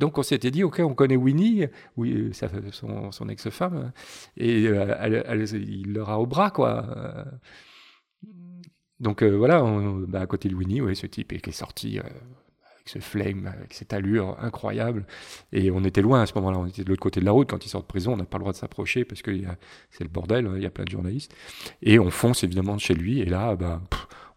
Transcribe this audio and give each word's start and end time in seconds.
Donc 0.00 0.18
on 0.18 0.22
s'était 0.22 0.50
dit, 0.50 0.64
ok, 0.64 0.80
on 0.82 0.94
connaît 0.94 1.16
Winnie, 1.16 1.66
oui, 1.96 2.30
ça, 2.32 2.48
son, 2.72 3.12
son 3.12 3.28
ex-femme, 3.28 3.92
et 4.36 4.64
elle, 4.64 5.44
il 5.52 5.92
l'aura 5.92 6.18
au 6.18 6.26
bras, 6.26 6.50
quoi. 6.50 7.26
Donc 8.98 9.22
voilà, 9.22 9.62
bah, 10.08 10.22
à 10.22 10.26
côté 10.26 10.48
de 10.48 10.54
Winnie, 10.54 10.80
ouais, 10.80 10.94
ce 10.94 11.06
type 11.06 11.40
qui 11.40 11.50
est 11.50 11.52
sorti 11.52 11.98
avec 11.98 12.14
ce 12.86 12.98
flame, 12.98 13.46
avec 13.46 13.74
cette 13.74 13.92
allure 13.92 14.36
incroyable. 14.40 15.06
Et 15.52 15.70
on 15.70 15.84
était 15.84 16.02
loin 16.02 16.22
à 16.22 16.26
ce 16.26 16.34
moment-là, 16.36 16.58
on 16.58 16.66
était 16.66 16.82
de 16.82 16.88
l'autre 16.88 17.02
côté 17.02 17.20
de 17.20 17.26
la 17.26 17.32
route. 17.32 17.50
Quand 17.50 17.64
il 17.64 17.68
sort 17.68 17.82
de 17.82 17.86
prison, 17.86 18.14
on 18.14 18.16
n'a 18.16 18.24
pas 18.24 18.38
le 18.38 18.42
droit 18.42 18.52
de 18.52 18.56
s'approcher 18.56 19.04
parce 19.04 19.22
que 19.22 19.30
c'est 19.90 20.04
le 20.04 20.10
bordel, 20.10 20.46
hein, 20.46 20.54
il 20.56 20.62
y 20.62 20.66
a 20.66 20.70
plein 20.70 20.84
de 20.84 20.90
journalistes. 20.90 21.34
Et 21.82 21.98
on 21.98 22.10
fonce 22.10 22.42
évidemment 22.42 22.78
chez 22.78 22.94
lui. 22.94 23.20
Et 23.20 23.26
là, 23.26 23.54
bah, 23.54 23.82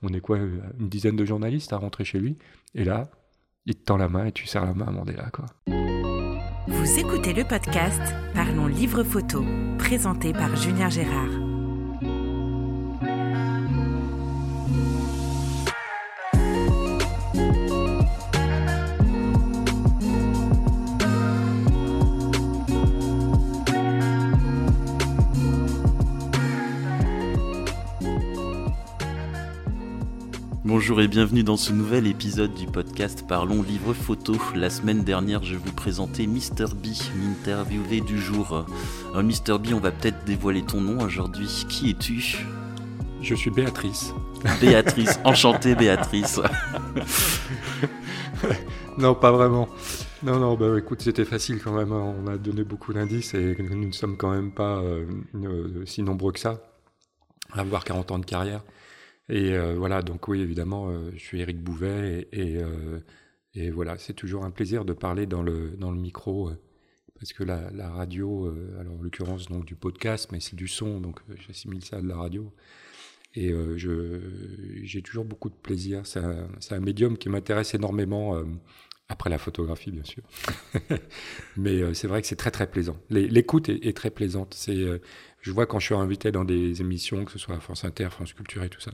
on 0.02 0.10
est 0.10 0.20
quoi, 0.20 0.38
une 0.38 0.90
dizaine 0.90 1.16
de 1.16 1.26
journalistes 1.26 1.74
à 1.74 1.78
rentrer 1.78 2.04
chez 2.04 2.20
lui. 2.20 2.38
Et 2.76 2.84
là, 2.84 3.10
il 3.66 3.76
te 3.76 3.84
tend 3.84 3.98
la 3.98 4.10
main 4.10 4.26
et 4.26 4.32
tu 4.32 4.46
serres 4.46 4.66
la 4.66 4.74
main 4.74 4.88
à 4.88 4.92
Mandela. 4.92 5.30
Quoi. 5.32 5.46
Vous 6.68 7.00
écoutez 7.00 7.34
le 7.34 7.44
podcast 7.44 8.02
Parlons 8.34 8.68
Livre 8.68 9.04
Photo, 9.04 9.44
présenté 9.78 10.34
par 10.34 10.56
Julien 10.56 10.90
Gérard. 10.90 11.43
Bonjour 30.84 31.00
et 31.00 31.08
bienvenue 31.08 31.44
dans 31.44 31.56
ce 31.56 31.72
nouvel 31.72 32.08
épisode 32.08 32.54
du 32.56 32.66
podcast 32.68 33.24
Parlons 33.26 33.64
Livre 33.64 33.94
Photo. 33.94 34.36
La 34.54 34.70
semaine 34.70 35.06
dernière, 35.06 35.42
je 35.42 35.56
vous 35.56 35.72
présentais 35.72 36.28
Mr. 36.28 36.76
B, 36.76 36.88
l'interviewé 37.24 38.02
du 38.02 38.20
jour. 38.20 38.66
Alors, 39.14 39.24
Mr. 39.24 39.60
B, 39.60 39.68
on 39.74 39.80
va 39.80 39.92
peut-être 39.92 40.26
dévoiler 40.26 40.62
ton 40.62 40.82
nom 40.82 41.02
aujourd'hui. 41.02 41.48
Qui 41.70 41.92
es-tu? 41.92 42.46
Je 43.22 43.34
suis 43.34 43.50
Béatrice. 43.50 44.14
Béatrice, 44.60 45.22
enchantée 45.24 45.74
Béatrice. 45.74 46.42
non, 48.98 49.16
pas 49.16 49.32
vraiment. 49.32 49.70
Non, 50.22 50.38
non, 50.38 50.56
bah 50.56 50.78
écoute, 50.78 51.02
c'était 51.02 51.24
facile 51.24 51.62
quand 51.64 51.72
même. 51.72 51.94
Hein. 51.94 52.14
On 52.22 52.28
a 52.28 52.36
donné 52.36 52.66
beaucoup 52.66 52.92
d'indices 52.92 53.34
et 53.36 53.56
nous 53.58 53.88
ne 53.88 53.94
sommes 53.94 54.18
quand 54.18 54.32
même 54.32 54.52
pas 54.52 54.80
euh, 54.80 55.06
euh, 55.34 55.86
si 55.86 56.04
nombreux 56.04 56.34
que 56.34 56.42
ça 56.42 56.62
à 57.54 57.62
avoir 57.62 57.86
40 57.86 58.12
ans 58.12 58.20
de 58.20 58.26
carrière. 58.26 58.64
Et 59.30 59.54
euh, 59.54 59.76
voilà, 59.76 60.02
donc 60.02 60.28
oui, 60.28 60.42
évidemment, 60.42 60.90
euh, 60.90 61.12
je 61.14 61.20
suis 61.20 61.42
Éric 61.42 61.62
Bouvet 61.62 62.28
et, 62.32 62.58
euh, 62.58 63.00
et, 63.54 63.70
voilà, 63.72 63.98
c'est 63.98 64.14
toujours 64.14 64.44
un 64.44 64.52
plaisir 64.52 64.84
de 64.84 64.94
parler 64.94 65.26
dans 65.26 65.42
le, 65.44 65.72
dans 65.78 65.92
le 65.92 66.00
micro 66.00 66.52
parce 67.18 67.32
que 67.32 67.44
la, 67.44 67.90
radio, 67.90 68.54
alors 68.80 69.00
en 69.00 69.02
l'occurrence 69.02 69.48
donc 69.48 69.64
du 69.66 69.76
podcast, 69.76 70.30
mais 70.34 70.42
c'est 70.42 70.58
du 70.58 70.68
son, 70.68 71.00
donc 71.00 71.22
j'assimile 71.48 71.84
ça 71.86 71.98
à 71.98 72.02
de 72.02 72.08
la 72.08 72.18
radio. 72.18 72.52
Et 73.36 73.52
je 73.78 74.20
j'ai 74.84 75.02
toujours 75.02 75.24
beaucoup 75.24 75.50
de 75.50 75.56
plaisir. 75.56 76.06
C'est 76.06 76.20
un, 76.20 76.50
un, 76.72 76.80
médium 76.82 77.18
qui 77.18 77.30
m'intéresse 77.30 77.74
énormément. 77.76 78.44
Après 79.14 79.30
la 79.30 79.38
photographie, 79.38 79.92
bien 79.92 80.04
sûr. 80.04 80.24
Mais 81.58 81.94
c'est 81.94 82.08
vrai 82.08 82.22
que 82.22 82.28
c'est 82.28 82.36
très 82.36 82.52
très 82.52 82.68
plaisant. 82.68 82.98
L'écoute 83.10 83.70
est, 83.70 83.96
très 83.96 84.10
plaisante. 84.10 84.54
C'est 84.58 84.86
je 85.40 85.52
vois 85.52 85.66
quand 85.66 85.80
je 85.80 85.86
suis 85.86 85.96
invité 85.96 86.32
dans 86.32 86.46
des 86.46 86.82
émissions, 86.82 87.26
que 87.26 87.32
ce 87.32 87.38
soit 87.38 87.60
France 87.60 87.86
Inter, 87.86 88.10
France 88.10 88.34
Culture 88.34 88.64
et 88.64 88.70
tout 88.70 88.82
ça, 88.82 88.92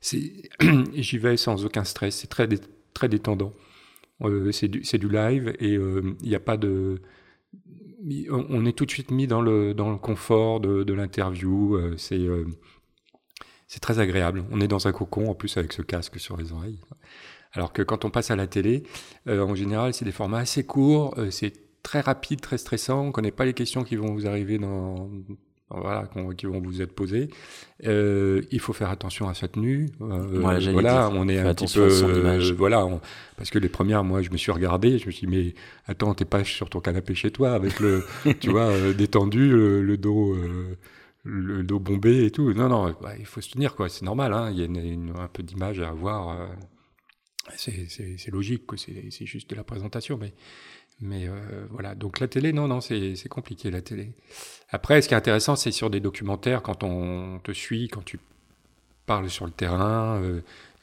j'y 0.94 1.18
vais 1.18 1.36
sans 1.36 1.64
aucun 1.64 1.84
stress, 1.84 2.16
c'est 2.16 2.28
très, 2.28 2.48
très 2.94 3.08
détendant. 3.08 3.52
Euh, 4.22 4.50
c'est 4.52 4.68
du, 4.68 5.08
live 5.08 5.54
et 5.60 5.76
euh, 5.76 6.16
il 6.22 6.28
n'y 6.28 6.34
a 6.34 6.40
pas 6.40 6.56
de. 6.56 7.00
On 8.30 8.64
est 8.64 8.72
tout 8.72 8.86
de 8.86 8.90
suite 8.90 9.10
mis 9.10 9.26
dans 9.26 9.42
le, 9.42 9.74
dans 9.74 9.90
le 9.90 9.96
confort 9.96 10.60
de, 10.60 10.82
de 10.84 10.94
l'interview. 10.94 11.76
Euh, 11.76 11.94
c'est 11.96 12.26
c'est 13.66 13.80
très 13.80 13.98
agréable. 13.98 14.44
On 14.50 14.60
est 14.60 14.68
dans 14.68 14.88
un 14.88 14.92
cocon, 14.92 15.28
en 15.28 15.34
plus 15.34 15.56
avec 15.56 15.72
ce 15.72 15.82
casque 15.82 16.18
sur 16.18 16.36
les 16.36 16.52
oreilles. 16.52 16.80
Alors 17.52 17.72
que 17.72 17.82
quand 17.82 18.04
on 18.04 18.10
passe 18.10 18.30
à 18.30 18.36
la 18.36 18.46
télé, 18.46 18.82
en 19.26 19.54
général, 19.54 19.94
c'est 19.94 20.04
des 20.04 20.12
formats 20.12 20.38
assez 20.38 20.64
courts, 20.64 21.16
c'est 21.30 21.52
très 21.82 22.00
rapide, 22.00 22.40
très 22.40 22.58
stressant. 22.58 23.02
On 23.02 23.06
ne 23.06 23.12
connaît 23.12 23.30
pas 23.30 23.44
les 23.44 23.54
questions 23.54 23.84
qui 23.84 23.96
vont 23.96 24.12
vous 24.12 24.26
arriver 24.26 24.58
dans, 24.58 25.08
voilà, 25.70 26.08
qui 26.36 26.46
vont 26.46 26.60
vous 26.60 26.80
être 26.80 26.94
posées. 26.94 27.28
Euh, 27.84 28.42
il 28.50 28.60
faut 28.60 28.72
faire 28.72 28.90
attention 28.90 29.28
à 29.28 29.34
sa 29.34 29.48
tenue. 29.48 29.90
Euh, 30.00 30.40
voilà, 30.72 31.10
on 31.10 31.28
est 31.28 31.38
un 31.38 31.54
petit 31.54 31.72
peu, 31.72 31.88
euh, 31.88 32.54
voilà, 32.56 32.86
parce 33.36 33.50
que 33.50 33.58
les 33.58 33.68
premières, 33.68 34.02
moi, 34.02 34.22
je 34.22 34.30
me 34.30 34.36
suis 34.36 34.50
regardé, 34.50 34.98
je 34.98 35.06
me 35.06 35.10
suis 35.10 35.26
dit, 35.26 35.36
mais 35.36 35.54
attends, 35.86 36.14
t'es 36.14 36.24
pas 36.24 36.42
sur 36.44 36.70
ton 36.70 36.80
canapé 36.80 37.14
chez 37.14 37.30
toi 37.30 37.52
avec 37.52 37.80
le, 37.80 38.04
tu 38.40 38.50
vois, 38.50 38.72
détendu, 38.96 39.50
le, 39.50 39.96
dos, 39.98 40.36
le 41.24 41.62
dos 41.62 41.78
bombé 41.78 42.24
et 42.24 42.30
tout. 42.30 42.52
Non, 42.54 42.68
non, 42.68 42.94
il 43.18 43.26
faut 43.26 43.42
se 43.42 43.50
tenir, 43.50 43.74
quoi. 43.74 43.90
C'est 43.90 44.04
normal, 44.04 44.32
hein. 44.32 44.50
Il 44.50 44.58
y 44.58 44.62
a 44.62 44.64
une, 44.64 45.12
un 45.18 45.28
peu 45.28 45.42
d'image 45.42 45.80
à 45.80 45.88
avoir. 45.88 46.48
C'est 47.56 48.30
logique, 48.30 48.62
C'est 48.76 49.26
juste 49.26 49.50
de 49.50 49.56
la 49.56 49.64
présentation, 49.64 50.18
mais 51.00 51.28
euh, 51.28 51.66
voilà, 51.70 51.94
donc 51.94 52.20
la 52.20 52.28
télé, 52.28 52.52
non, 52.52 52.68
non, 52.68 52.80
c'est 52.80 53.28
compliqué 53.28 53.70
la 53.70 53.82
télé. 53.82 54.12
Après, 54.70 55.00
ce 55.00 55.08
qui 55.08 55.14
est 55.14 55.16
intéressant, 55.16 55.56
c'est 55.56 55.70
sur 55.70 55.90
des 55.90 56.00
documentaires, 56.00 56.62
quand 56.62 56.82
on 56.82 57.38
te 57.42 57.52
suit, 57.52 57.88
quand 57.88 58.04
tu 58.04 58.18
parles 59.06 59.30
sur 59.30 59.46
le 59.46 59.52
terrain, 59.52 60.20
euh, 60.22 60.40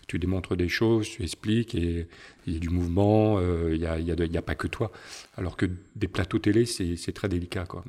tu 0.08 0.20
démontres 0.20 0.56
des 0.56 0.70
choses, 0.70 1.10
tu 1.10 1.24
expliques, 1.24 1.76
et 1.76 2.08
il 2.48 2.54
y 2.54 2.56
a 2.56 2.60
du 2.60 2.70
mouvement, 2.70 3.38
euh, 3.40 3.72
il 3.74 3.80
n'y 3.80 3.88
a, 3.88 4.00
y 4.00 4.38
a, 4.38 4.42
pas 4.42 4.56
que 4.56 4.68
toi. 4.68 4.92
Alors 5.36 5.58
que 5.58 5.66
des 5.96 6.08
plateaux 6.08 6.40
télé, 6.40 6.66
c'est 6.66 7.14
très 7.14 7.28
délicat. 7.28 7.66
Quoi. 7.66 7.84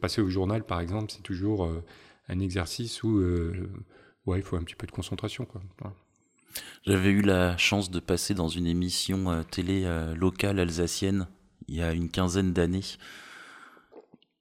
Passer 0.00 0.20
au 0.20 0.28
journal, 0.28 0.64
par 0.64 0.80
exemple, 0.80 1.12
c'est 1.12 1.22
toujours 1.22 1.70
un 2.28 2.40
exercice 2.40 3.02
où 3.02 3.22
ouais, 4.26 4.38
il 4.38 4.42
faut 4.42 4.56
un 4.56 4.62
petit 4.62 4.76
peu 4.76 4.86
de 4.86 4.92
concentration. 4.92 5.46
J'avais 6.86 7.10
eu 7.10 7.22
la 7.22 7.56
chance 7.56 7.90
de 7.90 8.00
passer 8.00 8.34
dans 8.34 8.48
une 8.48 8.66
émission 8.66 9.44
télé 9.50 9.86
locale 10.16 10.58
alsacienne 10.60 11.26
il 11.68 11.76
y 11.76 11.82
a 11.82 11.92
une 11.92 12.08
quinzaine 12.08 12.52
d'années. 12.52 12.84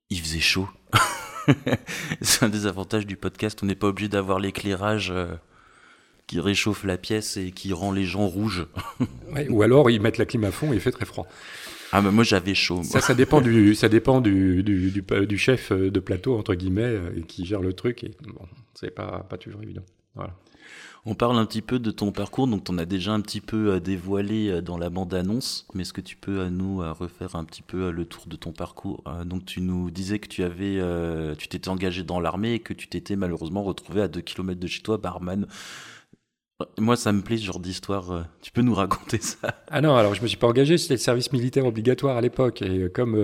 Il 0.10 0.20
faisait 0.20 0.40
chaud. 0.40 0.70
c'est 2.22 2.46
un 2.46 2.50
des 2.50 2.66
avantages 2.66 3.06
du 3.06 3.18
podcast. 3.18 3.60
On 3.62 3.66
n'est 3.66 3.76
pas 3.76 3.88
obligé 3.88 4.08
d'avoir 4.08 4.40
l'éclairage 4.40 5.12
euh, 5.12 5.28
qui 6.26 6.40
réchauffe 6.40 6.86
la 6.86 6.98
pièce 6.98 7.36
et 7.36 7.52
qui 7.52 7.74
rend 7.74 7.92
les 7.92 8.06
gens 8.06 8.28
rouges. 8.28 8.68
ou 9.50 9.62
alors 9.62 9.90
ils 9.92 10.02
mettent 10.02 10.18
la 10.18 10.26
clim 10.26 10.46
à 10.46 10.52
fond 10.52 10.72
et 10.72 10.76
il 10.76 10.82
fait 10.82 10.92
très 10.92 11.06
froid. 11.06 11.28
Ah 11.92 12.02
bah 12.02 12.12
moi 12.12 12.24
j'avais 12.24 12.56
chaud. 12.56 12.84
Ça, 12.84 13.00
ça 13.00 13.14
dépend 13.14 13.40
du, 13.40 13.76
ça 13.76 13.88
dépend 13.88 14.20
du, 14.20 14.62
du, 14.64 14.92
du, 14.92 15.38
chef 15.38 15.72
de 15.72 16.00
plateau 16.00 16.38
entre 16.38 16.54
guillemets 16.54 16.82
euh, 16.84 17.22
qui 17.28 17.46
gère 17.46 17.62
le 17.62 17.72
truc 17.72 18.04
et 18.04 18.12
bon, 18.24 18.46
c'est 18.74 18.92
pas 18.92 19.26
pas 19.30 19.38
toujours 19.38 19.64
évident. 19.64 19.84
Voilà. 20.18 20.34
On 21.10 21.16
parle 21.16 21.38
un 21.38 21.46
petit 21.46 21.62
peu 21.62 21.80
de 21.80 21.90
ton 21.90 22.12
parcours, 22.12 22.48
donc 22.48 22.64
on 22.70 22.78
a 22.78 22.84
déjà 22.84 23.14
un 23.14 23.22
petit 23.22 23.40
peu 23.40 23.72
euh, 23.72 23.80
dévoilé 23.80 24.50
euh, 24.50 24.62
dans 24.62 24.78
la 24.78 24.90
bande-annonce, 24.90 25.66
mais 25.74 25.84
est-ce 25.84 25.94
que 25.94 26.02
tu 26.02 26.18
peux 26.18 26.42
à 26.42 26.50
nous 26.50 26.82
euh, 26.82 26.92
refaire 26.92 27.38
un 27.38 27.46
petit 27.46 27.62
peu 27.62 27.92
le 27.92 28.04
tour 28.04 28.24
de 28.28 28.36
ton 28.36 28.52
parcours 28.52 29.06
Donc 29.24 29.46
tu 29.46 29.62
nous 29.62 29.90
disais 29.90 30.20
que 30.20 30.28
tu 30.28 30.44
avais, 30.44 30.82
tu 31.38 31.48
t'étais 31.48 31.70
engagé 31.70 32.04
dans 32.04 32.20
l'armée 32.20 32.56
et 32.56 32.60
que 32.60 32.74
tu 32.74 32.90
t'étais 32.90 33.16
malheureusement 33.16 33.64
retrouvé 33.64 34.02
à 34.02 34.10
2 34.10 34.20
km 34.20 34.60
de 34.60 34.68
chez 34.68 34.82
toi, 34.82 34.98
barman. 34.98 35.48
Moi, 36.78 36.98
ça 36.98 37.14
me 37.14 37.22
plaît 37.22 37.38
ce 37.38 37.46
genre 37.46 37.60
d'histoire. 37.60 38.26
Tu 38.42 38.52
peux 38.52 38.62
nous 38.62 38.74
raconter 38.74 39.20
ça? 39.22 39.64
Ah 39.70 39.80
non, 39.80 39.96
alors 39.96 40.14
je 40.14 40.22
me 40.22 40.28
suis 40.28 40.38
pas 40.38 40.48
engagé, 40.48 40.78
c'était 40.78 40.96
le 40.96 41.00
service 41.00 41.32
militaire 41.32 41.66
obligatoire 41.66 42.18
à 42.18 42.22
l'époque. 42.22 42.62
Et 42.62 42.90
comme 42.92 43.16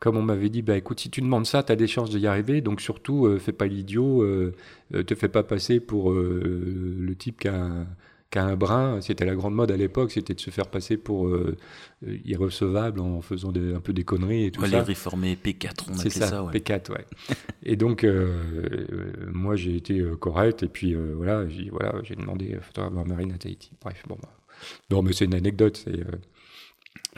comme 0.00 0.16
on 0.16 0.22
m'avait 0.22 0.48
dit, 0.48 0.62
bah 0.62 0.76
écoute, 0.76 1.00
si 1.00 1.10
tu 1.10 1.20
demandes 1.20 1.46
ça, 1.46 1.62
tu 1.62 1.72
as 1.72 1.76
des 1.76 1.88
chances 1.88 2.10
d'y 2.10 2.26
arriver, 2.26 2.60
donc 2.60 2.80
surtout, 2.80 3.26
euh, 3.26 3.38
fais 3.38 3.52
pas 3.52 3.66
l'idiot, 3.66 4.22
euh, 4.22 4.54
euh, 4.94 5.02
te 5.02 5.14
fais 5.14 5.28
pas 5.28 5.42
passer 5.42 5.80
pour 5.80 6.12
le 6.12 7.14
type 7.16 7.40
qui 7.40 7.48
a, 7.48 7.64
un, 7.64 7.86
qui 8.30 8.38
a 8.38 8.44
un 8.44 8.54
brin. 8.54 9.00
C'était 9.00 9.24
la 9.24 9.34
grande 9.34 9.54
mode 9.54 9.72
à 9.72 9.76
l'époque, 9.76 10.12
c'était 10.12 10.34
de 10.34 10.40
se 10.40 10.50
faire 10.50 10.68
passer 10.68 10.96
pour 10.96 11.28
irrecevable 12.24 13.00
en 13.00 13.20
faisant 13.22 13.50
des, 13.50 13.74
un 13.74 13.80
peu 13.80 13.92
des 13.92 14.04
conneries 14.04 14.44
et 14.46 14.50
tout 14.52 14.60
ça. 14.60 14.68
Les 14.68 14.80
réformés 14.80 15.36
P4, 15.36 15.86
on 15.88 15.94
appelait 15.98 16.10
ça, 16.10 16.28
ça 16.28 16.44
ouais. 16.44 16.52
P4, 16.52 16.92
ouais. 16.92 17.04
et 17.64 17.74
donc, 17.74 18.06
moi, 19.32 19.56
j'ai 19.56 19.74
été 19.74 20.00
correct, 20.20 20.62
et 20.62 20.68
puis 20.68 20.94
voilà, 20.94 21.48
j'ai 21.48 21.70
voilà, 21.70 22.00
demandé 22.16 22.56
photographe 22.62 23.06
Marine 23.06 23.32
à 23.32 23.38
Tahiti. 23.38 23.72
Bref, 23.82 24.04
bon, 24.06 24.16
bah. 24.22 24.28
non, 24.92 25.02
mais 25.02 25.12
c'est 25.12 25.24
une 25.24 25.34
anecdote, 25.34 25.82
c'est 25.84 26.04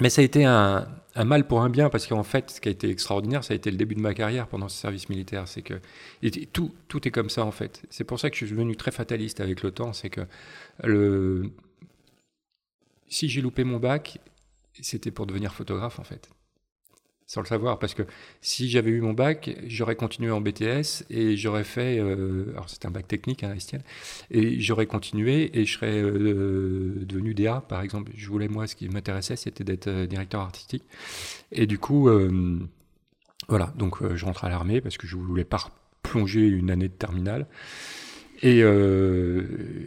mais 0.00 0.10
ça 0.10 0.22
a 0.22 0.24
été 0.24 0.44
un, 0.44 0.86
mal 1.16 1.46
pour 1.46 1.62
un 1.62 1.70
bien, 1.70 1.90
parce 1.90 2.06
qu'en 2.06 2.22
fait, 2.22 2.50
ce 2.50 2.60
qui 2.60 2.68
a 2.68 2.70
été 2.70 2.88
extraordinaire, 2.88 3.44
ça 3.44 3.52
a 3.52 3.56
été 3.56 3.70
le 3.70 3.76
début 3.76 3.94
de 3.94 4.00
ma 4.00 4.14
carrière 4.14 4.48
pendant 4.48 4.68
ce 4.68 4.76
service 4.80 5.08
militaire. 5.08 5.46
C'est 5.46 5.62
que 5.62 5.74
tout, 6.52 6.72
est 7.06 7.10
comme 7.10 7.30
ça, 7.30 7.44
en 7.44 7.50
fait. 7.50 7.82
C'est 7.90 8.04
pour 8.04 8.18
ça 8.18 8.30
que 8.30 8.36
je 8.36 8.44
suis 8.44 8.54
devenu 8.54 8.76
très 8.76 8.90
fataliste 8.90 9.40
avec 9.40 9.62
le 9.62 9.70
temps. 9.70 9.92
C'est 9.92 10.10
que 10.10 10.26
si 13.08 13.28
j'ai 13.28 13.40
loupé 13.40 13.64
mon 13.64 13.78
bac, 13.78 14.18
c'était 14.80 15.10
pour 15.10 15.26
devenir 15.26 15.52
photographe, 15.52 15.98
en 15.98 16.04
fait. 16.04 16.30
Sans 17.30 17.42
le 17.42 17.46
savoir. 17.46 17.78
Parce 17.78 17.94
que 17.94 18.02
si 18.40 18.68
j'avais 18.68 18.90
eu 18.90 19.00
mon 19.00 19.12
bac, 19.12 19.56
j'aurais 19.68 19.94
continué 19.94 20.32
en 20.32 20.40
BTS 20.40 21.04
et 21.10 21.36
j'aurais 21.36 21.62
fait. 21.62 22.00
Euh, 22.00 22.50
alors, 22.54 22.68
c'était 22.68 22.86
un 22.86 22.90
bac 22.90 23.06
technique, 23.06 23.44
hein, 23.44 23.54
Estienne. 23.54 23.84
Et 24.32 24.58
j'aurais 24.58 24.86
continué 24.86 25.56
et 25.56 25.64
je 25.64 25.72
serais 25.72 26.02
euh, 26.02 27.04
devenu 27.06 27.32
DA, 27.32 27.60
par 27.60 27.82
exemple. 27.82 28.10
Je 28.16 28.26
voulais, 28.26 28.48
moi, 28.48 28.66
ce 28.66 28.74
qui 28.74 28.88
m'intéressait, 28.88 29.36
c'était 29.36 29.62
d'être 29.62 29.86
euh, 29.86 30.06
directeur 30.06 30.40
artistique. 30.40 30.82
Et 31.52 31.68
du 31.68 31.78
coup, 31.78 32.10
voilà. 33.48 33.72
Donc, 33.76 33.98
je 34.16 34.24
rentre 34.24 34.44
à 34.44 34.48
l'armée 34.48 34.80
parce 34.80 34.98
que 34.98 35.06
je 35.06 35.16
voulais 35.16 35.44
pas 35.44 35.70
plonger 36.02 36.48
une 36.48 36.70
année 36.70 36.88
de 36.88 36.94
terminale. 36.94 37.46
Et, 38.42 38.62
euh, 38.62 39.42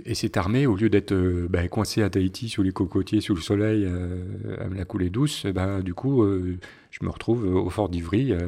et 0.06 0.14
cette 0.14 0.38
armée, 0.38 0.68
au 0.68 0.76
lieu 0.76 0.90
d'être 0.90 1.12
euh, 1.12 1.48
ben, 1.50 1.68
coincée 1.68 2.04
à 2.04 2.10
Tahiti 2.10 2.50
sous 2.50 2.62
les 2.62 2.72
cocotiers, 2.72 3.20
sous 3.20 3.34
le 3.34 3.42
soleil, 3.42 3.86
euh, 3.86 4.24
à 4.60 4.68
la 4.68 4.86
coulée 4.86 5.10
douce, 5.10 5.48
ben, 5.48 5.82
du 5.82 5.96
coup, 5.96 6.22
euh, 6.22 6.60
je 6.92 7.04
me 7.04 7.10
retrouve 7.10 7.46
au 7.46 7.70
fort 7.72 7.90
d'Ivry 7.90 8.32
euh, 8.32 8.48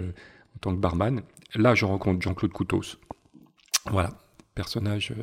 en 0.55 0.59
tant 0.61 0.75
que 0.75 0.79
barman. 0.79 1.21
Là, 1.55 1.73
je 1.73 1.85
rencontre 1.85 2.21
Jean-Claude 2.21 2.53
Coutos. 2.53 2.97
Voilà, 3.89 4.11
personnage 4.53 5.13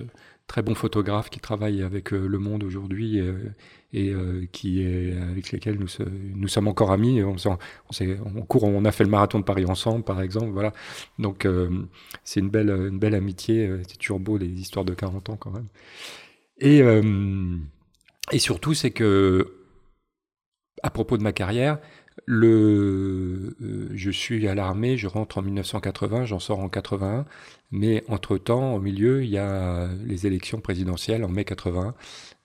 très 0.47 0.63
bon 0.63 0.75
photographe 0.75 1.31
qui 1.31 1.41
travaille 1.41 1.83
avec 1.83 2.11
Le 2.11 2.39
Monde 2.39 2.63
aujourd'hui 2.63 3.21
et 3.93 4.15
qui 4.53 4.83
est 4.83 5.17
avec 5.17 5.51
lesquels 5.53 5.79
nous, 5.79 6.49
sommes 6.49 6.69
encore 6.69 6.93
amis. 6.93 7.23
On, 7.23 7.37
court, 8.43 8.65
on 8.65 8.85
a 8.85 8.93
fait 8.93 9.05
le 9.05 9.11
marathon 9.11 9.39
de 9.39 9.45
Paris 9.45 9.65
ensemble, 9.65 10.05
par 10.05 10.21
exemple. 10.21 10.51
Voilà, 10.51 10.73
donc 11.19 11.47
c'est 12.25 12.41
une 12.41 12.51
belle, 12.51 13.15
amitié. 13.15 13.71
C'est 13.89 13.99
toujours 13.99 14.21
beau 14.21 14.37
les 14.37 14.49
histoires 14.49 14.85
de 14.85 14.95
40 14.95 15.31
ans 15.31 15.37
quand 15.37 15.53
même. 15.53 15.69
Et 16.61 18.39
surtout, 18.39 18.75
c'est 18.75 18.91
que 18.91 19.63
à 20.83 20.91
propos 20.91 21.17
de 21.17 21.23
ma 21.23 21.33
carrière, 21.33 21.79
euh, 22.29 23.55
je 23.95 24.11
suis 24.11 24.47
à 24.49 24.55
l'armée, 24.55 24.97
je 24.97 25.07
rentre 25.07 25.39
en 25.39 25.43
1980, 25.43 26.27
j'en 26.27 26.39
sors 26.39 26.61
en 26.61 26.69
81, 26.69 27.25
mais 27.71 28.05
entre-temps, 28.09 28.75
au 28.75 28.81
milieu, 28.81 29.25
il 29.25 29.31
y 29.31 29.39
a 29.39 29.89
les 30.05 30.27
élections 30.27 30.61
présidentielles 30.61 31.25
en 31.25 31.29
mai 31.29 31.45
81, 31.45 31.95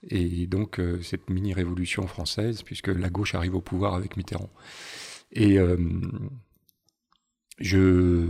et 0.09 0.47
donc 0.47 0.79
euh, 0.79 1.01
cette 1.01 1.29
mini-révolution 1.29 2.07
française, 2.07 2.63
puisque 2.63 2.87
la 2.87 3.09
gauche 3.09 3.35
arrive 3.35 3.55
au 3.55 3.61
pouvoir 3.61 3.93
avec 3.95 4.17
Mitterrand. 4.17 4.49
Et 5.31 5.59
euh, 5.59 5.77
je 7.59 8.25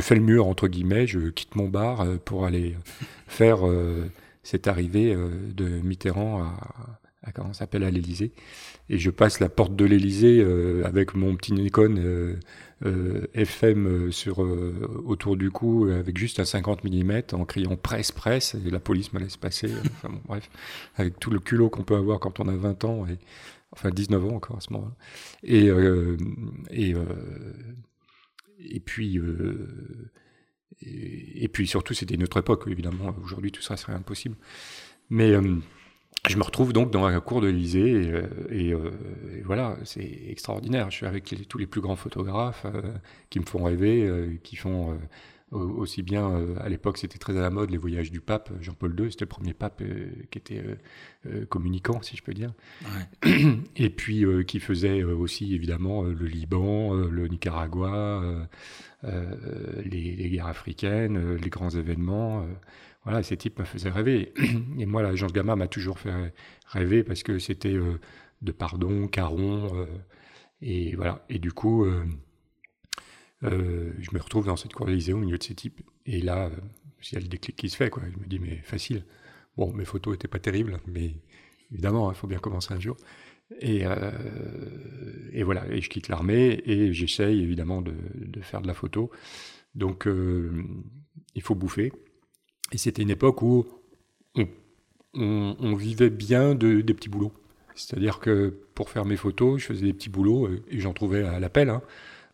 fais 0.00 0.14
le 0.14 0.20
mur, 0.20 0.46
entre 0.46 0.68
guillemets, 0.68 1.06
je 1.06 1.30
quitte 1.30 1.56
mon 1.56 1.68
bar 1.68 2.04
pour 2.24 2.44
aller 2.44 2.76
faire 3.26 3.60
cette 4.42 4.66
arrivée 4.66 5.14
de 5.54 5.68
Mitterrand 5.80 6.42
à 6.42 7.00
à, 7.26 7.32
comment 7.32 7.52
s'appelle 7.52 7.82
à 7.82 7.90
l'Élysée? 7.90 8.32
Et 8.88 8.98
je 8.98 9.10
passe 9.10 9.40
la 9.40 9.48
porte 9.48 9.74
de 9.74 9.84
l'Élysée 9.84 10.40
euh, 10.40 10.84
avec 10.84 11.14
mon 11.14 11.34
petit 11.36 11.52
Nikon 11.52 11.96
euh, 11.98 12.36
euh, 12.84 13.26
FM 13.34 14.12
sur 14.12 14.38
autour 14.38 15.36
du 15.36 15.50
cou 15.50 15.88
avec 15.88 16.16
juste 16.16 16.40
un 16.40 16.44
50 16.44 16.84
mm 16.84 17.22
en 17.32 17.44
criant 17.44 17.76
presse 17.76 18.12
presse 18.12 18.54
et 18.54 18.70
la 18.70 18.80
police 18.80 19.12
me 19.12 19.18
laisse 19.18 19.36
passer. 19.36 19.70
enfin 19.84 20.10
bon, 20.10 20.20
bref, 20.26 20.48
avec 20.96 21.18
tout 21.18 21.30
le 21.30 21.40
culot 21.40 21.68
qu'on 21.70 21.84
peut 21.84 21.96
avoir 21.96 22.20
quand 22.20 22.40
on 22.40 22.48
a 22.48 22.56
20 22.56 22.84
ans 22.84 23.06
et 23.06 23.18
enfin 23.72 23.90
19 23.90 24.24
ans 24.24 24.36
encore 24.36 24.56
à 24.58 24.60
ce 24.60 24.72
moment-là. 24.72 24.94
Et 25.42 25.68
et 26.70 26.94
et 28.58 28.80
puis 28.80 29.20
puis 31.52 31.66
surtout 31.66 31.94
c'était 31.94 32.14
une 32.14 32.24
autre 32.24 32.38
époque 32.38 32.64
évidemment. 32.68 33.14
Aujourd'hui 33.24 33.52
tout 33.52 33.62
ça 33.62 33.76
serait 33.76 33.94
impossible. 33.94 34.36
Mais 35.08 35.34
je 36.28 36.36
me 36.36 36.42
retrouve 36.42 36.72
donc 36.72 36.90
dans 36.90 37.08
la 37.08 37.20
cour 37.20 37.40
de 37.40 37.48
et, 37.48 38.10
euh, 38.10 38.26
euh, 38.50 38.90
et, 39.38 39.42
voilà, 39.42 39.76
c'est 39.84 40.22
extraordinaire. 40.28 40.90
Je 40.90 40.96
suis 40.96 41.06
avec 41.06 41.24
tous 41.48 41.58
les 41.58 41.66
plus 41.66 41.80
grands 41.80 41.96
photographes 41.96 42.66
euh, 42.66 42.82
qui 43.30 43.40
me 43.40 43.46
font 43.46 43.62
rêver, 43.62 44.38
qui 44.42 44.56
font 44.56 44.98
aussi 45.52 46.02
bien, 46.02 46.44
à 46.60 46.68
l'époque 46.68 46.98
c'était 46.98 47.18
très 47.18 47.36
à 47.38 47.40
la 47.40 47.50
mode, 47.50 47.70
les 47.70 47.76
voyages 47.76 48.10
du 48.10 48.20
pape, 48.20 48.50
Jean-Paul 48.60 48.98
II, 48.98 49.10
c'était 49.12 49.24
le 49.24 49.28
premier 49.28 49.54
pape 49.54 49.80
qui 50.30 50.38
était 50.38 50.62
communicant, 51.48 52.02
si 52.02 52.16
je 52.16 52.22
peux 52.22 52.34
dire. 52.34 52.52
Ouais. 52.82 53.58
Et 53.76 53.90
puis 53.90 54.24
qui 54.46 54.58
faisait 54.58 55.04
aussi 55.04 55.54
évidemment 55.54 56.02
le 56.02 56.26
Liban, 56.26 56.94
le 56.94 57.28
Nicaragua, 57.28 58.48
les, 59.04 60.16
les, 60.16 60.30
guerres 60.30 60.48
africaines, 60.48 61.36
les 61.36 61.50
grands 61.50 61.70
événements. 61.70 62.44
Voilà, 63.06 63.22
ces 63.22 63.36
types 63.36 63.60
me 63.60 63.64
faisaient 63.64 63.90
rêver. 63.90 64.32
Et 64.80 64.84
moi, 64.84 65.00
l'agence 65.00 65.32
Gamma 65.32 65.54
m'a 65.54 65.68
toujours 65.68 66.00
fait 66.00 66.10
rêver 66.66 67.04
parce 67.04 67.22
que 67.22 67.38
c'était 67.38 67.72
euh, 67.72 68.00
de 68.42 68.50
pardon, 68.50 69.06
Caron. 69.06 69.70
Euh, 69.76 69.86
et 70.60 70.96
voilà. 70.96 71.24
Et 71.28 71.38
du 71.38 71.52
coup, 71.52 71.84
euh, 71.84 72.04
je 73.42 74.10
me 74.12 74.20
retrouve 74.20 74.46
dans 74.46 74.56
cette 74.56 74.72
cour 74.72 74.88
au 74.88 75.16
milieu 75.16 75.38
de 75.38 75.42
ces 75.42 75.54
types. 75.54 75.80
Et 76.04 76.20
là, 76.20 76.50
il 77.00 77.14
y 77.14 77.16
a 77.16 77.20
le 77.20 77.28
déclic 77.28 77.54
qui 77.54 77.70
se 77.70 77.76
fait. 77.76 77.90
Quoi. 77.90 78.02
Je 78.12 78.18
me 78.18 78.26
dis, 78.26 78.40
mais 78.40 78.56
facile. 78.64 79.04
Bon, 79.56 79.72
mes 79.72 79.84
photos 79.84 80.14
n'étaient 80.14 80.26
pas 80.26 80.40
terribles, 80.40 80.80
mais 80.88 81.14
évidemment, 81.70 82.10
il 82.10 82.16
faut 82.16 82.26
bien 82.26 82.40
commencer 82.40 82.74
un 82.74 82.80
jour. 82.80 82.96
Et, 83.60 83.84
et 85.32 85.42
voilà, 85.44 85.64
et 85.70 85.80
je 85.80 85.88
quitte 85.88 86.08
l'armée 86.08 86.60
et 86.66 86.92
j'essaye 86.92 87.40
évidemment 87.40 87.80
de, 87.82 87.94
de, 88.16 88.40
faire 88.40 88.60
de 88.62 88.66
la 88.66 88.74
photo. 88.74 89.12
Donc, 89.76 90.08
il 91.36 91.42
faut 91.42 91.54
bouffer. 91.54 91.92
Et 92.72 92.78
c'était 92.78 93.02
une 93.02 93.10
époque 93.10 93.42
où 93.42 93.66
on, 95.18 95.74
vivait 95.74 96.10
bien 96.10 96.54
de, 96.54 96.80
des 96.80 96.94
petits 96.94 97.08
boulots. 97.08 97.32
C'est-à-dire 97.74 98.18
que 98.18 98.54
pour 98.74 98.90
faire 98.90 99.04
mes 99.04 99.16
photos, 99.16 99.60
je 99.60 99.66
faisais 99.66 99.86
des 99.86 99.92
petits 99.92 100.08
boulots 100.08 100.46
euh, 100.46 100.62
et 100.70 100.80
j'en 100.80 100.92
trouvais 100.92 101.22
à 101.22 101.38
l'appel. 101.38 101.70
Hein. 101.70 101.82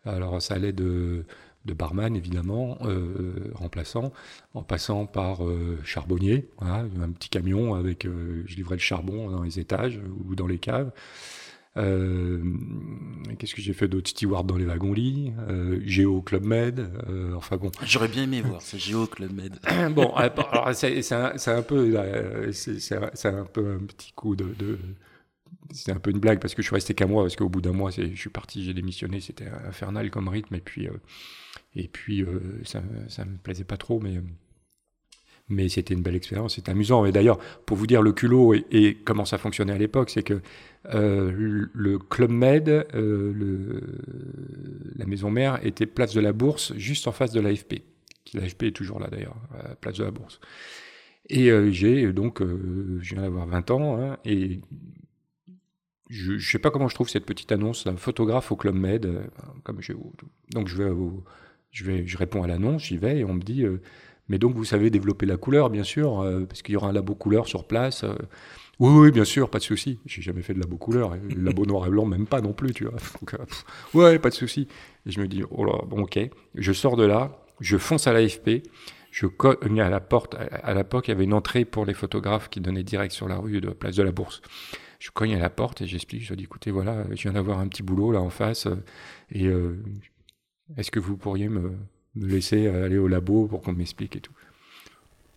Alors 0.05 0.41
ça 0.41 0.55
allait 0.55 0.73
de, 0.73 1.25
barman 1.65 2.17
évidemment, 2.17 2.79
euh, 2.83 3.53
remplaçant, 3.55 4.13
en 4.55 4.63
passant 4.63 5.07
par 5.07 5.45
euh, 5.45 5.79
charbonnier, 5.85 6.49
un 6.61 7.11
petit 7.11 7.29
camion 7.29 7.75
avec, 7.75 8.05
je 8.05 8.57
livrais 8.57 8.77
le 8.77 8.81
charbon 8.81 9.31
dans 9.31 9.43
les 9.43 9.61
étages 9.61 10.01
ou 10.27 10.35
dans 10.35 10.47
les 10.47 10.59
caves. 10.59 10.91
Euh, 11.79 12.43
Qu'est-ce 13.39 13.55
que 13.55 13.63
j'ai 13.63 13.73
fait 13.73 13.89
d'autre? 13.89 14.11
Steward 14.11 14.47
dans 14.47 14.57
les 14.57 14.67
wagons-lits, 14.67 15.33
euh, 15.49 15.81
Géo 15.85 16.21
Club 16.21 16.45
Med, 16.45 16.91
euh, 17.09 17.35
enfin 17.35 17.57
bon. 17.57 17.71
J'aurais 17.85 18.09
bien 18.09 18.25
aimé 18.25 18.43
voir 18.43 18.61
ce 18.61 18.77
Géo 18.77 19.07
Club 19.07 19.33
Med. 19.33 19.59
bon, 19.95 20.13
alors 20.15 20.75
c'est 20.75 21.13
un, 21.13 21.33
un, 21.47 21.63
peu, 21.63 22.53
c'est 22.53 22.95
un, 22.95 23.39
un 23.39 23.45
peu 23.45 23.79
un 23.81 23.87
petit 23.87 24.13
coup 24.13 24.37
de, 24.37 24.45
de 24.59 24.79
c'est 25.73 25.93
un 25.93 25.99
peu 25.99 26.11
une 26.11 26.19
blague 26.19 26.41
parce 26.41 26.55
que 26.55 26.63
je 26.63 26.67
suis 26.67 26.75
resté 26.75 26.95
qu'un 26.95 27.07
mois 27.07 27.25
parce 27.25 27.37
qu'au 27.37 27.49
bout 27.49 27.61
d'un 27.61 27.73
mois 27.73 27.91
je 27.91 28.15
suis 28.15 28.31
parti 28.31 28.65
j'ai 28.65 28.75
démissionné 28.75 29.21
c'était 29.21 29.49
infernal 29.67 30.11
comme 30.11 30.29
rythme 30.29 30.55
et 30.55 30.61
puis 30.61 30.89
euh, 30.89 30.93
et 31.75 31.89
puis 31.89 32.23
euh, 32.23 32.61
ça 32.65 32.83
ça 33.09 33.25
me 33.25 33.37
plaisait 33.37 33.65
pas 33.65 33.77
trop 33.77 34.01
mais 34.01 34.21
mais 35.53 35.69
c'était 35.69 35.95
une 35.95 36.03
belle 36.03 36.17
expérience, 36.17 36.55
c'était 36.57 36.71
amusant. 36.71 37.05
Et 37.05 37.13
d'ailleurs, 37.13 37.39
pour 37.67 37.77
vous 37.77 37.87
dire 37.87 38.03
le 38.03 38.13
culot 38.13 38.55
et, 38.55 38.99
comment 39.05 39.25
ça 39.25 39.39
fonctionnait 39.39 39.73
à 39.73 39.79
l'époque, 39.79 40.11
c'est 40.11 40.23
que 40.23 40.41
euh, 40.95 41.67
le 41.73 41.99
Club 41.99 42.31
Med, 42.31 42.69
euh, 42.69 43.81
la 44.97 45.07
maison 45.07 45.31
mère, 45.31 45.65
était 45.65 45.87
place 45.87 46.15
de 46.15 46.21
la 46.21 46.33
Bourse, 46.33 46.73
juste 46.77 47.07
en 47.07 47.13
face 47.13 47.33
de 47.33 47.41
l'AFP. 47.41 47.83
L'AFP 48.35 48.65
est 48.65 48.73
toujours 48.73 48.99
là 48.99 49.09
d'ailleurs, 49.09 49.37
place 49.81 49.99
de 49.99 50.05
la 50.05 50.11
Bourse. 50.11 50.41
Et 51.29 51.51
euh, 51.51 51.71
j'ai 51.71 52.13
donc, 52.13 52.41
je 52.41 53.15
viens 53.15 53.23
d'avoir 53.23 53.47
20 53.47 53.71
ans, 53.71 54.01
hein, 54.01 54.17
et 54.25 54.61
je 56.09 56.33
ne 56.33 56.39
sais 56.39 56.59
pas 56.59 56.71
comment 56.71 56.89
je 56.89 56.95
trouve 56.95 57.09
cette 57.09 57.27
petite 57.27 57.53
annonce 57.53 57.85
d'un 57.85 57.97
photographe 57.97 58.51
au 58.53 58.57
Club 58.57 58.75
Med. 58.75 59.07
Donc 60.51 60.69
je 60.69 60.83
vais, 60.83 60.91
je 61.71 61.85
vais, 61.85 62.07
je 62.07 62.19
réponds 62.19 62.43
à 62.43 62.47
l'annonce, 62.47 62.85
j'y 62.85 62.97
vais 62.97 63.19
et 63.19 63.25
on 63.25 63.35
me 63.35 63.41
dit 63.41 63.65
mais 64.33 64.39
donc, 64.39 64.55
vous 64.55 64.65
savez 64.65 64.89
développer 64.89 65.27
la 65.27 65.37
couleur, 65.37 65.69
bien 65.69 65.83
sûr, 65.83 66.23
euh, 66.23 66.47
parce 66.47 66.63
qu'il 66.63 66.73
y 66.73 66.77
aura 66.79 66.89
un 66.89 66.93
labo 66.93 67.15
couleur 67.15 67.47
sur 67.47 67.67
place. 67.67 68.03
Euh. 68.03 68.15
Oui, 68.79 68.91
oui, 68.91 69.11
bien 69.11 69.27
sûr, 69.27 69.51
pas 69.51 69.59
de 69.59 69.63
souci. 69.63 69.99
J'ai 70.07 70.23
jamais 70.23 70.41
fait 70.41 70.55
de 70.55 70.59
labo 70.59 70.79
couleur. 70.79 71.15
Le 71.17 71.43
labo 71.43 71.67
noir 71.67 71.87
et 71.87 71.91
blanc, 71.91 72.07
même 72.07 72.27
pas 72.27 72.41
non 72.41 72.55
plus, 72.55 72.73
tu 72.73 72.85
vois. 72.85 72.95
Euh, 73.35 73.45
ouais, 73.93 74.19
pas 74.19 74.31
de 74.31 74.35
souci. 74.35 74.69
Je 75.05 75.21
me 75.21 75.29
dis, 75.29 75.43
oh 75.51 75.67
là, 75.67 75.75
bon, 75.87 76.05
ok. 76.05 76.19
Je 76.55 76.73
sors 76.73 76.97
de 76.97 77.05
là, 77.05 77.45
je 77.61 77.77
fonce 77.77 78.07
à 78.07 78.15
l'AFP. 78.15 78.63
Je 79.11 79.27
cogne 79.27 79.83
à 79.83 79.91
la 79.91 80.01
porte. 80.01 80.35
À 80.51 80.73
l'époque, 80.73 81.09
il 81.09 81.11
y 81.11 81.15
avait 81.15 81.25
une 81.25 81.35
entrée 81.35 81.67
pour 81.67 81.85
les 81.85 81.93
photographes 81.93 82.49
qui 82.49 82.63
donnait 82.63 82.85
direct 82.85 83.13
sur 83.13 83.29
la 83.29 83.37
rue 83.37 83.61
de 83.61 83.69
Place 83.69 83.97
de 83.97 84.03
la 84.03 84.13
Bourse. 84.13 84.41
Je 84.99 85.11
cogne 85.11 85.35
à 85.35 85.39
la 85.39 85.51
porte 85.51 85.83
et 85.83 85.87
j'explique. 85.87 86.25
Je 86.25 86.33
dis, 86.33 86.45
écoutez, 86.45 86.71
voilà, 86.71 87.05
je 87.11 87.21
viens 87.21 87.35
d'avoir 87.35 87.59
un 87.59 87.69
petit 87.69 87.83
boulot 87.83 88.13
là 88.13 88.23
en 88.23 88.31
face. 88.31 88.67
Et 89.31 89.51
est-ce 90.79 90.91
que 90.91 91.01
vous 91.01 91.19
pourriez 91.19 91.51
me, 91.51 91.77
me 92.17 92.27
laisser 92.27 92.67
aller 92.67 92.99
au 92.99 93.09
labo 93.09 93.47
pour 93.47 93.63
qu'on 93.63 93.73
m'explique 93.73 94.17
et 94.17 94.21
tout. 94.21 94.33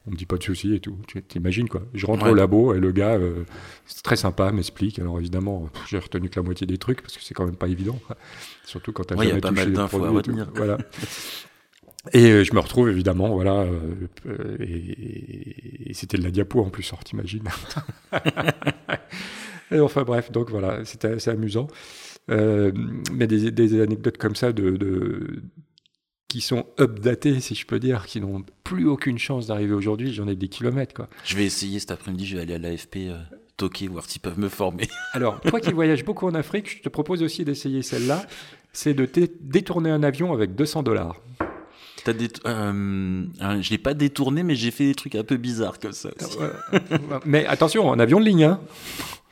On 0.08 0.12
me 0.12 0.16
dit 0.16 0.26
pas 0.28 0.38
de 0.38 0.44
souci 0.44 0.76
et 0.76 0.80
tout. 0.80 0.98
Tu 1.08 1.22
t'imagines 1.24 1.68
quoi 1.68 1.82
Je 1.94 2.06
rentre 2.06 2.28
au 2.28 2.36
labo 2.36 2.76
et 2.76 2.80
le 2.80 2.92
gars, 2.92 3.16
euh, 3.16 3.44
c'est 3.88 4.04
très 4.04 4.16
sympa, 4.16 4.52
m'explique. 4.52 5.00
Alors 5.00 5.20
évidemment, 5.20 5.70
j'ai 5.88 5.98
retenu 5.98 6.30
que 6.30 6.40
la 6.40 6.44
moitié 6.44 6.68
des 6.68 6.78
trucs 6.78 7.02
parce 7.02 7.18
que 7.18 7.24
c'est 7.24 7.34
quand 7.34 7.46
même 7.46 7.56
pas 7.56 7.68
évident. 7.68 8.00
Surtout 8.66 8.92
quand 8.92 9.04
t'as 9.04 9.16
ouais, 9.16 9.30
jamais 9.30 9.42
touché 9.42 9.66
les 9.66 9.74
produits. 9.74 10.40
Et 10.40 10.44
voilà. 10.56 10.78
Et 12.14 12.32
euh, 12.32 12.44
je 12.44 12.54
me 12.54 12.60
retrouve 12.60 12.90
évidemment, 12.90 13.30
voilà, 13.30 13.66
euh, 14.28 14.58
et, 14.60 15.90
et 15.90 15.94
c'était 15.94 16.18
de 16.18 16.24
la 16.24 16.30
diapo 16.30 16.62
en 16.62 16.70
plus, 16.70 16.94
t'imagines. 17.04 17.50
et 19.72 19.80
enfin 19.80 20.04
bref, 20.04 20.32
donc 20.32 20.52
voilà, 20.52 20.86
c'était 20.86 21.14
assez 21.14 21.32
amusant. 21.32 21.68
Euh, 22.30 22.72
mais 23.12 23.28
des, 23.28 23.52
des, 23.52 23.82
anecdotes 23.82 24.18
comme 24.18 24.36
ça 24.36 24.52
de, 24.52 24.72
de 24.78 25.44
qui 26.36 26.42
sont 26.42 26.66
updatées, 26.82 27.40
si 27.40 27.56
je 27.56 27.66
peux 27.66 27.80
dire, 27.80 28.06
qui 28.08 28.20
n'ont 28.20 28.44
plus 28.66 28.86
aucune 28.86 29.18
chance 29.18 29.48
d'arriver 29.48 29.72
aujourd'hui, 29.72 30.14
j'en 30.14 30.28
ai 30.28 30.36
des 30.36 30.50
kilomètres. 30.50 30.94
Quoi. 30.94 31.08
Je 31.24 31.38
vais 31.38 31.46
essayer 31.46 31.80
cet 31.80 31.92
après-midi, 31.92 32.26
je 32.26 32.36
vais 32.36 32.42
aller 32.42 32.56
à 32.56 32.58
l'AFP 32.58 32.98
euh, 32.98 33.16
toquer, 33.56 33.88
voir 33.88 34.04
s'ils 34.04 34.20
peuvent 34.20 34.38
me 34.38 34.50
former. 34.50 34.90
Alors, 35.14 35.40
toi 35.40 35.62
qui 35.62 35.72
voyages 35.72 36.04
beaucoup 36.04 36.28
en 36.28 36.36
Afrique, 36.36 36.70
je 36.70 36.82
te 36.82 36.90
propose 36.90 37.24
aussi 37.24 37.46
d'essayer 37.46 37.82
celle-là, 37.82 38.26
c'est 38.74 38.94
de 38.94 39.10
détourner 39.40 39.92
un 39.92 40.04
avion 40.04 40.34
avec 40.34 40.56
200 40.56 40.84
dollars. 40.84 41.22
Euh, 42.06 43.24
je 43.62 43.70
l'ai 43.70 43.78
pas 43.78 43.94
détourné, 43.94 44.44
mais 44.44 44.56
j'ai 44.56 44.72
fait 44.72 44.88
des 44.88 44.96
trucs 44.96 45.16
un 45.16 45.24
peu 45.24 45.38
bizarres 45.38 45.80
comme 45.80 45.94
ça. 45.94 46.10
mais 47.26 47.46
attention, 47.46 47.94
un 47.94 48.00
avion 48.00 48.20
de 48.20 48.26
ligne. 48.26 48.44
Hein. 48.44 48.60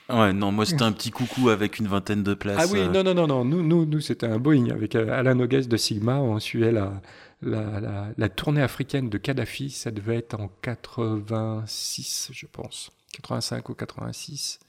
Ouais, 0.09 0.33
non, 0.33 0.51
moi 0.51 0.65
c'était 0.65 0.83
un 0.83 0.91
petit 0.91 1.11
coucou 1.11 1.49
avec 1.49 1.79
une 1.79 1.87
vingtaine 1.87 2.23
de 2.23 2.33
places. 2.33 2.57
Ah 2.59 2.71
oui, 2.71 2.81
euh. 2.81 2.89
non, 2.89 3.03
non, 3.03 3.13
non, 3.13 3.27
non. 3.27 3.45
Nous, 3.45 3.63
nous, 3.63 3.85
nous 3.85 4.01
c'était 4.01 4.27
un 4.27 4.37
Boeing 4.37 4.69
avec 4.69 4.95
euh, 4.95 5.17
Alain 5.17 5.35
Nogues 5.35 5.67
de 5.67 5.77
Sigma. 5.77 6.15
On 6.17 6.39
suivait 6.39 6.71
la, 6.73 7.01
la, 7.41 7.79
la, 7.79 8.07
la, 8.17 8.29
tournée 8.29 8.61
africaine 8.61 9.09
de 9.09 9.17
Kadhafi. 9.17 9.69
Ça 9.69 9.91
devait 9.91 10.17
être 10.17 10.39
en 10.39 10.49
86, 10.61 12.31
je 12.33 12.45
pense. 12.47 12.91
85 13.13 13.69
ou 13.69 13.73
86. 13.75 14.59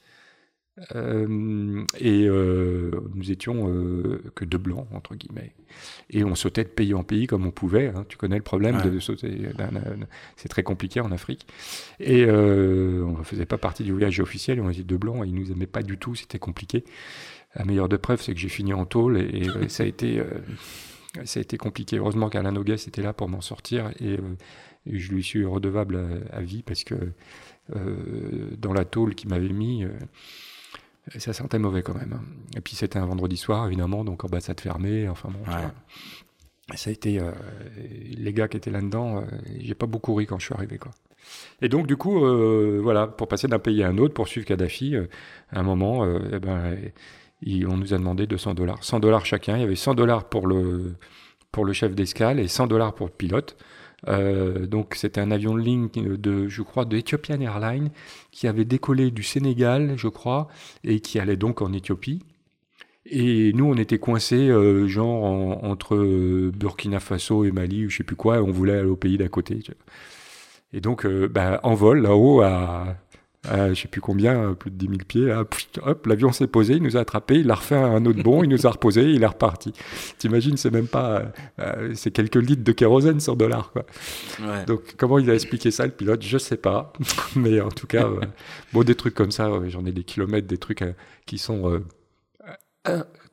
Euh, 0.93 1.85
et 1.99 2.25
euh, 2.27 2.91
nous 3.13 3.31
étions 3.31 3.69
euh, 3.69 4.21
que 4.35 4.43
deux 4.43 4.57
blancs, 4.57 4.87
entre 4.93 5.15
guillemets. 5.15 5.53
Et 6.09 6.23
on 6.23 6.35
sautait 6.35 6.63
de 6.63 6.69
pays 6.69 6.93
en 6.93 7.03
pays 7.03 7.27
comme 7.27 7.45
on 7.45 7.51
pouvait. 7.51 7.87
Hein. 7.87 8.05
Tu 8.09 8.17
connais 8.17 8.35
le 8.35 8.43
problème 8.43 8.81
de 8.81 8.99
sauter. 8.99 9.49
C'est 10.35 10.49
très 10.49 10.63
compliqué 10.63 10.99
en 10.99 11.11
Afrique. 11.11 11.47
Et 11.99 12.25
on 12.25 13.17
ne 13.17 13.23
faisait 13.23 13.45
pas 13.45 13.57
partie 13.57 13.83
du 13.83 13.91
voyage 13.91 14.19
officiel. 14.19 14.59
On 14.59 14.69
était 14.69 14.83
deux 14.83 14.97
blancs 14.97 15.25
et 15.25 15.29
ils 15.29 15.35
nous 15.35 15.51
aimaient 15.51 15.65
pas 15.65 15.83
du 15.83 15.97
tout. 15.97 16.15
C'était 16.15 16.39
compliqué. 16.39 16.83
La 17.55 17.63
meilleure 17.63 17.87
de 17.87 17.97
preuve, 17.97 18.21
c'est 18.21 18.33
que 18.33 18.39
j'ai 18.39 18.49
fini 18.49 18.73
en 18.73 18.85
tôle 18.85 19.17
et, 19.17 19.69
ça 19.69 19.83
a 19.83 19.85
été. 19.85 20.21
ça 21.23 21.39
a 21.39 21.41
été 21.41 21.57
compliqué. 21.57 21.97
Heureusement 21.97 22.29
qu'Alain 22.29 22.51
Nogues 22.51 22.71
était 22.71 23.01
là 23.01 23.13
pour 23.13 23.29
m'en 23.29 23.41
sortir 23.41 23.91
et, 24.01 24.17
je 24.87 25.11
lui 25.11 25.23
suis 25.23 25.43
redevable 25.45 25.97
à, 26.31 26.37
à 26.37 26.41
vie 26.41 26.61
parce 26.61 26.83
que 26.83 26.95
dans 28.57 28.73
la 28.73 28.85
tôle 28.85 29.15
qu'il 29.15 29.29
m'avait 29.29 29.49
mis, 29.49 29.85
ça 31.17 31.33
sentait 31.33 31.59
mauvais 31.59 31.83
quand 31.83 31.93
même. 31.93 32.13
Hein. 32.13 32.23
Et 32.57 32.61
puis 32.61 32.75
c'était 32.75 32.99
un 32.99 33.05
vendredi 33.05 33.37
soir, 33.37 33.67
évidemment, 33.67 34.03
donc 34.03 34.23
ambassade 34.23 34.59
fermée. 34.59 35.07
Enfin 35.07 35.29
bon, 35.29 35.39
ça 36.73 36.89
a 36.89 36.93
été. 36.93 37.19
Euh, 37.19 37.31
les 38.17 38.33
gars 38.33 38.47
qui 38.47 38.57
étaient 38.57 38.71
là-dedans, 38.71 39.17
euh, 39.17 39.21
j'ai 39.59 39.75
pas 39.75 39.85
beaucoup 39.85 40.15
ri 40.15 40.25
quand 40.25 40.39
je 40.39 40.45
suis 40.45 40.55
arrivé, 40.55 40.77
quoi. 40.77 40.91
Et 41.61 41.69
donc, 41.69 41.87
du 41.87 41.97
coup, 41.97 42.23
euh, 42.23 42.79
voilà, 42.81 43.07
pour 43.07 43.27
passer 43.27 43.47
d'un 43.47 43.59
pays 43.59 43.83
à 43.83 43.87
un 43.87 43.97
autre, 43.97 44.13
pour 44.13 44.27
suivre 44.27 44.45
Kadhafi, 44.45 44.95
à 45.51 45.59
un 45.59 45.63
moment, 45.63 46.05
eh 46.31 46.39
ben, 46.39 46.77
on 47.67 47.77
nous 47.77 47.93
a 47.93 47.97
demandé 47.97 48.27
200 48.27 48.53
dollars. 48.53 48.83
100 48.83 48.99
dollars 48.99 49.25
chacun. 49.25 49.57
Il 49.57 49.61
y 49.61 49.63
avait 49.63 49.75
100 49.75 49.95
dollars 49.95 50.29
pour 50.29 50.47
le, 50.47 50.95
pour 51.51 51.65
le 51.65 51.73
chef 51.73 51.95
d'escale 51.95 52.39
et 52.39 52.47
100 52.47 52.67
dollars 52.67 52.93
pour 52.93 53.07
le 53.07 53.11
pilote. 53.11 53.57
Euh, 54.07 54.67
donc 54.67 54.95
c'était 54.95 55.21
un 55.21 55.31
avion 55.31 55.55
de 55.55 55.61
ligne 55.61 55.89
de, 55.93 56.47
je 56.47 56.61
crois, 56.61 56.85
de 56.85 56.97
Ethiopian 56.97 57.39
Airlines 57.41 57.89
qui 58.31 58.47
avait 58.47 58.65
décollé 58.65 59.11
du 59.11 59.23
Sénégal, 59.23 59.93
je 59.97 60.07
crois, 60.07 60.47
et 60.83 60.99
qui 60.99 61.19
allait 61.19 61.37
donc 61.37 61.61
en 61.61 61.73
Éthiopie. 61.73 62.21
Et 63.07 63.53
nous, 63.53 63.65
on 63.65 63.75
était 63.75 63.99
coincés, 63.99 64.49
euh, 64.49 64.87
genre 64.87 65.23
entre 65.63 65.97
Burkina 66.49 66.99
Faso 66.99 67.45
et 67.45 67.51
Mali, 67.51 67.85
ou 67.85 67.89
je 67.89 67.97
sais 67.97 68.03
plus 68.03 68.15
quoi, 68.15 68.37
et 68.37 68.39
on 68.39 68.51
voulait 68.51 68.79
aller 68.79 68.89
au 68.89 68.95
pays 68.95 69.17
d'à 69.17 69.27
côté. 69.27 69.59
Et 70.73 70.81
donc, 70.81 71.05
euh, 71.05 71.27
bah, 71.27 71.59
en 71.63 71.73
vol 71.73 72.01
là-haut 72.01 72.41
à 72.41 72.97
je 73.49 73.73
je 73.75 73.81
sais 73.81 73.87
plus 73.87 74.01
combien, 74.01 74.53
plus 74.53 74.71
de 74.71 74.77
10 74.77 74.85
000 74.87 74.97
pieds, 75.07 75.33
hop, 75.83 76.05
l'avion 76.05 76.31
s'est 76.31 76.47
posé, 76.47 76.75
il 76.75 76.83
nous 76.83 76.97
a 76.97 77.01
attrapé, 77.01 77.35
il 77.35 77.51
a 77.51 77.55
refait 77.55 77.75
un 77.75 78.05
autre 78.05 78.23
bond, 78.23 78.43
il 78.43 78.49
nous 78.49 78.65
a 78.65 78.71
reposé, 78.71 79.11
il 79.11 79.21
est 79.21 79.27
reparti. 79.27 79.73
T'imagines, 80.17 80.57
c'est 80.57 80.71
même 80.71 80.87
pas, 80.87 81.31
euh, 81.59 81.93
c'est 81.93 82.11
quelques 82.11 82.35
litres 82.35 82.63
de 82.63 82.71
kérosène 82.71 83.19
sur 83.19 83.35
dollar, 83.35 83.71
quoi. 83.71 83.85
Donc, 84.65 84.95
comment 84.97 85.19
il 85.19 85.29
a 85.29 85.33
expliqué 85.35 85.71
ça, 85.71 85.85
le 85.85 85.91
pilote, 85.91 86.23
je 86.23 86.37
sais 86.37 86.57
pas. 86.57 86.93
Mais 87.35 87.61
en 87.61 87.69
tout 87.69 87.87
cas, 87.87 88.07
euh, 88.07 88.21
bon, 88.73 88.83
des 88.83 88.95
trucs 88.95 89.13
comme 89.13 89.31
ça, 89.31 89.49
j'en 89.67 89.85
ai 89.85 89.91
des 89.91 90.03
kilomètres, 90.03 90.47
des 90.47 90.57
trucs 90.57 90.81
euh, 90.81 90.93
qui 91.25 91.37
sont 91.37 91.81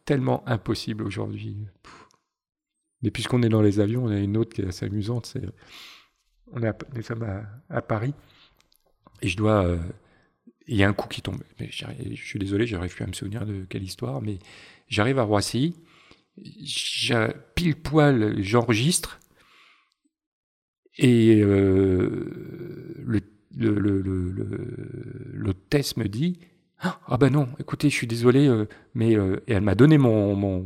tellement 0.04 0.42
impossibles 0.49 1.04
aujourd'hui. 1.04 1.57
Mais 3.02 3.11
puisqu'on 3.11 3.42
est 3.42 3.49
dans 3.49 3.62
les 3.62 3.81
avions, 3.81 4.04
on 4.04 4.11
a 4.11 4.19
une 4.19 4.37
autre 4.37 4.54
qui 4.54 4.62
est 4.62 4.69
assez 4.69 4.87
amusante, 4.87 5.26
c'est, 5.26 5.42
on 6.52 6.62
est 6.62 6.69
à, 6.69 6.76
nous 6.95 7.02
sommes 7.02 7.23
à, 7.23 7.42
à 7.69 7.83
Paris, 7.83 8.14
et 9.21 9.28
je 9.28 9.37
dois 9.37 9.76
il 10.66 10.76
y 10.76 10.85
a 10.85 10.88
un 10.88 10.92
coup 10.92 11.09
qui 11.09 11.23
tombe. 11.23 11.42
Mais 11.61 11.71
je 11.71 12.14
suis 12.14 12.38
désolé, 12.38 12.66
j'arrive 12.66 12.95
plus 12.95 13.04
à 13.04 13.07
me 13.07 13.12
souvenir 13.12 13.47
de 13.47 13.64
quelle 13.69 13.83
histoire, 13.83 14.23
mais 14.23 14.38
j'arrive 14.88 15.19
à 15.19 15.23
Roissy, 15.23 15.75
pile 17.54 17.76
poil, 17.76 18.42
j'enregistre, 18.42 19.21
et 20.99 21.40
euh, 21.42 22.31
le, 23.04 23.21
le, 23.57 24.00
le, 25.33 25.54
test 25.54 25.97
me 25.97 26.07
dit 26.07 26.38
Ah 26.81 27.16
ben 27.19 27.31
non, 27.31 27.49
écoutez, 27.59 27.88
je 27.88 27.95
suis 27.95 28.07
désolé, 28.07 28.47
euh, 28.47 28.66
mais. 28.95 29.16
Euh, 29.16 29.42
et 29.47 29.54
elle 29.54 29.62
m'a 29.62 29.75
donné 29.75 29.97
mon, 29.97 30.37
mon, 30.37 30.62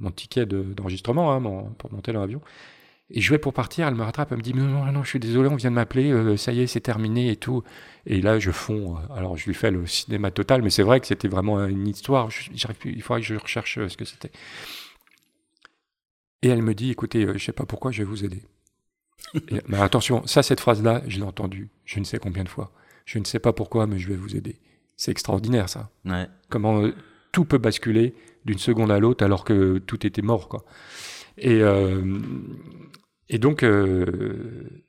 mon, 0.00 0.10
ticket 0.10 0.46
d'enregistrement 0.46 1.32
hein, 1.32 1.72
pour 1.78 1.92
monter 1.92 2.12
dans 2.12 2.20
l'avion. 2.20 2.40
Et 3.14 3.20
je 3.20 3.30
vais 3.30 3.38
pour 3.38 3.52
partir, 3.52 3.86
elle 3.86 3.94
me 3.94 4.02
rattrape, 4.02 4.32
elle 4.32 4.38
me 4.38 4.42
dit 4.42 4.54
non, 4.54 4.64
non, 4.64 4.90
non, 4.90 5.02
je 5.04 5.08
suis 5.10 5.20
désolé, 5.20 5.50
on 5.50 5.56
vient 5.56 5.70
de 5.70 5.74
m'appeler, 5.74 6.10
euh, 6.10 6.38
ça 6.38 6.52
y 6.52 6.60
est, 6.60 6.66
c'est 6.66 6.80
terminé 6.80 7.30
et 7.30 7.36
tout. 7.36 7.62
Et 8.06 8.22
là, 8.22 8.38
je 8.38 8.50
fonds. 8.50 8.96
Alors, 9.14 9.36
je 9.36 9.44
lui 9.44 9.54
fais 9.54 9.70
le 9.70 9.86
cinéma 9.86 10.30
total, 10.30 10.62
mais 10.62 10.70
c'est 10.70 10.82
vrai 10.82 10.98
que 10.98 11.06
c'était 11.06 11.28
vraiment 11.28 11.62
une 11.66 11.86
histoire. 11.86 12.30
il 12.84 13.02
faudrait 13.02 13.20
que 13.20 13.26
je 13.26 13.34
recherche 13.34 13.76
euh, 13.76 13.88
ce 13.90 13.98
que 13.98 14.06
c'était. 14.06 14.32
Et 16.40 16.48
elle 16.48 16.62
me 16.62 16.74
dit, 16.74 16.90
écoutez, 16.90 17.26
euh, 17.26 17.34
je 17.36 17.44
sais 17.44 17.52
pas 17.52 17.66
pourquoi, 17.66 17.90
je 17.90 17.98
vais 17.98 18.08
vous 18.08 18.24
aider. 18.24 18.42
mais 19.68 19.78
attention, 19.78 20.26
ça, 20.26 20.42
cette 20.42 20.60
phrase-là, 20.60 21.02
je 21.06 21.18
l'ai 21.18 21.24
entendue, 21.24 21.68
je 21.84 22.00
ne 22.00 22.04
sais 22.04 22.18
combien 22.18 22.44
de 22.44 22.48
fois. 22.48 22.72
Je 23.04 23.18
ne 23.18 23.24
sais 23.24 23.38
pas 23.38 23.52
pourquoi, 23.52 23.86
mais 23.86 23.98
je 23.98 24.08
vais 24.08 24.16
vous 24.16 24.36
aider. 24.36 24.58
C'est 24.96 25.10
extraordinaire, 25.10 25.68
ça. 25.68 25.90
Ouais. 26.06 26.28
Comment 26.48 26.88
tout 27.30 27.44
peut 27.44 27.58
basculer 27.58 28.14
d'une 28.46 28.58
seconde 28.58 28.90
à 28.90 28.98
l'autre 28.98 29.22
alors 29.22 29.44
que 29.44 29.78
tout 29.78 30.06
était 30.06 30.22
mort, 30.22 30.48
quoi. 30.48 30.64
Et, 31.38 31.62
et 33.32 33.38
donc, 33.38 33.62
euh, 33.62 34.84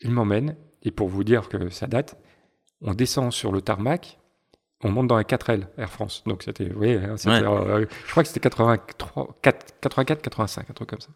il 0.00 0.10
m'emmène, 0.10 0.56
et 0.82 0.90
pour 0.90 1.08
vous 1.08 1.24
dire 1.24 1.50
que 1.50 1.68
ça 1.68 1.86
date, 1.86 2.18
on 2.80 2.94
descend 2.94 3.32
sur 3.32 3.52
le 3.52 3.60
tarmac, 3.60 4.18
on 4.82 4.90
monte 4.90 5.08
dans 5.08 5.16
un 5.16 5.22
4L 5.22 5.66
Air 5.76 5.90
France. 5.90 6.24
Donc 6.26 6.42
c'était, 6.42 6.70
vous 6.70 6.78
voyez, 6.78 6.96
hein, 6.96 7.16
euh, 7.26 7.86
je 8.06 8.10
crois 8.10 8.22
que 8.22 8.28
c'était 8.30 8.40
84, 8.40 10.20
85, 10.22 10.70
un 10.70 10.72
truc 10.72 10.88
comme 10.88 11.00
ça. 11.00 11.10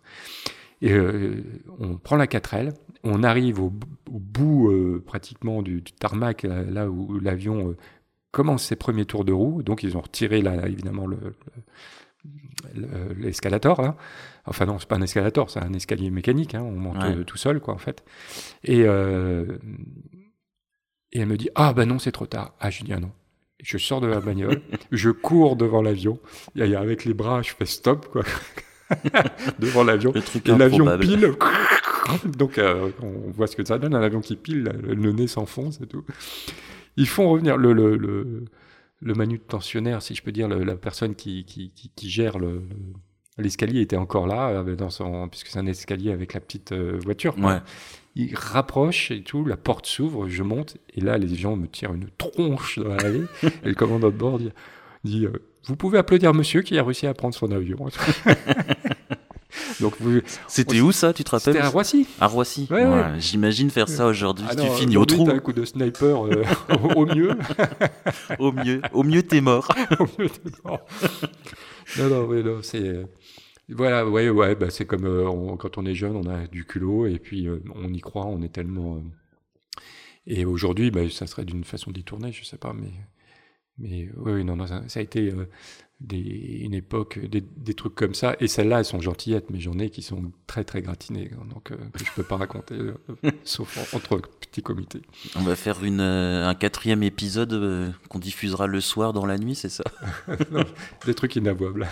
Et 0.82 0.92
euh, 0.92 1.42
on 1.78 1.96
prend 1.96 2.16
la 2.16 2.26
4L, 2.26 2.74
on 3.04 3.22
arrive 3.22 3.60
au, 3.60 3.72
bout 4.10 5.00
pratiquement 5.06 5.62
du, 5.62 5.82
tarmac, 5.82 6.42
là, 6.42 6.88
où 6.90 7.18
l'avion 7.20 7.74
commence 8.32 8.64
ses 8.64 8.76
premiers 8.76 9.06
tours 9.06 9.24
de 9.24 9.32
roue. 9.32 9.62
Donc 9.62 9.82
ils 9.82 9.96
ont 9.96 10.02
retiré 10.02 10.42
là, 10.42 10.68
évidemment 10.68 11.06
le, 11.06 11.36
l'escalator 13.16 13.80
là. 13.80 13.96
Enfin 14.46 14.66
non, 14.66 14.78
c'est 14.78 14.88
pas 14.88 14.96
un 14.96 15.02
escalator, 15.02 15.50
c'est 15.50 15.60
un 15.60 15.72
escalier 15.72 16.10
mécanique. 16.10 16.54
Hein, 16.54 16.62
on 16.62 16.72
monte 16.72 17.02
euh, 17.02 17.24
tout 17.24 17.36
seul 17.36 17.60
quoi 17.60 17.74
en 17.74 17.78
fait. 17.78 18.04
Et 18.64 18.82
euh, 18.84 19.58
et 21.12 21.20
elle 21.20 21.28
me 21.28 21.36
dit 21.36 21.50
ah 21.54 21.72
ben 21.72 21.86
non 21.86 21.98
c'est 21.98 22.12
trop 22.12 22.26
tard. 22.26 22.54
Ah 22.60 22.70
je 22.70 22.84
dis 22.84 22.92
ah 22.92 23.00
non. 23.00 23.12
Je 23.62 23.76
sors 23.76 24.00
de 24.00 24.06
la 24.06 24.20
bagnole, 24.20 24.62
je 24.90 25.10
cours 25.10 25.56
devant 25.56 25.82
l'avion. 25.82 26.18
Et 26.56 26.74
avec 26.74 27.04
les 27.04 27.14
bras 27.14 27.42
je 27.42 27.50
fais 27.50 27.66
stop 27.66 28.08
quoi. 28.10 28.22
devant 29.58 29.84
l'avion. 29.84 30.12
Et 30.14 30.52
l'avion 30.52 30.98
pile. 30.98 31.34
Donc 32.24 32.58
euh, 32.58 32.90
on 33.02 33.30
voit 33.30 33.46
ce 33.46 33.56
que 33.56 33.64
ça 33.64 33.78
donne, 33.78 33.94
un 33.94 34.02
avion 34.02 34.20
qui 34.20 34.36
pile, 34.36 34.72
le 34.82 35.12
nez 35.12 35.26
s'enfonce 35.26 35.80
et 35.80 35.86
tout. 35.86 36.04
Ils 36.96 37.06
font 37.06 37.30
revenir 37.30 37.56
le, 37.56 37.72
le, 37.72 37.96
le 37.96 38.44
le 39.00 39.14
manutentionnaire, 39.14 40.02
si 40.02 40.14
je 40.14 40.22
peux 40.22 40.32
dire, 40.32 40.48
la 40.48 40.76
personne 40.76 41.14
qui, 41.14 41.44
qui, 41.44 41.70
qui, 41.70 42.10
gère 42.10 42.38
le, 42.38 42.62
l'escalier 43.40 43.80
était 43.80 43.96
encore 43.96 44.26
là, 44.26 44.48
euh, 44.48 44.76
dans 44.76 44.90
son, 44.90 45.28
puisque 45.28 45.48
c'est 45.48 45.58
un 45.58 45.66
escalier 45.66 46.12
avec 46.12 46.34
la 46.34 46.40
petite 46.40 46.72
euh, 46.72 46.98
voiture. 47.02 47.34
Il 48.16 48.34
rapproche 48.34 49.12
et 49.12 49.22
tout, 49.22 49.44
la 49.44 49.56
porte 49.56 49.86
s'ouvre, 49.86 50.28
je 50.28 50.42
monte, 50.42 50.76
et 50.96 51.00
là, 51.00 51.16
les 51.16 51.34
gens 51.34 51.56
me 51.56 51.68
tirent 51.68 51.94
une 51.94 52.08
tronche 52.18 52.78
dans 52.78 52.94
l'allée, 52.94 53.22
et 53.42 53.68
le 53.68 53.74
commandant 53.74 54.08
de 54.08 54.16
bord 54.16 54.38
dit, 54.38 54.50
dit 55.04 55.26
euh, 55.26 55.32
Vous 55.64 55.76
pouvez 55.76 55.98
applaudir 55.98 56.34
monsieur 56.34 56.62
qui 56.62 56.76
a 56.78 56.82
réussi 56.82 57.06
à 57.06 57.14
prendre 57.14 57.34
son 57.34 57.52
avion. 57.52 57.78
Donc 59.80 59.94
C'était 60.46 60.80
où 60.80 60.92
ça, 60.92 61.12
tu 61.12 61.24
te 61.24 61.30
rappelles 61.30 61.54
C'était 61.54 61.64
à 61.64 61.68
Roissy. 61.68 62.06
À 62.20 62.26
Roissy. 62.26 62.68
J'imagine 63.18 63.70
faire 63.70 63.88
ça 63.88 64.06
aujourd'hui. 64.06 64.44
Ah 64.48 64.54
tu 64.54 64.66
finis 64.68 64.96
au 64.96 65.04
trou. 65.04 65.28
un 65.28 65.38
coup 65.38 65.52
de 65.52 65.64
sniper 65.64 66.26
euh, 66.26 66.44
au 66.96 67.06
mieux. 67.06 67.36
au 68.38 68.52
mieux. 68.52 68.82
Au 68.92 69.02
mieux, 69.02 69.22
t'es 69.22 69.40
mort. 69.40 69.68
au 69.98 70.06
mieux, 70.18 70.28
t'es 70.28 70.50
mort. 70.64 70.80
Non, 71.98 72.08
non, 72.08 72.24
oui, 72.26 72.42
non, 72.42 72.62
c'est. 72.62 72.86
Euh, 72.86 73.04
voilà, 73.68 74.08
ouais, 74.08 74.28
ouais, 74.30 74.54
bah, 74.54 74.70
c'est 74.70 74.86
comme 74.86 75.04
euh, 75.06 75.56
quand 75.56 75.78
on 75.78 75.86
est 75.86 75.94
jeune, 75.94 76.16
on 76.16 76.28
a 76.28 76.46
du 76.46 76.64
culot 76.64 77.06
et 77.06 77.18
puis 77.18 77.48
on 77.74 77.92
y 77.92 78.00
croit, 78.00 78.26
on 78.26 78.42
est 78.42 78.52
tellement. 78.52 79.02
Et 80.26 80.44
aujourd'hui, 80.44 80.90
bah, 80.90 81.08
ça 81.10 81.26
serait 81.26 81.44
d'une 81.44 81.64
façon 81.64 81.90
détournée, 81.90 82.32
je 82.32 82.44
sais 82.44 82.58
pas, 82.58 82.72
mais. 82.72 82.90
Mais 83.78 84.10
oui, 84.16 84.44
non, 84.44 84.56
non 84.56 84.66
ça, 84.66 84.82
a 84.94 85.00
été 85.00 85.32
des, 86.00 86.60
une 86.62 86.74
époque, 86.74 87.18
des, 87.18 87.40
des 87.42 87.74
trucs 87.74 87.94
comme 87.94 88.14
ça. 88.14 88.34
Et 88.40 88.48
celles-là, 88.48 88.78
elles 88.78 88.84
sont 88.84 89.00
gentillettes, 89.00 89.50
mais 89.50 89.60
j'en 89.60 89.78
ai 89.78 89.90
qui 89.90 90.02
sont 90.02 90.32
très 90.46 90.64
très 90.64 90.80
gratinées, 90.82 91.30
donc 91.52 91.70
euh, 91.72 91.76
que 91.92 92.04
je 92.04 92.10
peux 92.16 92.22
pas 92.22 92.36
raconter, 92.36 92.74
euh, 92.74 92.94
sauf 93.44 93.76
en- 93.78 93.96
entre 93.96 94.20
petits 94.40 94.62
comités. 94.62 95.02
On 95.36 95.42
va 95.42 95.56
faire 95.56 95.84
une, 95.84 96.00
euh, 96.00 96.48
un 96.48 96.54
quatrième 96.54 97.02
épisode 97.02 97.52
euh, 97.52 97.90
qu'on 98.08 98.18
diffusera 98.18 98.66
le 98.66 98.80
soir 98.80 99.12
dans 99.12 99.26
la 99.26 99.38
nuit, 99.38 99.54
c'est 99.54 99.68
ça? 99.68 99.84
Des 101.06 101.14
trucs 101.14 101.36
inavouables. 101.36 101.86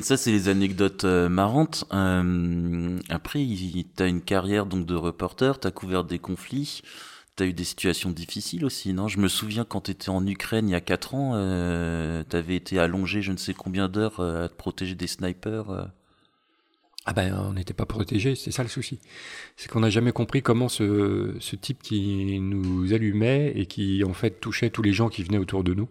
Ça, 0.00 0.16
c'est 0.16 0.30
les 0.30 0.48
anecdotes 0.48 1.04
euh, 1.04 1.28
marrantes. 1.28 1.84
Euh, 1.92 2.98
après, 3.08 3.44
tu 3.44 4.02
as 4.02 4.06
une 4.06 4.20
carrière 4.22 4.64
donc 4.64 4.86
de 4.86 4.94
reporter, 4.94 5.58
tu 5.58 5.66
as 5.66 5.72
couvert 5.72 6.04
des 6.04 6.20
conflits, 6.20 6.82
tu 7.36 7.42
as 7.42 7.46
eu 7.46 7.52
des 7.52 7.64
situations 7.64 8.10
difficiles 8.10 8.64
aussi, 8.64 8.92
non? 8.92 9.08
Je 9.08 9.18
me 9.18 9.28
souviens 9.28 9.64
quand 9.64 9.82
tu 9.82 9.90
étais 9.90 10.08
en 10.08 10.26
Ukraine 10.26 10.68
il 10.68 10.72
y 10.72 10.74
a 10.74 10.80
4 10.80 11.14
ans, 11.14 11.32
euh, 11.34 12.24
tu 12.28 12.36
avais 12.36 12.56
été 12.56 12.78
allongé 12.78 13.22
je 13.22 13.32
ne 13.32 13.36
sais 13.36 13.54
combien 13.54 13.88
d'heures 13.88 14.20
euh, 14.20 14.46
à 14.46 14.48
te 14.48 14.54
protéger 14.54 14.94
des 14.94 15.06
snipers. 15.06 15.70
euh? 15.70 15.84
Ah 17.04 17.12
ben, 17.12 17.38
on 17.48 17.52
n'était 17.52 17.74
pas 17.74 17.86
protégés, 17.86 18.34
c'est 18.34 18.50
ça 18.50 18.62
le 18.64 18.68
souci. 18.68 18.98
C'est 19.56 19.70
qu'on 19.70 19.80
n'a 19.80 19.90
jamais 19.90 20.10
compris 20.10 20.42
comment 20.42 20.68
ce, 20.68 21.36
type 21.56 21.80
qui 21.80 22.40
nous 22.40 22.92
allumait 22.92 23.52
et 23.54 23.66
qui 23.66 24.02
en 24.02 24.12
fait 24.12 24.40
touchait 24.40 24.70
tous 24.70 24.82
les 24.82 24.92
gens 24.92 25.08
qui 25.08 25.22
venaient 25.22 25.38
autour 25.38 25.62
de 25.62 25.72
nous, 25.72 25.88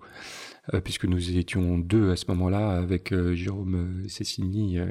puisque 0.84 1.06
nous 1.06 1.38
étions 1.38 1.78
deux 1.78 2.12
à 2.12 2.18
ce 2.18 2.26
moment-là 2.30 2.72
avec 2.72 3.14
Jérôme 3.34 4.04
Cessini 4.10 4.78
euh, 4.78 4.88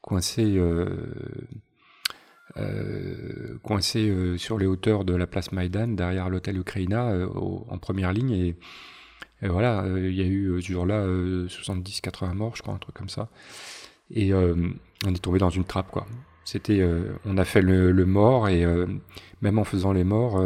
coincé, 0.00 0.60
euh, 2.58 3.58
coincé 3.62 4.08
euh, 4.08 4.36
sur 4.36 4.58
les 4.58 4.66
hauteurs 4.66 5.04
de 5.04 5.14
la 5.14 5.26
place 5.26 5.52
Maïdan, 5.52 5.88
derrière 5.88 6.28
l'hôtel 6.28 6.58
Ukraina, 6.58 7.10
euh, 7.10 7.26
en 7.26 7.78
première 7.78 8.12
ligne. 8.12 8.32
Et, 8.32 8.56
voilà, 9.42 9.84
il 9.88 10.14
y 10.14 10.20
a 10.20 10.24
eu 10.24 10.62
ce 10.62 10.72
jour-là 10.72 11.00
euh, 11.00 11.48
70-80 11.48 12.34
morts, 12.34 12.54
je 12.54 12.62
crois, 12.62 12.74
un 12.74 12.78
truc 12.78 12.94
comme 12.94 13.08
ça. 13.08 13.28
Et 14.14 14.32
on 14.34 15.14
est 15.14 15.22
tombé 15.22 15.38
dans 15.38 15.50
une 15.50 15.64
trappe, 15.64 15.90
quoi. 15.90 16.06
C'était, 16.44 16.86
on 17.24 17.38
a 17.38 17.44
fait 17.44 17.62
le, 17.62 18.04
mort 18.04 18.48
et 18.48 18.64
même 19.40 19.58
en 19.58 19.64
faisant 19.64 19.92
les 19.92 20.04
morts, 20.04 20.38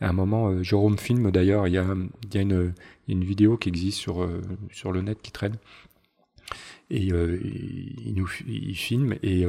à 0.00 0.08
un 0.08 0.12
moment, 0.12 0.62
Jérôme 0.62 0.96
filme 0.96 1.32
d'ailleurs. 1.32 1.66
Il 1.66 1.72
y 1.72 1.78
a, 1.78 1.86
y 2.32 2.38
a 2.38 2.40
une, 2.40 3.24
vidéo 3.24 3.56
qui 3.56 3.70
existe 3.70 3.98
sur 3.98 4.28
sur 4.70 4.92
le 4.92 5.00
net 5.00 5.18
qui 5.22 5.32
traîne 5.32 5.56
et 6.90 7.06
il, 7.06 8.12
nous 8.14 8.28
il 8.46 8.76
filme 8.76 9.16
et 9.22 9.44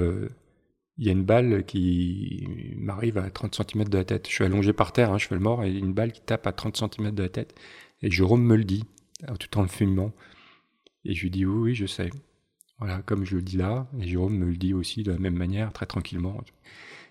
il 1.01 1.07
y 1.07 1.09
a 1.09 1.13
une 1.13 1.23
balle 1.23 1.65
qui 1.65 2.47
m'arrive 2.77 3.17
à 3.17 3.27
30 3.31 3.55
cm 3.55 3.85
de 3.85 3.97
la 3.97 4.05
tête. 4.05 4.27
Je 4.27 4.33
suis 4.33 4.43
allongé 4.43 4.71
par 4.71 4.93
terre, 4.93 5.11
hein, 5.11 5.17
je 5.17 5.25
fais 5.25 5.33
le 5.33 5.41
mort 5.41 5.63
et 5.63 5.71
une 5.71 5.93
balle 5.93 6.11
qui 6.11 6.21
tape 6.21 6.45
à 6.45 6.51
30 6.51 6.77
cm 6.77 7.09
de 7.09 7.23
la 7.23 7.29
tête. 7.29 7.55
Et 8.03 8.11
Jérôme 8.11 8.43
me 8.43 8.55
le 8.55 8.63
dit 8.63 8.83
euh, 9.27 9.35
tout 9.35 9.57
en 9.57 9.63
le 9.63 9.67
filmant. 9.67 10.13
Et 11.03 11.15
je 11.15 11.23
lui 11.23 11.31
dis 11.31 11.43
oui, 11.43 11.71
oui, 11.71 11.75
je 11.75 11.87
sais. 11.87 12.11
Voilà, 12.77 13.01
comme 13.01 13.25
je 13.25 13.35
le 13.35 13.41
dis 13.41 13.57
là, 13.57 13.87
et 13.99 14.07
Jérôme 14.07 14.37
me 14.37 14.45
le 14.45 14.57
dit 14.57 14.75
aussi 14.75 15.01
de 15.01 15.11
la 15.11 15.17
même 15.17 15.35
manière, 15.35 15.73
très 15.73 15.87
tranquillement. 15.87 16.39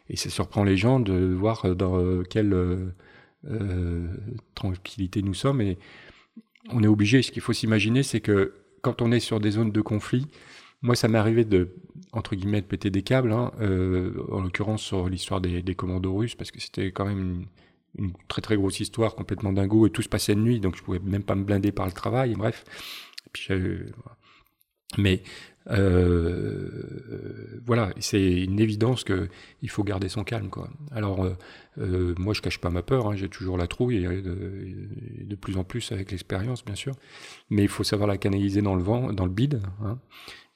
Et 0.09 0.15
ça 0.15 0.31
surprend 0.31 0.63
les 0.63 0.77
gens 0.77 1.01
de 1.01 1.35
voir 1.35 1.75
dans 1.75 1.99
euh, 1.99 2.23
quelle 2.23 2.55
euh, 2.55 4.07
tranquillité 4.55 5.21
nous 5.23 5.35
sommes. 5.35 5.61
Et 5.61 5.79
on 6.69 6.85
est 6.85 6.89
obligé, 6.89 7.23
ce 7.23 7.33
qu'il 7.33 7.43
faut 7.43 7.53
s'imaginer, 7.53 8.05
c'est 8.05 8.21
que 8.21 8.55
quand 8.83 9.03
on 9.03 9.11
est 9.11 9.19
sur 9.19 9.41
des 9.41 9.51
zones 9.51 9.73
de 9.73 9.81
conflit, 9.81 10.29
moi 10.83 10.95
ça 10.95 11.09
m'est 11.09 11.19
arrivé 11.19 11.45
de, 11.45 11.77
entre 12.13 12.35
guillemets, 12.37 12.61
de 12.61 12.67
péter 12.67 12.91
des 12.91 13.03
câbles, 13.03 13.33
hein, 13.33 13.53
euh, 13.61 14.25
en 14.31 14.41
l'occurrence 14.41 14.83
sur 14.83 15.09
l'histoire 15.09 15.41
des, 15.41 15.75
commandos 15.75 16.15
russes, 16.15 16.35
parce 16.35 16.51
que 16.51 16.61
c'était 16.61 16.93
quand 16.93 17.07
même 17.07 17.47
une, 17.99 18.13
très 18.29 18.43
très 18.43 18.57
grosse 18.57 18.81
histoire, 18.81 19.15
complètement 19.15 19.53
dingo, 19.53 19.87
et 19.87 19.91
tout 19.91 20.03
se 20.03 20.09
passait 20.09 20.35
de 20.35 20.41
nuit, 20.41 20.61
donc 20.61 20.77
je 20.77 20.83
pouvais 20.83 21.01
même 21.01 21.23
pas 21.25 21.35
me 21.35 21.45
blinder 21.45 21.73
par 21.73 21.87
le 21.87 21.93
travail, 21.93 22.35
bref. 22.35 22.65
J'avais- 23.35 23.87
mais 24.99 25.23
euh, 25.71 27.61
voilà, 27.65 27.93
c'est 28.01 28.43
une 28.43 28.59
évidence 28.59 29.05
que 29.05 29.29
il 29.63 29.71
faut 29.71 29.85
garder 29.85 30.09
son 30.09 30.25
calme, 30.25 30.49
quoi. 30.49 30.69
Alors, 30.91 31.25
euh, 31.25 31.37
euh, 31.79 32.15
moi, 32.19 32.35
je 32.35 32.41
cache 32.41 32.59
pas 32.59 32.71
ma 32.71 32.83
peur, 32.83 33.09
hein, 33.09 33.15
j'ai 33.15 33.29
toujours 33.29 33.57
la 33.57 33.67
trouille, 33.67 34.01
de 34.03 35.35
plus 35.37 35.57
en 35.57 35.65
plus 35.65 35.93
avec 35.93 36.11
l'expérience, 36.11 36.65
bien 36.65 36.75
sûr. 36.75 36.95
Mais 37.51 37.63
il 37.63 37.69
faut 37.69 37.85
savoir 37.85 38.09
la 38.09 38.17
canaliser 38.19 38.63
dans 38.63 38.75
le 38.75 38.83
vent, 38.83 39.13
dans 39.13 39.27
le 39.27 39.31
bide, 39.33 39.63
hein, 39.85 39.99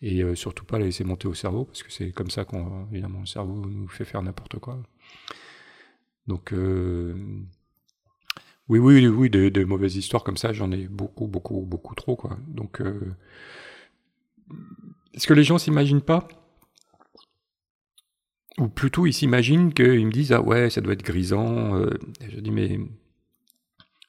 et 0.04 0.22
euh, 0.22 0.34
surtout 0.34 0.66
pas 0.66 0.78
la 0.78 0.84
laisser 0.84 1.02
monter 1.02 1.26
au 1.26 1.32
cerveau, 1.32 1.64
parce 1.64 1.82
que 1.82 1.90
c'est 1.90 2.12
comme 2.12 2.30
ça 2.30 2.44
qu'on, 2.44 2.86
évidemment, 2.92 3.20
le 3.20 3.26
cerveau 3.26 3.54
nous 3.54 3.88
fait 3.88 4.04
faire 4.04 4.20
n'importe 4.20 4.58
quoi. 4.58 4.78
Donc, 6.26 6.52
euh, 6.52 7.14
oui, 8.68 8.78
oui, 8.78 9.06
oui, 9.06 9.30
des, 9.30 9.64
mauvaises 9.64 9.96
histoires 9.96 10.22
comme 10.22 10.36
ça, 10.36 10.52
j'en 10.52 10.70
ai 10.72 10.88
beaucoup, 10.88 11.26
beaucoup, 11.26 11.62
beaucoup 11.62 11.94
trop, 11.94 12.16
quoi. 12.16 12.36
Donc, 12.48 12.82
euh, 12.82 13.14
ce 15.16 15.26
que 15.26 15.32
les 15.32 15.42
gens 15.42 15.56
s'imaginent 15.56 16.02
pas, 16.02 16.28
ou 18.58 18.68
plutôt 18.68 19.06
ils 19.06 19.14
s'imaginent 19.14 19.72
qu'ils 19.72 20.06
me 20.06 20.12
disent 20.12 20.30
ah 20.30 20.40
ouais 20.40 20.70
ça 20.70 20.80
doit 20.80 20.92
être 20.92 21.02
grisant. 21.02 21.74
euh, 21.76 21.90
je 22.28 22.38
dis 22.38 22.52
mais 22.52 22.78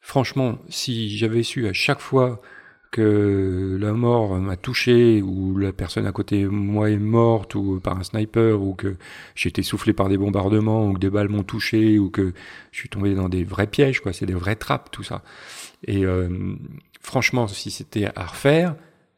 franchement 0.01 0.59
si 0.69 1.17
j'avais 1.17 1.41
su 1.41 1.67
à 1.67 1.73
chaque 1.73 1.99
fois 1.99 2.43
que 2.95 3.77
la 3.77 3.91
mort 3.91 4.37
m'a 4.39 4.55
touché 4.55 5.21
ou 5.21 5.57
la 5.57 5.73
personne 5.73 6.07
à 6.07 6.13
côté 6.13 6.43
de 6.43 6.47
moi 6.47 6.89
est 6.89 6.97
morte 6.97 7.53
ou 7.53 7.81
par 7.83 7.97
un 7.97 8.03
sniper 8.03 8.61
ou 8.61 8.73
que 8.73 8.95
j'ai 9.35 9.49
été 9.49 9.63
soufflé 9.63 9.91
par 9.91 10.07
des 10.07 10.17
bombardements 10.17 10.87
ou 10.87 10.93
que 10.93 10.99
des 10.99 11.09
balles 11.09 11.27
m'ont 11.27 11.43
touché 11.43 11.99
ou 11.99 12.09
que 12.09 12.33
je 12.71 12.79
suis 12.79 12.87
tombé 12.87 13.13
dans 13.13 13.27
des 13.27 13.43
vrais 13.43 13.67
pièges 13.67 13.99
quoi 13.99 14.13
c'est 14.13 14.25
des 14.25 14.33
vraies 14.33 14.55
trappes 14.55 14.91
tout 14.91 15.03
ça 15.03 15.23
et 15.83 16.05
euh, 16.05 16.55
franchement 17.01 17.49
si 17.49 17.69
c'était 17.69 18.07
à 18.15 18.27
refaire 18.27 18.77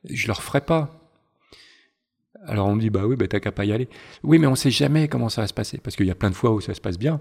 je 0.10 0.26
le 0.26 0.34
referais 0.34 0.62
pas 0.62 0.98
alors 2.48 2.66
on 2.68 2.76
me 2.76 2.82
dit 2.82 2.90
bah 2.90 3.06
oui, 3.06 3.16
bah 3.16 3.28
t'as 3.28 3.42
qu'à 3.42 3.52
pas 3.52 3.66
y 3.66 3.74
aller. 3.74 3.90
Oui, 4.24 4.40
mais 4.40 4.48
on 4.48 4.56
sait 4.56 4.72
jamais 4.72 5.10
comment 5.10 5.28
ça 5.28 5.42
va 5.42 5.48
se 5.48 5.54
passer 5.54 5.80
parce 5.80 5.98
qu'il 5.98 6.06
y 6.06 6.12
a 6.12 6.16
plein 6.16 6.30
de 6.30 6.36
fois 6.36 6.52
où 6.52 6.62
ça 6.62 6.74
se 6.74 6.80
passe 6.80 6.98
bien 6.98 7.20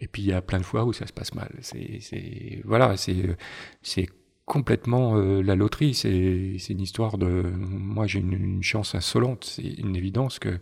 et 0.00 0.06
puis 0.06 0.22
il 0.22 0.28
y 0.28 0.32
a 0.34 0.42
plein 0.42 0.58
de 0.58 0.64
fois 0.64 0.84
où 0.84 0.92
ça 0.92 1.06
se 1.06 1.14
passe 1.14 1.34
mal. 1.34 1.50
C'est, 1.62 2.60
voilà, 2.64 2.96
c'est 2.98 3.36
complètement 4.46 5.16
euh, 5.18 5.42
la 5.42 5.54
loterie. 5.56 5.94
C'est 5.94 6.72
une 6.72 6.80
histoire 6.80 7.18
de. 7.18 7.26
Moi 7.26 8.06
j'ai 8.06 8.20
une, 8.20 8.32
une 8.32 8.62
chance 8.62 8.94
insolente. 8.94 9.44
C'est 9.44 9.62
une 9.62 9.96
évidence 9.96 10.38
que 10.38 10.58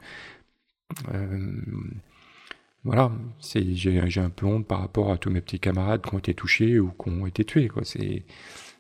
euh, 1.15 1.61
voilà, 2.85 3.11
j'ai 3.41 4.21
un 4.21 4.31
peu 4.31 4.47
honte 4.47 4.67
par 4.67 4.81
rapport 4.81 5.11
à 5.11 5.17
tous 5.17 5.31
mes 5.31 5.41
petits 5.41 5.61
camarades 5.61 6.03
qui 6.03 6.15
ont 6.15 6.19
été 6.19 6.35
touchés 6.35 6.79
ou 6.79 6.91
qui 6.91 7.09
ont 7.09 7.27
été 7.27 7.45
tués. 7.45 7.71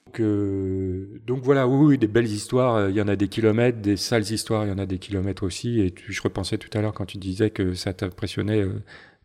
Donc, 0.07 0.21
euh, 0.21 1.21
donc 1.27 1.43
voilà, 1.43 1.67
oui, 1.67 1.97
des 1.97 2.07
belles 2.07 2.27
histoires, 2.27 2.90
il 2.90 2.97
y 2.97 3.01
en 3.01 3.09
a 3.09 3.17
des 3.17 3.29
kilomètres, 3.29 3.79
des 3.81 3.97
sales 3.97 4.31
histoires, 4.31 4.67
il 4.67 4.69
y 4.69 4.73
en 4.73 4.79
a 4.79 4.87
des 4.87 4.99
kilomètres 4.99 5.43
aussi. 5.45 5.81
Et 5.81 5.95
je 6.07 6.23
repensais 6.23 6.59
tout 6.59 6.69
à 6.77 6.83
l'heure 6.83 6.93
quand 6.93 7.07
tu 7.07 7.19
disais 7.19 7.51
que 7.51 7.73
ça 7.75 7.95
t'impressionnait, 7.95 8.67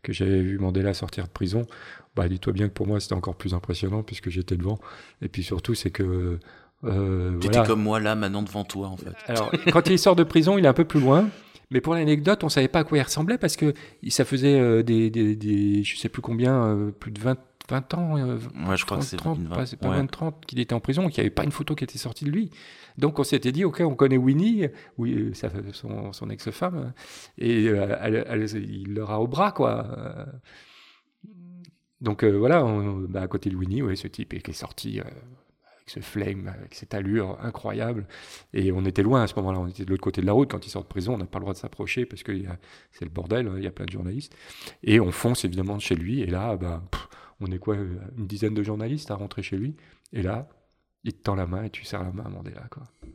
que 0.02 0.12
j'avais 0.12 0.40
vu 0.40 0.58
Mandela 0.58 0.94
sortir 0.94 1.24
de 1.24 1.30
prison. 1.30 1.66
Bah, 2.16 2.28
dis-toi 2.28 2.52
bien 2.52 2.68
que 2.68 2.72
pour 2.74 2.86
moi, 2.86 2.98
c'était 3.00 3.14
encore 3.14 3.36
plus 3.36 3.54
impressionnant 3.54 4.02
puisque 4.02 4.30
j'étais 4.30 4.56
devant. 4.56 4.78
Et 5.22 5.28
puis 5.28 5.42
surtout, 5.42 5.74
c'est 5.74 5.90
que. 5.90 6.38
Euh, 6.84 7.38
T'étais 7.38 7.58
voilà. 7.58 7.66
comme 7.68 7.82
moi 7.82 8.00
là, 8.00 8.14
maintenant 8.14 8.42
devant 8.42 8.64
toi 8.64 8.88
en 8.88 8.96
fait. 8.96 9.12
Alors, 9.26 9.52
quand 9.72 9.88
il 9.90 9.98
sort 9.98 10.16
de 10.16 10.24
prison, 10.24 10.56
il 10.58 10.64
est 10.64 10.68
un 10.68 10.72
peu 10.72 10.84
plus 10.84 11.00
loin. 11.00 11.28
Mais 11.70 11.80
pour 11.80 11.94
l'anecdote, 11.94 12.42
on 12.42 12.48
savait 12.48 12.66
pas 12.68 12.80
à 12.80 12.84
quoi 12.84 12.98
il 12.98 13.02
ressemblait 13.02 13.38
parce 13.38 13.54
que 13.56 13.74
ça 14.08 14.24
faisait 14.24 14.58
euh, 14.58 14.82
des, 14.82 15.08
des, 15.10 15.36
des, 15.36 15.84
je 15.84 15.96
sais 15.98 16.08
plus 16.08 16.20
combien, 16.22 16.64
euh, 16.64 16.90
plus 16.90 17.12
de 17.12 17.20
20, 17.20 17.36
20 17.68 17.94
ans, 17.94 18.16
euh, 18.18 18.38
Ouais, 18.66 18.76
je 18.76 18.84
crois 18.84 18.96
que 18.98 19.04
c'est 19.04 19.16
30, 19.16 19.48
pas, 19.48 19.64
pas 19.80 19.88
ouais. 19.88 19.96
20, 19.98 20.06
30 20.10 20.46
qu'il 20.46 20.58
était 20.58 20.74
en 20.74 20.80
prison, 20.80 21.06
qu'il 21.08 21.22
n'y 21.22 21.26
avait 21.26 21.34
pas 21.34 21.44
une 21.44 21.52
photo 21.52 21.76
qui 21.76 21.84
était 21.84 21.98
sortie 21.98 22.24
de 22.24 22.30
lui. 22.30 22.50
Donc 22.98 23.20
on 23.20 23.22
s'était 23.24 23.52
dit, 23.52 23.64
ok, 23.64 23.82
on 23.86 23.94
connaît 23.94 24.16
Winnie, 24.16 24.66
oui, 24.98 25.14
euh, 25.14 25.32
sa- 25.34 25.50
son, 25.72 26.12
son 26.12 26.28
ex-femme, 26.30 26.92
et 27.38 27.66
elle- 27.66 28.24
elle- 28.28 28.46
il 28.68 28.94
l'aura 28.94 29.20
au 29.20 29.28
bras, 29.28 29.52
quoi. 29.52 29.86
Donc 32.00 32.22
euh, 32.24 32.30
voilà, 32.36 32.64
on- 32.64 33.00
bah, 33.08 33.22
à 33.22 33.28
côté 33.28 33.50
de 33.50 33.56
Winnie, 33.56 33.82
ouais, 33.82 33.96
ce 33.96 34.08
type 34.08 34.40
qui 34.42 34.50
est 34.50 34.54
sorti 34.54 35.00
euh, 35.00 35.04
avec 35.04 35.88
ce 35.88 36.00
flame, 36.00 36.48
avec 36.48 36.74
cette 36.74 36.94
allure 36.94 37.38
incroyable. 37.42 38.06
Et 38.54 38.72
on 38.72 38.84
était 38.84 39.02
loin 39.02 39.22
à 39.22 39.26
ce 39.26 39.34
moment-là, 39.36 39.58
on 39.58 39.66
était 39.66 39.84
de 39.84 39.90
l'autre 39.90 40.02
côté 40.02 40.20
de 40.20 40.26
la 40.26 40.32
route. 40.32 40.50
Quand 40.50 40.64
il 40.66 40.70
sort 40.70 40.82
de 40.82 40.88
prison, 40.88 41.14
on 41.14 41.18
n'a 41.18 41.26
pas 41.26 41.38
le 41.38 41.42
droit 41.44 41.52
de 41.54 41.58
s'approcher 41.58 42.06
parce 42.06 42.22
que 42.22 42.32
c'est 42.92 43.04
le 43.04 43.10
bordel, 43.10 43.48
hein, 43.48 43.54
il 43.56 43.64
y 43.64 43.66
a 43.66 43.70
plein 43.72 43.86
de 43.86 43.90
journalistes. 43.92 44.34
Et 44.82 44.98
on 45.00 45.10
fonce 45.10 45.44
évidemment 45.44 45.78
chez 45.78 45.94
lui, 45.94 46.20
et 46.20 46.26
là, 46.26 46.56
bah, 46.56 46.82
pff, 46.90 47.08
on 47.40 47.46
est 47.50 47.58
quoi, 47.58 47.74
euh, 47.76 47.98
une 48.18 48.26
dizaine 48.26 48.54
de 48.54 48.62
journalistes 48.62 49.10
à 49.10 49.14
rentrer 49.16 49.42
chez 49.42 49.56
lui. 49.56 49.76
Et 50.12 50.22
là, 50.22 50.48
il 51.04 51.12
te 51.12 51.22
tend 51.22 51.34
la 51.34 51.46
main 51.46 51.64
et 51.64 51.70
tu 51.70 51.84
serres 51.84 52.02
la 52.04 52.12
main 52.12 52.24
à 52.24 52.28
Mandela. 52.28 52.66
Quoi. 52.70 52.82
Ouais, 53.02 53.10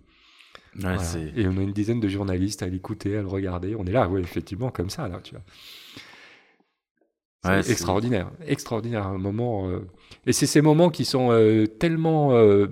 Voilà. 0.82 0.98
c'est- 1.00 1.32
Et 1.36 1.48
on 1.48 1.58
a 1.58 1.62
une 1.62 1.72
dizaine 1.74 2.00
de 2.00 2.08
journalistes 2.08 2.62
à 2.64 2.68
l'écouter, 2.68 3.16
à 3.18 3.22
le 3.22 3.28
regarder. 3.28 3.76
On 3.76 3.86
est 3.86 3.92
là, 3.92 4.10
ouais, 4.10 4.22
effectivement, 4.22 4.70
comme 4.72 4.90
ça, 4.90 5.08
là, 5.08 5.22
tu 5.24 5.34
vois. 5.36 5.44
C'est 7.46 7.52
Ouais, 7.52 7.64
c'est- 7.64 7.72
extraordinaire, 7.72 8.32
extraordinaire, 8.48 9.08
un 9.08 9.18
moment. 9.18 9.68
euh, 9.70 9.80
Et 10.26 10.34
c'est 10.34 10.46
ces 10.48 10.62
moments 10.62 10.90
qui 10.90 11.06
sont 11.06 11.32
euh, 11.32 11.68
tellement 11.68 12.32
euh, 12.34 12.68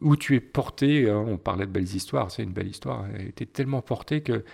où 0.00 0.16
tu 0.16 0.34
es 0.36 0.40
porté. 0.40 1.08
hein, 1.10 1.24
on 1.26 1.38
parlait 1.38 1.66
de 1.66 1.70
belles 1.72 1.94
histoires, 1.94 2.30
c'est 2.30 2.42
une 2.42 2.52
belle 2.52 2.68
histoire. 2.68 3.04
Tu 3.36 3.42
es 3.44 3.46
tellement 3.46 3.82
porté 3.82 4.20
que 4.22 4.44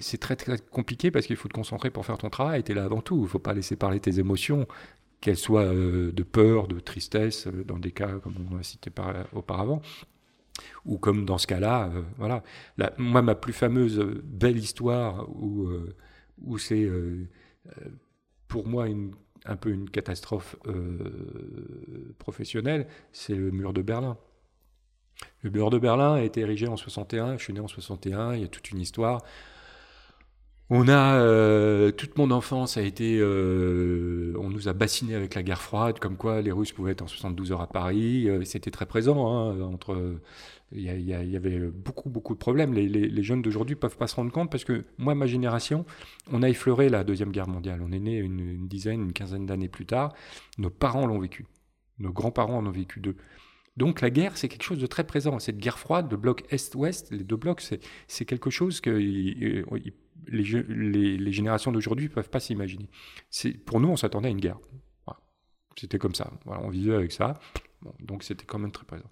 c'est 0.00 0.18
très 0.20 0.36
très 0.36 0.56
compliqué 0.70 1.10
parce 1.10 1.26
qu'il 1.26 1.34
faut 1.36 1.48
te 1.48 1.54
concentrer 1.54 1.90
pour 1.90 2.06
faire 2.06 2.16
ton 2.18 2.30
travail. 2.30 2.62
Tu 2.62 2.72
es 2.72 2.74
là 2.76 2.84
avant 2.84 3.00
tout. 3.00 3.20
Il 3.24 3.28
faut 3.28 3.38
pas 3.40 3.54
laisser 3.54 3.76
parler 3.76 3.98
tes 4.00 4.18
émotions. 4.18 4.66
qu'elle 5.20 5.36
soit 5.36 5.66
de 5.66 6.22
peur, 6.24 6.66
de 6.66 6.80
tristesse, 6.80 7.46
dans 7.46 7.78
des 7.78 7.92
cas 7.92 8.08
comme 8.24 8.34
on 8.52 8.58
a 8.58 8.62
cité 8.64 8.90
par, 8.90 9.14
auparavant, 9.32 9.80
ou 10.84 10.98
comme 10.98 11.24
dans 11.24 11.38
ce 11.38 11.46
cas-là, 11.46 11.90
voilà. 12.18 12.42
moi, 12.98 13.22
ma 13.22 13.36
plus 13.36 13.52
fameuse 13.52 14.00
belle 14.24 14.58
histoire 14.58 15.28
où, 15.30 15.68
où 16.44 16.58
c'est 16.58 16.88
pour 18.52 18.68
moi 18.68 18.84
un 19.46 19.56
peu 19.56 19.70
une 19.70 19.88
catastrophe 19.88 20.56
euh, 20.66 22.14
professionnelle, 22.18 22.86
c'est 23.10 23.34
le 23.34 23.50
mur 23.50 23.72
de 23.72 23.80
Berlin. 23.80 24.18
Le 25.40 25.48
mur 25.48 25.70
de 25.70 25.78
Berlin 25.78 26.16
a 26.16 26.20
été 26.20 26.42
érigé 26.42 26.68
en 26.68 26.76
61, 26.76 27.38
je 27.38 27.44
suis 27.44 27.54
né 27.54 27.60
en 27.60 27.66
61, 27.66 28.34
il 28.34 28.42
y 28.42 28.44
a 28.44 28.48
toute 28.48 28.70
une 28.70 28.78
histoire. 28.78 29.22
On 30.68 30.86
a 30.86 31.14
euh, 31.14 31.92
toute 31.92 32.18
mon 32.18 32.30
enfance 32.30 32.76
a 32.76 32.82
été, 32.82 33.18
euh, 33.20 34.34
on 34.38 34.50
nous 34.50 34.68
a 34.68 34.74
bassiné 34.74 35.14
avec 35.14 35.34
la 35.34 35.42
guerre 35.42 35.62
froide, 35.62 35.98
comme 35.98 36.18
quoi 36.18 36.42
les 36.42 36.52
Russes 36.52 36.72
pouvaient 36.72 36.92
être 36.92 37.02
en 37.02 37.08
72 37.08 37.52
heures 37.52 37.62
à 37.62 37.68
Paris. 37.68 38.28
C'était 38.44 38.70
très 38.70 38.86
présent 38.86 39.32
hein, 39.32 39.62
entre 39.62 40.18
il 40.74 40.82
y, 40.82 41.36
avait 41.36 41.58
beaucoup, 41.58 42.08
beaucoup 42.08 42.34
de 42.34 42.38
problèmes. 42.38 42.72
Les, 42.72 43.22
jeunes 43.22 43.42
d'aujourd'hui 43.42 43.74
ne 43.74 43.80
peuvent 43.80 43.96
pas 43.96 44.06
se 44.06 44.16
rendre 44.16 44.32
compte 44.32 44.50
parce 44.50 44.64
que 44.64 44.84
moi, 44.98 45.14
ma 45.14 45.26
génération, 45.26 45.84
on 46.30 46.42
a 46.42 46.48
effleuré 46.48 46.88
la 46.88 47.04
Deuxième 47.04 47.30
Guerre 47.30 47.48
mondiale. 47.48 47.80
On 47.82 47.92
est 47.92 47.98
né 47.98 48.18
une, 48.18 48.68
dizaine, 48.68 49.02
une 49.02 49.12
quinzaine 49.12 49.46
d'années 49.46 49.68
plus 49.68 49.86
tard. 49.86 50.14
Nos 50.58 50.70
parents 50.70 51.06
l'ont 51.06 51.18
vécu. 51.18 51.46
Nos 51.98 52.12
grands-parents 52.12 52.58
en 52.58 52.66
ont 52.66 52.70
vécu 52.70 53.00
deux. 53.00 53.16
Donc 53.76 54.00
la 54.00 54.10
guerre, 54.10 54.36
c'est 54.36 54.48
quelque 54.48 54.64
chose 54.64 54.78
de 54.78 54.86
très 54.86 55.04
présent. 55.04 55.38
Cette 55.38 55.58
guerre 55.58 55.78
froide, 55.78 56.10
le 56.10 56.16
bloc 56.16 56.44
Est-Ouest, 56.50 57.10
les 57.10 57.24
deux 57.24 57.36
blocs, 57.36 57.62
c'est 58.06 58.24
quelque 58.24 58.50
chose 58.50 58.80
que 58.80 58.90
les, 58.90 59.64
générations 61.32 61.72
d'aujourd'hui 61.72 62.06
ne 62.06 62.12
peuvent 62.12 62.30
pas 62.30 62.40
s'imaginer. 62.40 62.88
Pour 63.66 63.80
nous, 63.80 63.88
on 63.88 63.96
s'attendait 63.96 64.28
à 64.28 64.32
une 64.32 64.40
guerre. 64.40 64.58
C'était 65.78 65.98
comme 65.98 66.14
ça. 66.14 66.30
On 66.46 66.68
vivait 66.68 66.94
avec 66.94 67.12
ça. 67.12 67.40
donc 68.00 68.24
c'était 68.24 68.44
quand 68.44 68.58
même 68.58 68.72
très 68.72 68.84
présent. 68.84 69.08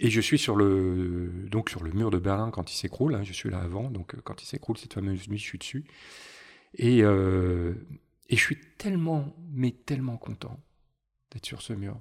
Et 0.00 0.10
je 0.10 0.20
suis 0.20 0.38
sur 0.38 0.54
le, 0.54 1.46
donc 1.50 1.70
sur 1.70 1.82
le 1.82 1.90
mur 1.90 2.10
de 2.10 2.18
Berlin 2.18 2.50
quand 2.50 2.72
il 2.72 2.76
s'écroule. 2.76 3.14
Hein, 3.14 3.24
je 3.24 3.32
suis 3.32 3.50
là 3.50 3.58
avant, 3.58 3.90
donc 3.90 4.14
euh, 4.14 4.20
quand 4.22 4.42
il 4.42 4.46
s'écroule, 4.46 4.78
cette 4.78 4.94
fameuse 4.94 5.28
nuit, 5.28 5.38
je 5.38 5.44
suis 5.44 5.58
dessus. 5.58 5.84
Et, 6.74 7.02
euh, 7.02 7.74
et 8.28 8.36
je 8.36 8.40
suis 8.40 8.60
tellement, 8.78 9.34
mais 9.50 9.72
tellement 9.72 10.16
content 10.16 10.60
d'être 11.32 11.46
sur 11.46 11.62
ce 11.62 11.72
mur. 11.72 12.00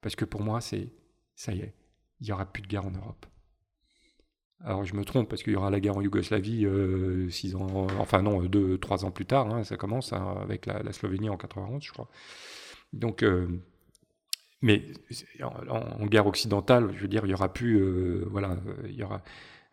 Parce 0.00 0.16
que 0.16 0.24
pour 0.24 0.42
moi, 0.42 0.60
c'est 0.60 0.92
ça 1.36 1.52
y 1.52 1.60
est, 1.60 1.74
il 2.20 2.26
n'y 2.26 2.32
aura 2.32 2.46
plus 2.46 2.62
de 2.62 2.66
guerre 2.66 2.86
en 2.86 2.90
Europe. 2.90 3.26
Alors 4.62 4.84
je 4.84 4.94
me 4.94 5.04
trompe 5.04 5.28
parce 5.28 5.42
qu'il 5.42 5.54
y 5.54 5.56
aura 5.56 5.70
la 5.70 5.80
guerre 5.80 5.96
en 5.96 6.02
Yougoslavie 6.02 6.66
euh, 6.66 7.30
six 7.30 7.54
ans, 7.54 7.86
enfin 7.98 8.20
non, 8.20 8.42
deux, 8.42 8.76
trois 8.76 9.04
ans 9.06 9.10
plus 9.10 9.24
tard. 9.24 9.46
Hein, 9.46 9.64
ça 9.64 9.76
commence 9.76 10.12
hein, 10.12 10.36
avec 10.42 10.66
la, 10.66 10.92
Slovénie 10.92 11.30
en 11.30 11.38
91, 11.38 11.82
je 11.82 11.92
crois. 11.92 12.10
Donc 12.92 13.24
mais 14.62 14.82
en, 15.42 16.06
guerre 16.06 16.26
occidentale, 16.26 16.90
je 16.94 17.00
veux 17.00 17.08
dire, 17.08 17.22
il 17.24 17.30
y 17.30 17.34
aura 17.34 17.52
plus, 17.52 17.80
euh, 17.80 18.26
voilà, 18.30 18.58
il 18.84 18.94
y 18.94 19.02
aura 19.02 19.22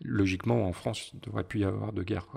logiquement 0.01 0.65
en 0.65 0.73
France, 0.73 1.09
il 1.13 1.17
ne 1.17 1.21
devrait 1.21 1.43
plus 1.43 1.61
y 1.61 1.65
avoir 1.65 1.91
de 1.91 2.03
guerre. 2.03 2.27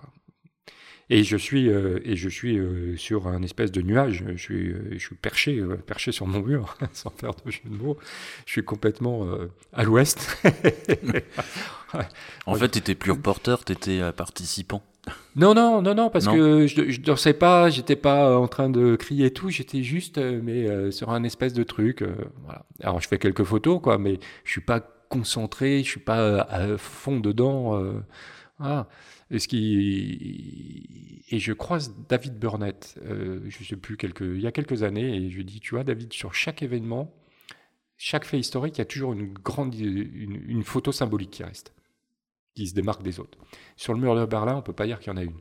Et 1.13 1.25
je 1.25 1.37
suis, 1.37 1.69
euh, 1.69 1.99
et 2.05 2.17
je 2.17 2.29
suis 2.29 2.57
euh, 2.57 2.97
sur 2.97 3.27
un 3.27 3.43
espèce 3.43 3.73
de 3.73 3.83
nuage. 3.83 4.25
Je 4.29 4.37
suis, 4.37 4.75
je 4.93 4.99
suis 4.99 5.17
perché, 5.17 5.63
perché 5.87 6.13
sur 6.13 6.27
mon 6.27 6.41
mur, 6.41 6.77
sans 6.93 7.11
faire 7.11 7.35
de 7.35 7.51
jeu 7.51 7.61
de 7.65 7.77
mots. 7.77 7.99
Je 8.47 8.53
suis 8.53 8.65
complètement 8.65 9.29
à 9.73 9.85
l'ouest. 9.85 10.39
en 12.47 12.55
fait, 12.55 12.69
tu 12.69 12.79
n'étais 12.79 12.95
plus 12.95 13.13
reporter, 13.13 13.65
tu 13.65 13.73
étais 13.73 14.13
participant. 14.13 14.83
Non, 15.37 15.55
non, 15.55 15.81
non, 15.81 15.95
non, 15.95 16.11
parce 16.11 16.27
que 16.27 16.67
je 16.67 16.81
ne 16.83 17.05
dansais 17.05 17.35
pas, 17.35 17.71
j'étais 17.71 17.97
pas 17.97 18.37
en 18.37 18.49
train 18.49 18.69
de 18.69 18.97
crier 18.97 19.27
et 19.27 19.33
tout, 19.33 19.49
j'étais 19.49 19.83
juste, 19.83 20.19
euh, 20.19 20.41
mais 20.43 20.69
euh, 20.69 20.91
sur 20.91 21.11
un 21.11 21.23
espèce 21.23 21.53
de 21.53 21.63
truc. 21.63 22.03
Euh, 22.03 22.15
voilà. 22.45 22.67
Alors 22.83 23.01
je 23.01 23.09
fais 23.09 23.19
quelques 23.19 23.45
photos, 23.45 23.81
quoi, 23.81 23.97
mais 23.99 24.19
je 24.45 24.51
suis 24.51 24.61
pas 24.61 24.81
concentré, 25.09 25.83
je 25.83 25.89
suis 25.89 26.01
pas 26.01 26.41
à 26.43 26.77
fond 26.77 27.21
dedans. 27.21 27.81
voilà. 28.59 28.89
Et, 29.31 29.39
ce 29.39 29.47
qui... 29.47 31.25
et 31.31 31.39
je 31.39 31.53
croise 31.53 31.95
David 32.09 32.37
Burnett, 32.39 32.99
je 33.05 33.65
sais 33.65 33.77
plus, 33.77 33.97
quelques... 33.97 34.23
il 34.23 34.41
y 34.41 34.47
a 34.47 34.53
quelques 34.53 34.83
années, 34.83 35.17
et 35.17 35.31
je 35.31 35.37
lui 35.37 35.45
dis, 35.45 35.61
tu 35.61 35.75
vois, 35.75 35.85
David, 35.85 36.13
sur 36.13 36.35
chaque 36.35 36.63
événement, 36.63 37.15
chaque 37.97 38.25
fait 38.25 38.39
historique, 38.39 38.77
il 38.77 38.81
y 38.81 38.83
a 38.83 38.87
toujours 38.87 39.13
une 39.13 39.33
grande 39.33 39.75
une 39.75 40.63
photo 40.65 40.91
symbolique 40.91 41.31
qui 41.31 41.45
reste 41.45 41.73
qui 42.55 42.67
se 42.67 42.75
démarque 42.75 43.03
des 43.03 43.21
autres. 43.21 43.39
Sur 43.77 43.95
le 43.95 44.01
mur 44.01 44.15
de 44.15 44.25
Berlin, 44.27 44.55
on 44.55 44.59
ne 44.59 44.63
peut 44.63 44.73
pas 44.73 44.87
dire 44.87 44.99
qu'il 44.99 45.13
y 45.13 45.15
en 45.15 45.17
a 45.17 45.23
une. 45.23 45.39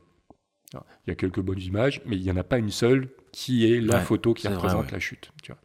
Il 0.74 1.08
y 1.08 1.10
a 1.10 1.16
quelques 1.16 1.40
bonnes 1.40 1.60
images, 1.60 2.00
mais 2.06 2.16
il 2.16 2.22
n'y 2.22 2.30
en 2.30 2.36
a 2.36 2.44
pas 2.44 2.58
une 2.58 2.70
seule 2.70 3.10
qui 3.32 3.70
est 3.70 3.80
la 3.80 4.00
photo 4.00 4.34
qui 4.34 4.46
représente 4.46 4.92
la 4.92 5.00
chute. 5.00 5.32
Tu 5.42 5.52
vois. 5.52 5.60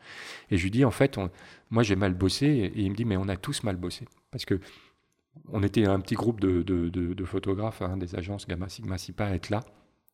Et 0.49 0.57
je 0.57 0.63
lui 0.63 0.71
dis, 0.71 0.83
en 0.83 0.91
fait, 0.91 1.19
moi 1.69 1.83
j'ai 1.83 1.95
mal 1.95 2.13
bossé, 2.13 2.47
et 2.47 2.81
il 2.81 2.89
me 2.89 2.95
dit, 2.95 3.05
mais 3.05 3.17
on 3.17 3.27
a 3.27 3.37
tous 3.37 3.63
mal 3.63 3.75
bossé. 3.75 4.07
Parce 4.31 4.45
que 4.45 4.59
on 5.49 5.61
était 5.63 5.85
un 5.85 5.99
petit 5.99 6.15
groupe 6.15 6.39
de, 6.39 6.63
de, 6.63 6.89
de, 6.89 7.25
photographes 7.25 7.81
hein, 7.81 7.97
des 7.97 8.15
agences 8.15 8.47
Gamma 8.47 8.69
Sigma 8.69 8.97
Sipa 8.97 9.25
à 9.25 9.35
être 9.35 9.49
là, 9.49 9.59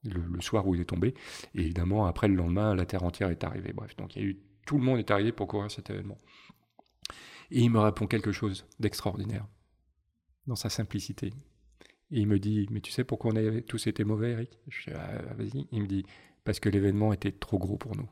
le, 0.03 0.41
soir 0.41 0.67
où 0.67 0.75
il 0.75 0.81
est 0.81 0.85
tombé. 0.85 1.13
Et 1.55 1.61
évidemment, 1.61 2.05
après 2.07 2.27
le 2.27 2.35
lendemain, 2.35 2.75
la 2.75 2.85
Terre 2.85 3.03
entière 3.03 3.29
est 3.29 3.43
arrivée. 3.43 3.71
Bref, 3.73 3.95
donc 3.95 4.15
il 4.15 4.21
y 4.21 4.25
a 4.25 4.27
eu, 4.27 4.39
tout 4.65 4.77
le 4.77 4.83
monde 4.83 4.99
est 4.99 5.11
arrivé 5.11 5.31
pour 5.31 5.47
couvrir 5.47 5.69
cet 5.71 5.89
événement. 5.89 6.17
Et 7.51 7.59
il 7.61 7.69
me 7.69 7.79
répond 7.79 8.07
quelque 8.07 8.31
chose 8.31 8.65
d'extraordinaire 8.79 9.45
dans 10.47 10.55
sa 10.55 10.69
simplicité. 10.69 11.27
Et 12.11 12.19
il 12.19 12.27
me 12.27 12.39
dit, 12.39 12.67
mais 12.71 12.81
tu 12.81 12.91
sais 12.91 13.03
pourquoi 13.03 13.31
on 13.33 13.35
a 13.35 13.61
tous 13.61 13.87
été 13.87 14.03
mauvais, 14.03 14.31
Eric? 14.31 14.59
Je 14.67 14.89
dis, 14.89 14.97
ah, 14.97 15.33
vas-y. 15.35 15.67
Il 15.71 15.83
me 15.83 15.87
dit, 15.87 16.05
parce 16.43 16.59
que 16.59 16.69
l'événement 16.69 17.13
était 17.13 17.31
trop 17.31 17.57
gros 17.57 17.77
pour 17.77 17.95
nous. 17.95 18.09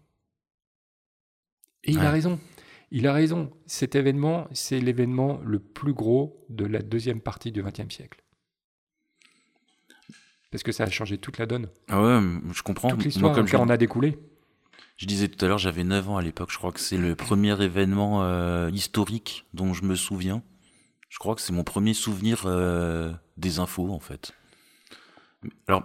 Et 1.84 1.92
il 1.92 2.00
a 2.00 2.12
raison. 2.12 2.40
Il 2.92 3.08
a 3.08 3.14
raison. 3.14 3.52
Cet 3.66 3.96
événement, 3.96 4.48
c'est 4.52 4.80
l'événement 4.80 5.40
le 5.44 5.60
plus 5.60 5.94
gros 5.94 6.46
de 6.50 6.66
la 6.66 6.82
deuxième 6.82 7.22
partie 7.22 7.52
du 7.52 7.62
XXe 7.62 7.94
siècle. 7.94 8.24
Parce 10.52 10.64
que 10.64 10.72
ça 10.72 10.84
a 10.84 10.90
changé 10.90 11.18
toute 11.18 11.38
la 11.38 11.46
donne. 11.46 11.70
Ah 11.88 12.02
ouais, 12.02 12.20
je 12.54 12.64
comprends. 12.64 12.90
Toute 12.90 13.04
l'histoire 13.04 13.36
comme 13.36 13.48
on 13.62 13.70
a 13.70 13.78
découlé. 13.78 14.18
Je 14.98 15.06
disais 15.06 15.28
tout 15.28 15.44
à 15.46 15.48
l'heure, 15.48 15.60
j'avais 15.60 15.84
9 15.84 16.10
ans 16.10 16.18
à 16.18 16.22
l'époque. 16.22 16.52
Je 16.52 16.58
crois 16.58 16.72
que 16.72 16.80
c'est 16.80 16.98
le 16.98 17.16
premier 17.16 17.62
événement 17.64 18.24
euh, 18.24 18.70
historique 18.72 19.46
dont 19.54 19.74
je 19.74 19.86
me 19.86 19.96
souviens. 19.96 20.44
Je 21.10 21.18
crois 21.18 21.36
que 21.36 21.42
c'est 21.42 21.54
mon 21.54 21.64
premier 21.64 21.94
souvenir 21.94 22.44
euh, 22.46 23.12
des 23.38 23.60
infos, 23.60 23.92
en 23.92 24.00
fait. 24.00 24.32
Alors, 25.68 25.84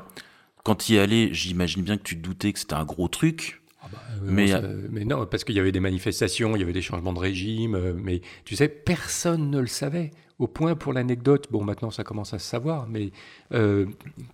quand 0.63 0.89
y 0.89 0.99
allais, 0.99 1.33
j'imagine 1.33 1.83
bien 1.83 1.97
que 1.97 2.03
tu 2.03 2.17
te 2.17 2.23
doutais 2.23 2.53
que 2.53 2.59
c'était 2.59 2.75
un 2.75 2.85
gros 2.85 3.09
truc. 3.09 3.63
Ah 3.83 3.87
bah, 3.91 3.99
euh, 4.13 4.19
mais, 4.23 4.53
mais 4.91 5.05
non, 5.05 5.27
parce 5.27 5.45
qu'il 5.45 5.55
y 5.55 5.61
avait 5.61 5.73
des 5.73 5.81
manifestations, 5.81 6.57
il 6.57 6.61
y 6.61 6.63
avait 6.63 6.73
des 6.73 6.83
changements 6.83 7.13
de 7.13 7.19
régime, 7.19 7.75
euh, 7.75 7.95
mais 7.95 8.21
tu 8.45 8.55
sais, 8.57 8.69
personne 8.69 9.51
ne 9.51 9.61
le 9.61 9.67
savait. 9.67 10.11
Au 10.41 10.49
point 10.49 10.75
pour 10.75 10.93
l'anecdote, 10.93 11.47
bon 11.53 11.63
maintenant 11.63 11.93
ça 11.93 12.03
commence 12.03 12.35
à 12.35 12.41
se 12.41 12.49
savoir, 12.49 12.89
mais 12.89 13.13
euh, 13.53 13.87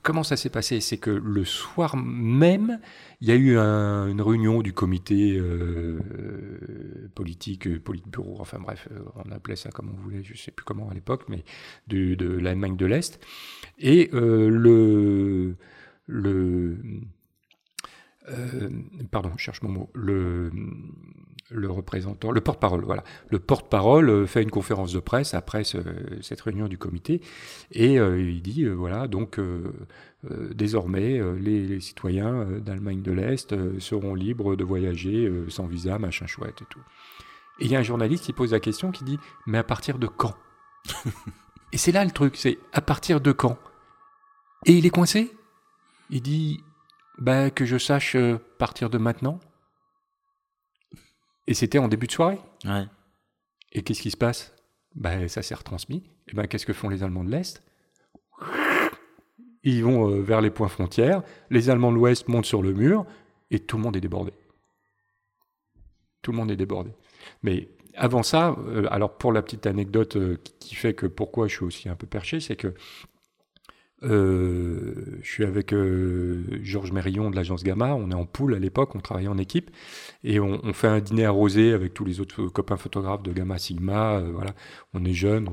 comment 0.03 0.23
ça 0.23 0.39
s'est 0.39 0.49
passé? 0.49 0.81
C'est 0.81 0.97
que 0.97 1.11
le 1.11 1.45
soir 1.45 1.95
même, 1.95 2.81
il 3.21 3.29
y 3.29 3.33
a 3.33 3.35
eu 3.35 3.59
une 3.59 4.23
réunion 4.23 4.63
du 4.63 4.73
comité 4.73 5.37
euh, 5.37 6.01
politique, 7.11 7.67
euh, 7.67 7.79
politburo, 7.79 8.37
enfin 8.41 8.59
bref, 8.59 8.89
on 9.25 9.31
appelait 9.31 9.57
ça 9.57 9.71
comme 9.71 9.91
on 9.91 10.01
voulait, 10.01 10.23
je 10.23 10.33
ne 10.33 10.39
sais 10.39 10.51
plus 10.51 10.65
comment 10.65 10.89
à 10.89 10.95
l'époque, 10.95 11.25
mais 11.29 11.45
de, 11.89 12.39
l'Allemagne 12.39 12.77
de 12.77 12.87
l'Est. 12.87 13.25
Et 13.79 14.11
le, 14.13 15.57
le 16.07 16.79
pardon, 19.11 19.33
je 19.37 19.43
cherche 19.43 19.63
mon 19.63 19.71
mot, 19.71 19.91
le, 19.95 20.51
le 21.51 21.71
représentant, 21.71 22.31
le 22.31 22.41
porte-parole, 22.41 22.85
voilà. 22.85 23.05
Le 23.29 23.39
porte-parole 23.39 24.09
euh, 24.09 24.27
fait 24.27 24.43
une 24.43 24.51
conférence 24.51 24.93
de 24.93 25.01
presse 25.01 25.35
après 25.35 25.63
cette 25.65 26.41
réunion 26.41 26.69
du 26.69 26.79
comité 26.79 27.21
et 27.73 27.99
euh, 27.99 28.21
il 28.21 28.43
dit 28.43 28.65
euh, 28.65 28.73
voilà 28.73 29.09
donc 29.09 29.41
désormais 30.55 31.21
les, 31.39 31.81
citoyens 31.81 32.45
d'Allemagne 32.61 33.03
de 33.03 33.13
l'Est 33.13 33.55
seront 33.79 34.15
libres 34.15 34.55
de 34.55 34.65
voyager 34.65 35.31
sans 35.49 35.67
visa, 35.67 35.99
machin 35.99 36.27
chouette 36.27 36.61
et 36.61 36.67
tout. 36.69 36.81
Et 37.59 37.65
il 37.65 37.71
y 37.71 37.77
a 37.77 37.79
un 37.79 37.83
journaliste 37.83 38.25
qui 38.25 38.33
pose 38.33 38.53
la 38.53 38.61
question 38.61 38.91
qui 38.91 39.05
dit 39.05 39.19
mais 39.47 39.59
à 39.59 39.65
partir 39.65 39.99
de 39.99 40.07
quand? 40.07 40.35
Et 41.73 41.79
c'est 41.79 41.93
là 41.93 42.05
le 42.05 42.11
truc, 42.11 42.37
c'est 42.37 42.59
à 42.73 42.81
partir 42.81 43.21
de 43.21 43.33
quand? 43.33 43.59
Et 44.67 44.73
il 44.73 44.85
est 44.85 44.91
coincé? 44.91 45.35
Il 46.11 46.21
dit 46.21 46.63
bah, 47.19 47.51
que 47.51 47.65
je 47.65 47.79
sache 47.79 48.17
partir 48.59 48.91
de 48.91 48.99
maintenant. 48.99 49.41
Et 51.51 51.55
c'était 51.55 51.79
en 51.79 51.89
début 51.89 52.07
de 52.07 52.13
soirée. 52.13 52.39
Et 53.73 53.83
qu'est-ce 53.83 54.01
qui 54.01 54.13
se 54.13 54.17
passe? 54.17 54.55
Ben, 54.95 55.27
Ça 55.29 55.43
s'est 55.43 55.57
retransmis. 55.57 56.05
Et 56.29 56.35
ben, 56.35 56.47
qu'est-ce 56.47 56.65
que 56.65 56.73
font 56.73 56.89
les 56.89 57.03
Allemands 57.03 57.25
de 57.25 57.31
l'Est? 57.31 57.61
Ils 59.65 59.83
vont 59.83 60.09
euh, 60.09 60.23
vers 60.23 60.43
les 60.43 60.51
points 60.51 60.69
frontières. 60.69 61.25
Les 61.51 61.69
Allemands 61.69 61.91
de 61.91 61.97
l'Ouest 61.97 62.29
montent 62.29 62.47
sur 62.47 62.63
le 62.63 62.73
mur. 62.73 63.05
Et 63.51 63.59
tout 63.59 63.79
le 63.79 63.83
monde 63.83 63.97
est 63.97 64.01
débordé. 64.01 64.33
Tout 66.23 66.31
le 66.31 66.37
monde 66.37 66.53
est 66.53 66.57
débordé. 66.57 66.93
Mais 67.43 67.69
avant 67.97 68.23
ça, 68.23 68.57
euh, 68.69 68.87
alors 68.89 69.19
pour 69.19 69.33
la 69.33 69.43
petite 69.43 69.67
anecdote 69.67 70.15
euh, 70.15 70.39
qui 70.61 70.77
fait 70.77 70.95
que 70.95 71.07
pourquoi 71.07 71.49
je 71.49 71.57
suis 71.57 71.65
aussi 71.65 71.89
un 71.89 71.97
peu 71.97 72.07
perché, 72.07 72.39
c'est 72.39 72.55
que 72.55 72.75
euh, 74.03 75.19
je 75.23 75.31
suis 75.31 75.45
avec 75.45 75.73
euh, 75.73 76.43
Georges 76.63 76.93
Mérillon 76.93 77.31
de 77.31 77.37
l'agence 77.37 77.63
Gamma. 77.65 77.95
On 77.95 78.11
est 78.11 78.15
en 78.15 78.25
poule 78.25 78.55
à 78.55 78.59
l'époque, 78.59 78.95
on 78.95 79.01
travaillait 79.01 79.29
en 79.29 79.39
équipe. 79.39 79.71
Et 80.25 80.41
on, 80.41 80.61
on, 80.63 80.73
fait 80.73 80.89
un 80.89 81.01
dîner 81.01 81.25
arrosé 81.25 81.73
avec 81.73 81.95
tous 81.95 82.05
les 82.05 82.21
autres 82.21 82.47
copains 82.47 82.77
photographes 82.77 83.23
de 83.23 83.33
Gamma 83.33 83.59
Sigma. 83.59 84.19
Euh, 84.19 84.31
voilà. 84.33 84.55
On 84.95 85.05
est 85.05 85.13
jeunes, 85.13 85.49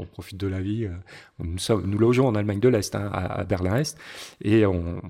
on, 0.00 0.06
profite 0.06 0.38
de 0.38 0.46
la 0.46 0.60
vie. 0.60 0.88
Nous, 1.38 1.58
sommes, 1.58 1.86
nous 1.86 1.98
logeons 1.98 2.26
en 2.26 2.34
Allemagne 2.34 2.60
de 2.60 2.68
l'Est, 2.68 2.94
hein, 2.94 3.10
à, 3.12 3.44
Berlin-Est. 3.44 3.98
Et 4.42 4.66
on, 4.66 5.00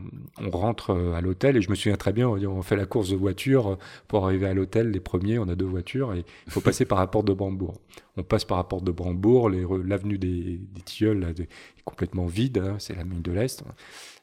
rentre 0.53 0.94
à 1.14 1.20
l'hôtel. 1.20 1.57
Et 1.57 1.62
je 1.62 1.70
me 1.70 1.74
souviens 1.74 1.96
très 1.96 2.12
bien, 2.12 2.29
on 2.29 2.62
fait 2.62 2.76
la 2.76 2.87
course 2.87 3.11
de 3.11 3.16
voiture 3.16 3.79
pour 4.09 4.24
arriver 4.24 4.46
à 4.46 4.55
l'hôtel. 4.55 4.90
Les 4.90 5.00
premiers, 5.00 5.38
on 5.38 5.48
a 5.48 5.55
deux 5.55 5.66
voitures. 5.66 6.14
Et 6.14 6.24
il 6.46 6.53
faut 6.53 6.61
passer 6.61 6.85
par 6.85 6.98
la 6.98 7.07
porte 7.07 7.26
de 7.26 7.33
Brandebourg. 7.33 7.74
On 8.16 8.22
passe 8.22 8.44
par 8.44 8.59
la 8.59 8.64
porte 8.64 8.85
de 8.85 8.90
Brandebourg, 8.90 9.48
l'avenue 9.48 10.18
des, 10.18 10.59
des 10.59 10.83
Tilleuls, 10.83 11.33
des, 11.33 11.48
complètement 11.90 12.26
vide, 12.26 12.59
hein, 12.59 12.76
c'est 12.79 12.94
l'Amérique 12.94 13.22
de 13.22 13.33
l'Est, 13.33 13.64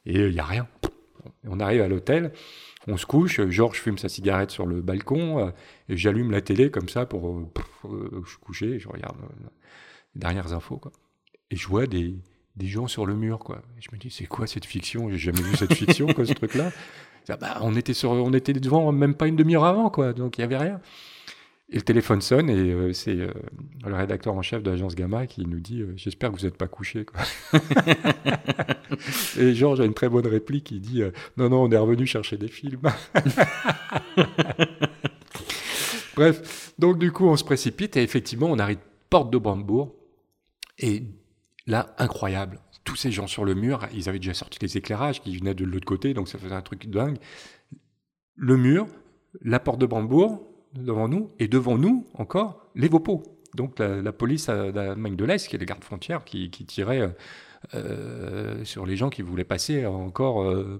et 0.06 0.18
il 0.18 0.32
n'y 0.32 0.40
a 0.40 0.44
rien. 0.44 0.66
On 1.46 1.60
arrive 1.60 1.82
à 1.82 1.88
l'hôtel, 1.88 2.32
on 2.86 2.96
se 2.96 3.06
couche, 3.06 3.40
Georges 3.48 3.80
fume 3.80 3.98
sa 3.98 4.08
cigarette 4.08 4.50
sur 4.50 4.66
le 4.66 4.80
balcon, 4.80 5.46
euh, 5.46 5.50
et 5.88 5.96
j'allume 5.96 6.30
la 6.30 6.40
télé 6.40 6.70
comme 6.70 6.88
ça 6.88 7.06
pour... 7.06 7.28
Euh, 7.28 7.46
euh, 7.84 8.22
je 8.24 8.30
suis 8.30 8.38
couché, 8.38 8.78
je 8.78 8.88
regarde 8.88 9.16
dernières 10.18 10.52
infos, 10.52 10.76
quoi. 10.76 10.92
Et 11.50 11.56
je 11.56 11.66
vois 11.66 11.86
des, 11.86 12.14
des 12.56 12.66
gens 12.66 12.88
sur 12.88 13.06
le 13.06 13.14
mur, 13.14 13.38
quoi. 13.38 13.62
Et 13.78 13.80
je 13.80 13.88
me 13.92 13.98
dis, 13.98 14.10
c'est 14.10 14.26
quoi 14.26 14.46
cette 14.46 14.66
fiction? 14.66 15.08
J'ai 15.10 15.18
jamais 15.18 15.40
vu 15.40 15.56
cette 15.56 15.72
fiction, 15.72 16.06
quoi, 16.08 16.26
ce 16.26 16.34
truc-là. 16.34 16.70
Bah, 17.42 17.58
on, 17.60 17.76
était 17.76 17.92
sur, 17.92 18.10
on 18.10 18.32
était 18.32 18.54
devant 18.54 18.90
même 18.90 19.14
pas 19.14 19.26
une 19.26 19.36
demi-heure 19.36 19.66
avant, 19.66 19.90
quoi, 19.90 20.14
donc 20.14 20.38
il 20.38 20.40
n'y 20.40 20.44
avait 20.46 20.56
rien. 20.56 20.80
Et 21.70 21.76
le 21.76 21.82
téléphone 21.82 22.22
sonne 22.22 22.48
et 22.48 22.72
euh, 22.72 22.94
c'est 22.94 23.20
euh, 23.20 23.30
le 23.84 23.94
rédacteur 23.94 24.32
en 24.34 24.40
chef 24.40 24.62
de 24.62 24.70
l'agence 24.70 24.94
Gamma 24.94 25.26
qui 25.26 25.44
nous 25.44 25.60
dit 25.60 25.82
euh, 25.82 25.92
J'espère 25.96 26.32
que 26.32 26.38
vous 26.38 26.46
n'êtes 26.46 26.56
pas 26.56 26.68
couché. 26.68 27.04
et 29.38 29.54
Georges 29.54 29.80
a 29.80 29.84
une 29.84 29.92
très 29.92 30.08
bonne 30.08 30.26
réplique 30.26 30.70
il 30.70 30.80
dit 30.80 31.02
Non, 31.36 31.50
non, 31.50 31.64
on 31.64 31.70
est 31.70 31.76
revenu 31.76 32.06
chercher 32.06 32.38
des 32.38 32.48
films. 32.48 32.80
Bref, 36.16 36.72
donc 36.78 36.98
du 36.98 37.12
coup, 37.12 37.26
on 37.26 37.36
se 37.36 37.44
précipite 37.44 37.98
et 37.98 38.02
effectivement, 38.02 38.46
on 38.46 38.58
arrive 38.58 38.78
porte 39.10 39.30
de 39.30 39.38
Brandebourg. 39.38 39.94
Et 40.78 41.04
là, 41.66 41.94
incroyable. 41.98 42.60
Tous 42.84 42.96
ces 42.96 43.10
gens 43.10 43.26
sur 43.26 43.44
le 43.44 43.54
mur, 43.54 43.86
ils 43.92 44.08
avaient 44.08 44.18
déjà 44.18 44.34
sorti 44.34 44.58
les 44.62 44.76
éclairages 44.76 45.20
qui 45.20 45.36
venaient 45.36 45.54
de 45.54 45.64
l'autre 45.64 45.84
côté, 45.84 46.14
donc 46.14 46.28
ça 46.28 46.38
faisait 46.38 46.54
un 46.54 46.62
truc 46.62 46.88
dingue. 46.88 47.18
Le 48.36 48.56
mur, 48.56 48.86
la 49.42 49.60
porte 49.60 49.80
de 49.80 49.86
Brandebourg, 49.86 50.48
devant 50.74 51.08
nous, 51.08 51.30
et 51.38 51.48
devant 51.48 51.76
nous 51.76 52.06
encore 52.14 52.70
les 52.74 52.88
Vopos. 52.88 53.22
Donc 53.54 53.78
la, 53.78 54.12
police 54.12 54.46
d'Allemagne 54.46 55.16
de 55.16 55.24
l'Est, 55.24 55.48
qui 55.48 55.56
est 55.56 55.58
les 55.58 55.66
gardes 55.66 55.84
frontières, 55.84 56.24
qui, 56.24 56.50
qui 56.50 56.64
tirait 56.64 57.14
euh, 57.74 58.64
sur 58.64 58.86
les 58.86 58.96
gens 58.96 59.10
qui 59.10 59.22
voulaient 59.22 59.44
passer 59.44 59.84
encore 59.86 60.42
euh, 60.42 60.78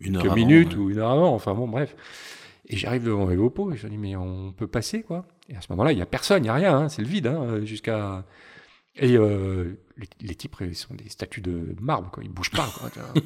une 0.00 0.20
quelques 0.20 0.34
minutes 0.34 0.76
ou 0.76 0.90
une 0.90 0.98
heure 0.98 1.10
avant. 1.10 1.34
Enfin 1.34 1.54
bon, 1.54 1.66
bref. 1.66 1.96
Et 2.66 2.76
j'arrive 2.76 3.04
devant 3.04 3.28
les 3.28 3.36
Vopos 3.36 3.72
et 3.72 3.76
je 3.76 3.86
dis 3.88 3.98
mais 3.98 4.16
on 4.16 4.52
peut 4.52 4.66
passer 4.66 5.02
quoi? 5.02 5.26
Et 5.48 5.56
à 5.56 5.60
ce 5.60 5.66
moment-là, 5.70 5.92
il 5.92 5.96
n'y 5.96 6.02
a 6.02 6.06
personne, 6.06 6.42
il 6.42 6.44
n'y 6.44 6.48
a 6.48 6.54
rien, 6.54 6.78
hein, 6.78 6.88
c'est 6.88 7.02
le 7.02 7.08
vide 7.08 7.26
hein, 7.26 7.62
jusqu'à. 7.64 8.24
Et 8.96 9.16
euh, 9.16 9.76
les, 9.96 10.08
les, 10.20 10.34
types 10.34 10.56
sont 10.72 10.94
des 10.94 11.08
statues 11.08 11.40
de 11.40 11.74
marbre, 11.80 12.10
quoi. 12.10 12.22
ils 12.22 12.30
bougent 12.30 12.50
pas. 12.50 12.68
Quoi, 12.78 12.90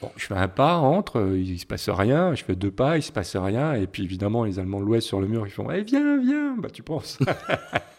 Bon, 0.00 0.10
je 0.16 0.26
fais 0.26 0.34
un 0.34 0.48
pas, 0.48 0.76
entre, 0.76 1.34
il 1.36 1.58
se 1.58 1.66
passe 1.66 1.88
rien. 1.88 2.34
Je 2.34 2.44
fais 2.44 2.54
deux 2.54 2.70
pas, 2.70 2.98
il 2.98 3.02
se 3.02 3.12
passe 3.12 3.34
rien. 3.36 3.74
Et 3.74 3.86
puis 3.86 4.04
évidemment, 4.04 4.44
les 4.44 4.58
Allemands 4.58 4.80
de 4.80 4.84
l'Ouest 4.84 5.06
sur 5.06 5.20
le 5.20 5.26
mur, 5.26 5.46
ils 5.46 5.50
font 5.50 5.70
eh, 5.70 5.82
viens, 5.82 6.18
viens. 6.18 6.56
Bah 6.58 6.68
tu 6.70 6.82
penses. 6.82 7.18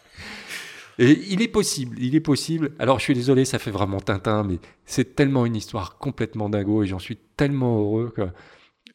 et 0.98 1.10
il 1.32 1.42
est 1.42 1.48
possible, 1.48 1.96
il 1.98 2.14
est 2.14 2.20
possible. 2.20 2.72
Alors 2.78 2.98
je 2.98 3.04
suis 3.04 3.14
désolé, 3.14 3.44
ça 3.44 3.58
fait 3.58 3.72
vraiment 3.72 4.00
Tintin, 4.00 4.44
mais 4.44 4.60
c'est 4.84 5.16
tellement 5.16 5.44
une 5.44 5.56
histoire 5.56 5.98
complètement 5.98 6.48
dingo 6.48 6.84
et 6.84 6.86
j'en 6.86 7.00
suis 7.00 7.16
tellement 7.36 7.78
heureux 7.80 8.12
que 8.14 8.28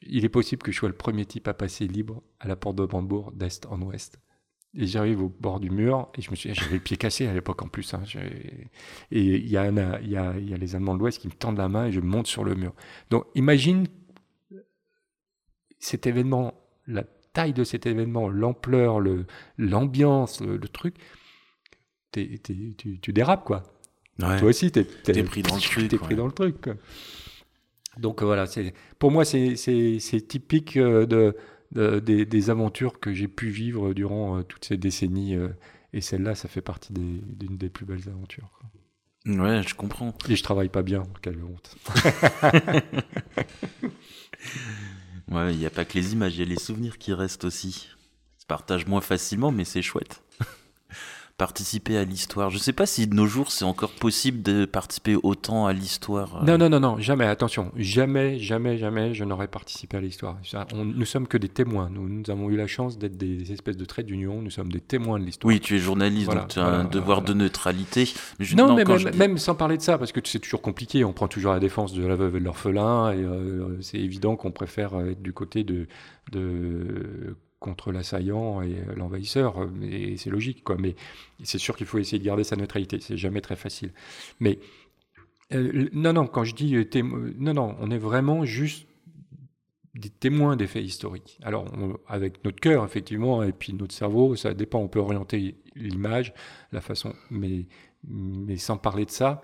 il 0.06 0.26
est 0.26 0.30
possible 0.30 0.62
que 0.62 0.72
je 0.72 0.78
sois 0.78 0.90
le 0.90 0.96
premier 0.96 1.26
type 1.26 1.48
à 1.48 1.54
passer 1.54 1.88
libre 1.88 2.24
à 2.40 2.48
la 2.48 2.56
porte 2.56 2.76
de 2.78 2.86
Brandebourg 2.86 3.32
d'est 3.34 3.66
en 3.66 3.82
ouest. 3.82 4.18
Et 4.76 4.88
j'arrive 4.88 5.22
au 5.22 5.30
bord 5.30 5.60
du 5.60 5.70
mur, 5.70 6.10
et 6.18 6.22
je 6.22 6.32
me 6.32 6.36
suis 6.36 6.54
j'avais 6.54 6.74
le 6.76 6.80
pied 6.80 6.98
cassé 6.98 7.28
à 7.28 7.34
l'époque 7.34 7.62
en 7.62 7.68
plus. 7.68 7.94
Hein, 7.94 8.02
et 9.12 9.20
il 9.20 9.48
y, 9.48 9.56
a 9.56 9.70
y 9.70 10.18
a, 10.18 10.40
y 10.40 10.54
a 10.54 10.58
les 10.58 10.76
Allemands 10.76 10.96
de 10.96 11.00
l'Ouest 11.00 11.20
qui 11.20 11.28
me 11.28 11.34
tendent 11.34 11.60
la 11.60 11.70
main 11.70 11.86
et 11.86 11.92
je 11.92 12.00
monte 12.00 12.26
sur 12.26 12.44
le 12.44 12.56
mur. 12.56 12.74
Donc 13.12 13.26
imagine 13.36 13.88
cet 15.78 16.08
événement, 16.08 16.54
la 16.88 17.04
taille 17.34 17.54
de 17.54 17.64
cet 17.64 17.86
événement, 17.86 18.30
l'ampleur, 18.30 19.00
l'ambiance, 19.58 20.42
le, 20.42 20.58
le, 20.58 20.68
truc. 20.68 20.96
tu, 22.12 22.40
tu, 23.02 23.14
dérapes, 23.14 23.44
quoi. 23.44 23.64
Toi 24.20 24.44
aussi, 24.44 24.72
tu 24.72 24.80
es, 24.80 25.24
pris 25.24 25.42
dans 25.42 25.56
le 25.56 25.62
truc. 25.62 25.94
Es 25.94 25.98
pris 25.98 26.16
dans 26.16 26.28
le 26.28 26.32
truc. 26.32 26.70
Donc 27.98 28.24
voilà, 28.24 28.46
pour 28.98 29.12
moi, 29.12 29.26
c'est 29.26 30.28
typique 30.28 30.78
euh, 30.78 31.06
de 31.06 31.36
des, 31.74 32.50
aventures 32.50 33.00
que 33.00 33.14
j'ai 33.14 33.28
pu 33.28 33.50
vivre 33.50 33.94
durant 33.94 34.38
euh, 34.38 34.44
toutes 34.44 34.66
ces 34.66 34.78
décennies. 34.78 35.36
Euh, 35.36 35.50
et 35.94 36.02
celle-là, 36.02 36.36
ça 36.36 36.48
fait 36.48 36.62
partie 36.62 36.94
d'une 36.94 37.58
des, 37.58 37.70
plus 37.70 37.86
belles 37.86 38.08
aventures. 38.08 38.50
Ouais, 39.26 39.62
je 39.64 39.76
comprends. 39.76 40.14
Et 40.28 40.36
je 40.36 40.44
travaille 40.44 40.70
pas 40.70 40.82
bien, 40.82 41.04
quelle 41.22 41.40
honte. 41.44 41.76
ouais, 45.32 45.54
il 45.54 45.60
n'y 45.60 45.66
a 45.66 45.70
pas 45.70 45.86
que 45.86 45.94
les 45.94 46.14
images, 46.14 46.36
il 46.36 46.40
y 46.40 46.44
a 46.44 46.46
les 46.46 46.60
souvenirs 46.60 46.98
qui 46.98 47.14
restent 47.14 47.46
aussi. 47.46 47.90
Se 48.38 48.46
partagent 48.46 48.88
moins 48.88 49.02
facilement, 49.02 49.52
mais 49.52 49.66
c'est 49.66 49.82
chouette 49.82 50.22
participer 51.44 51.98
à 51.98 52.06
l'histoire. 52.06 52.50
Je 52.52 52.56
ne 52.56 52.62
sais 52.62 52.72
pas 52.72 52.86
si 52.86 53.06
de 53.06 53.14
nos 53.14 53.28
jours 53.28 53.52
c'est 53.52 53.66
encore 53.66 53.92
possible 53.92 54.42
de 54.42 54.64
participer 54.64 55.18
autant 55.24 55.66
à 55.66 55.74
l'histoire. 55.74 56.38
Euh. 56.38 56.46
Non, 56.46 56.58
non, 56.58 56.70
non, 56.70 56.80
non, 56.80 56.98
jamais, 57.00 57.26
attention, 57.26 57.70
jamais, 57.76 58.40
jamais, 58.40 58.78
jamais 58.78 59.14
je 59.14 59.26
n'aurais 59.26 59.50
participé 59.50 59.98
à 59.98 60.00
l'histoire. 60.00 60.38
Nous 60.74 61.04
sommes 61.04 61.28
que 61.28 61.38
des 61.38 61.50
témoins. 61.50 61.90
Nous, 61.92 62.08
nous 62.08 62.32
avons 62.32 62.50
eu 62.50 62.56
la 62.56 62.68
chance 62.68 62.98
d'être 62.98 63.18
des, 63.18 63.52
espèces 63.52 63.76
de 63.76 63.84
traits 63.84 64.06
d'union. 64.06 64.42
Nous 64.42 64.52
sommes 64.52 64.72
des 64.72 64.80
témoins 64.80 65.20
de 65.20 65.26
l'histoire. 65.26 65.50
Oui, 65.54 65.60
tu 65.60 65.76
es 65.76 65.80
journaliste, 65.80 66.32
donc 66.32 66.48
tu 66.48 66.60
as 66.60 66.66
un 66.66 66.86
devoir 66.86 67.22
de 67.22 67.34
neutralité. 67.34 68.08
non, 68.56 68.74
mais 68.74 68.86
même, 69.14 69.38
sans 69.38 69.56
parler 69.56 69.76
de 69.76 69.82
ça, 69.82 69.98
parce 69.98 70.14
que 70.14 70.22
c'est 70.24 70.40
toujours 70.40 70.62
compliqué. 70.62 71.04
On 71.04 71.12
prend 71.12 71.28
toujours 71.28 71.52
la 71.52 71.60
défense 71.60 71.92
de 71.92 72.06
la 72.06 72.16
veuve 72.16 72.38
et 72.38 72.40
de 72.40 72.46
l'orphelin, 72.46 73.12
et 73.12 73.18
euh, 73.18 73.82
c'est 73.82 74.00
évident 74.00 74.38
qu'on 74.38 74.52
préfère 74.52 74.98
être 75.02 75.22
du 75.22 75.34
côté 75.34 75.66
de, 75.66 75.88
de 76.32 77.36
contre 77.64 77.94
l'assaillant 77.94 78.62
et 78.62 78.76
l'envahisseur, 78.96 79.68
mais 79.72 80.18
c'est 80.18 80.30
logique, 80.30 80.64
quoi. 80.64 80.76
Mais 80.78 80.96
c'est 81.44 81.58
sûr 81.58 81.76
qu'il 81.78 81.88
faut 81.88 81.98
essayer 81.98 82.20
de 82.20 82.26
garder 82.26 82.44
sa 82.44 82.58
neutralité, 82.58 83.00
c'est 83.00 83.18
jamais 83.18 83.42
très 83.42 83.56
facile. 83.56 83.92
Mais 84.42 84.60
euh, 85.54 85.90
non, 85.94 86.14
non, 86.14 86.28
quand 86.28 86.44
je 86.44 86.56
dis 86.56 86.76
euh, 86.76 86.86
non, 87.38 87.54
non, 87.54 87.76
on 87.80 87.90
est 87.90 87.98
vraiment 87.98 88.44
juste 88.44 88.86
des 89.96 90.10
témoins 90.10 90.56
des 90.58 90.68
faits 90.68 90.84
historiques. 90.84 91.40
Alors, 91.44 91.66
avec 92.08 92.44
notre 92.44 92.60
cœur, 92.60 92.84
effectivement, 92.84 93.44
et 93.44 93.54
puis 93.54 93.74
notre 93.74 93.94
cerveau, 93.94 94.36
ça 94.36 94.54
dépend, 94.54 94.80
on 94.80 94.88
peut 94.88 95.00
orienter 95.00 95.56
l'image, 95.76 96.34
la 96.72 96.82
façon, 96.82 97.14
mais, 97.30 97.68
mais 98.04 98.58
sans 98.58 98.78
parler 98.78 99.06
de 99.06 99.12
ça, 99.12 99.44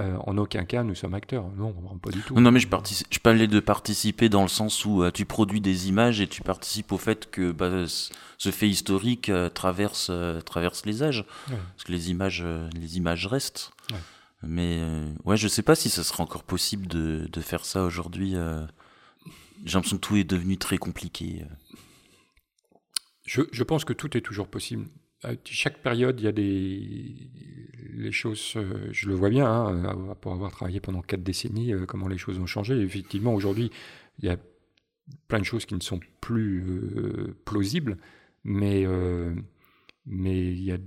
euh, 0.00 0.16
en 0.26 0.36
aucun 0.38 0.64
cas 0.64 0.82
nous 0.82 0.94
sommes 0.94 1.14
acteurs. 1.14 1.48
Non, 1.56 1.72
pas 2.02 2.10
du 2.10 2.20
tout. 2.20 2.38
Non, 2.38 2.50
mais 2.50 2.58
je, 2.60 2.66
je 3.10 3.18
parlais 3.20 3.46
de 3.46 3.60
participer 3.60 4.28
dans 4.28 4.42
le 4.42 4.48
sens 4.48 4.84
où 4.84 5.02
euh, 5.02 5.10
tu 5.12 5.24
produis 5.24 5.60
des 5.60 5.88
images 5.88 6.20
et 6.20 6.26
tu 6.26 6.42
participes 6.42 6.90
au 6.90 6.98
fait 6.98 7.30
que 7.30 7.52
bah, 7.52 7.84
ce 8.38 8.50
fait 8.50 8.68
historique 8.68 9.28
euh, 9.28 9.48
traverse, 9.48 10.10
traverse 10.44 10.84
les 10.84 11.02
âges. 11.02 11.24
Parce 11.46 11.84
que 11.84 11.92
les 11.92 12.10
images, 12.10 12.44
les 12.74 12.96
images 12.96 13.26
restent. 13.26 13.72
Mais 14.42 14.82
ouais, 15.24 15.36
je 15.36 15.48
sais 15.48 15.62
pas 15.62 15.74
si 15.74 15.88
ça 15.88 16.02
serait 16.04 16.22
encore 16.22 16.42
possible 16.42 16.86
de, 16.86 17.28
de 17.32 17.40
faire 17.40 17.64
ça 17.64 17.84
aujourd'hui. 17.84 18.34
J'ai 19.64 19.74
l'impression 19.74 19.96
que 19.96 20.06
tout 20.06 20.16
est 20.16 20.24
devenu 20.24 20.58
très 20.58 20.76
compliqué. 20.76 21.44
Je, 23.24 23.42
je 23.52 23.62
pense 23.62 23.84
que 23.86 23.94
tout 23.94 24.16
est 24.16 24.20
toujours 24.20 24.48
possible 24.48 24.86
chaque 25.44 25.78
période, 25.78 26.20
il 26.20 26.24
y 26.24 26.28
a 26.28 26.32
des 26.32 27.30
les 27.96 28.12
choses, 28.12 28.54
euh, 28.56 28.88
je 28.92 29.08
le 29.08 29.14
vois 29.14 29.30
bien, 29.30 29.46
hein, 29.46 30.16
pour 30.20 30.32
avoir 30.32 30.50
travaillé 30.50 30.80
pendant 30.80 31.02
quatre 31.02 31.22
décennies, 31.22 31.72
euh, 31.72 31.86
comment 31.86 32.08
les 32.08 32.18
choses 32.18 32.38
ont 32.38 32.46
changé. 32.46 32.78
effectivement, 32.80 33.34
aujourd'hui, 33.34 33.70
il 34.18 34.26
y 34.26 34.28
a 34.28 34.36
plein 35.28 35.38
de 35.38 35.44
choses 35.44 35.66
qui 35.66 35.74
ne 35.74 35.80
sont 35.80 36.00
plus 36.20 36.64
euh, 36.66 37.36
plausibles, 37.44 37.98
mais, 38.44 38.86
mais 40.06 40.52
il 40.52 40.62
y 40.62 40.72
a, 40.72 40.78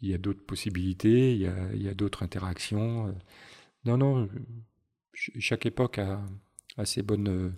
il 0.00 0.08
y 0.08 0.14
a 0.14 0.18
d'autres 0.18 0.44
possibilités, 0.44 1.32
il 1.32 1.40
y 1.40 1.46
a, 1.88 1.90
a 1.90 1.94
d'autres 1.94 2.22
interactions. 2.24 3.14
Non, 3.84 3.96
non, 3.96 4.28
chaque 5.14 5.66
époque 5.66 5.98
a, 5.98 6.20
a 6.76 6.84
ses 6.84 7.02
bonnes 7.02 7.54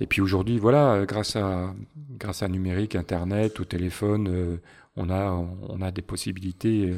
et 0.00 0.06
puis 0.06 0.20
aujourd'hui, 0.20 0.58
voilà, 0.58 1.04
grâce 1.06 1.36
à 1.36 1.74
grâce 2.10 2.42
à 2.42 2.48
numérique, 2.48 2.94
Internet, 2.96 3.60
au 3.60 3.64
téléphone, 3.64 4.28
euh, 4.28 4.56
on 4.96 5.10
a 5.10 5.30
on 5.30 5.80
a 5.80 5.90
des 5.90 6.02
possibilités 6.02 6.90
euh, 6.90 6.96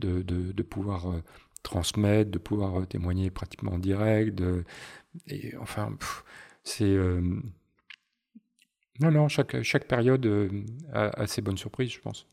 de, 0.00 0.22
de, 0.22 0.52
de 0.52 0.62
pouvoir 0.62 1.10
euh, 1.10 1.22
transmettre, 1.62 2.30
de 2.30 2.38
pouvoir 2.38 2.86
témoigner 2.86 3.30
pratiquement 3.30 3.72
en 3.72 3.78
direct. 3.78 4.34
De, 4.34 4.64
et 5.28 5.56
enfin, 5.58 5.96
c'est 6.64 6.96
non 9.00 9.10
non 9.10 9.28
chaque 9.28 9.62
chaque 9.62 9.86
période 9.86 10.26
a, 10.92 11.20
a, 11.20 11.26
ses 11.26 11.42
bonnes 11.42 11.58
surprises, 11.58 11.92
je 11.92 12.00
pense. 12.00 12.26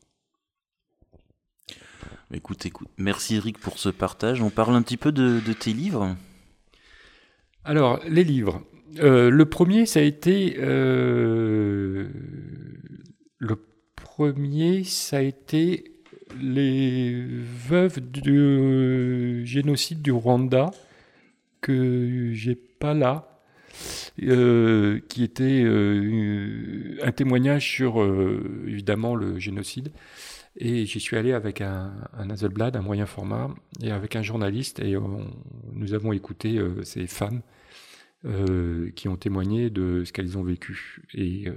Écoute, 2.32 2.64
écoute. 2.64 2.88
Merci 2.96 3.36
Eric 3.36 3.58
pour 3.58 3.78
ce 3.78 3.90
partage. 3.90 4.40
On 4.40 4.48
parle 4.48 4.74
un 4.74 4.82
petit 4.82 4.96
peu 4.96 5.12
de, 5.12 5.40
tes 5.52 5.74
livres 5.74 6.16
Alors, 7.64 8.00
les 8.08 8.24
livres. 8.24 8.62
Euh, 8.98 9.30
le 9.30 9.46
premier, 9.46 9.86
ça 9.86 10.00
a 10.00 10.02
été. 10.02 10.56
Euh, 10.58 12.08
le 13.38 13.56
premier, 13.96 14.84
ça 14.84 15.18
a 15.18 15.22
été 15.22 15.84
les 16.40 17.24
veuves 17.68 18.00
du 18.00 19.44
génocide 19.44 20.02
du 20.02 20.12
Rwanda, 20.12 20.70
que 21.60 22.30
j'ai 22.32 22.54
pas 22.54 22.94
là. 22.94 23.28
Euh, 24.22 25.00
qui 25.08 25.24
était 25.24 25.64
un 27.02 27.12
témoignage 27.12 27.66
sur 27.66 28.04
évidemment 28.66 29.14
le 29.14 29.38
génocide 29.38 29.90
et 30.58 30.84
j'y 30.84 31.00
suis 31.00 31.16
allé 31.16 31.32
avec 31.32 31.62
un, 31.62 31.94
un 32.12 32.28
un 32.28 32.82
moyen 32.82 33.06
format, 33.06 33.48
et 33.82 33.90
avec 33.90 34.14
un 34.14 34.22
journaliste, 34.22 34.80
et 34.80 34.94
nous 35.72 35.94
avons 35.94 36.12
écouté 36.12 36.60
ces 36.82 37.06
femmes 37.06 37.40
euh, 38.24 38.90
qui 38.92 39.08
ont 39.08 39.16
témoigné 39.16 39.70
de 39.70 40.04
ce 40.04 40.12
qu'elles 40.12 40.38
ont 40.38 40.42
vécu. 40.42 41.02
Et, 41.14 41.48
euh, 41.48 41.54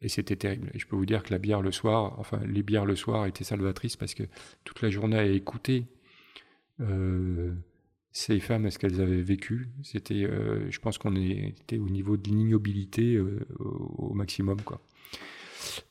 et 0.00 0.08
c'était 0.08 0.36
terrible. 0.36 0.70
Et 0.74 0.78
je 0.78 0.86
peux 0.86 0.96
vous 0.96 1.06
dire 1.06 1.22
que 1.22 1.30
la 1.30 1.38
bière 1.38 1.62
le 1.62 1.72
soir, 1.72 2.18
enfin 2.18 2.40
les 2.46 2.62
bières 2.62 2.86
le 2.86 2.96
soir 2.96 3.26
étaient 3.26 3.44
salvatrices 3.44 3.96
parce 3.96 4.14
que 4.14 4.24
toute 4.64 4.82
la 4.82 4.90
journée 4.90 5.18
à 5.18 5.24
écouter 5.24 5.86
ces 8.10 8.40
femmes, 8.40 8.68
ce 8.70 8.78
qu'elles 8.78 9.00
avaient 9.00 9.22
vécu, 9.22 9.68
c'était, 9.84 10.26
je 10.68 10.78
pense 10.80 10.98
qu'on 10.98 11.14
était 11.14 11.78
au 11.78 11.88
niveau 11.88 12.16
de 12.16 12.28
l'ignobilité 12.28 13.20
au, 13.60 14.12
maximum, 14.14 14.60
quoi. 14.62 14.80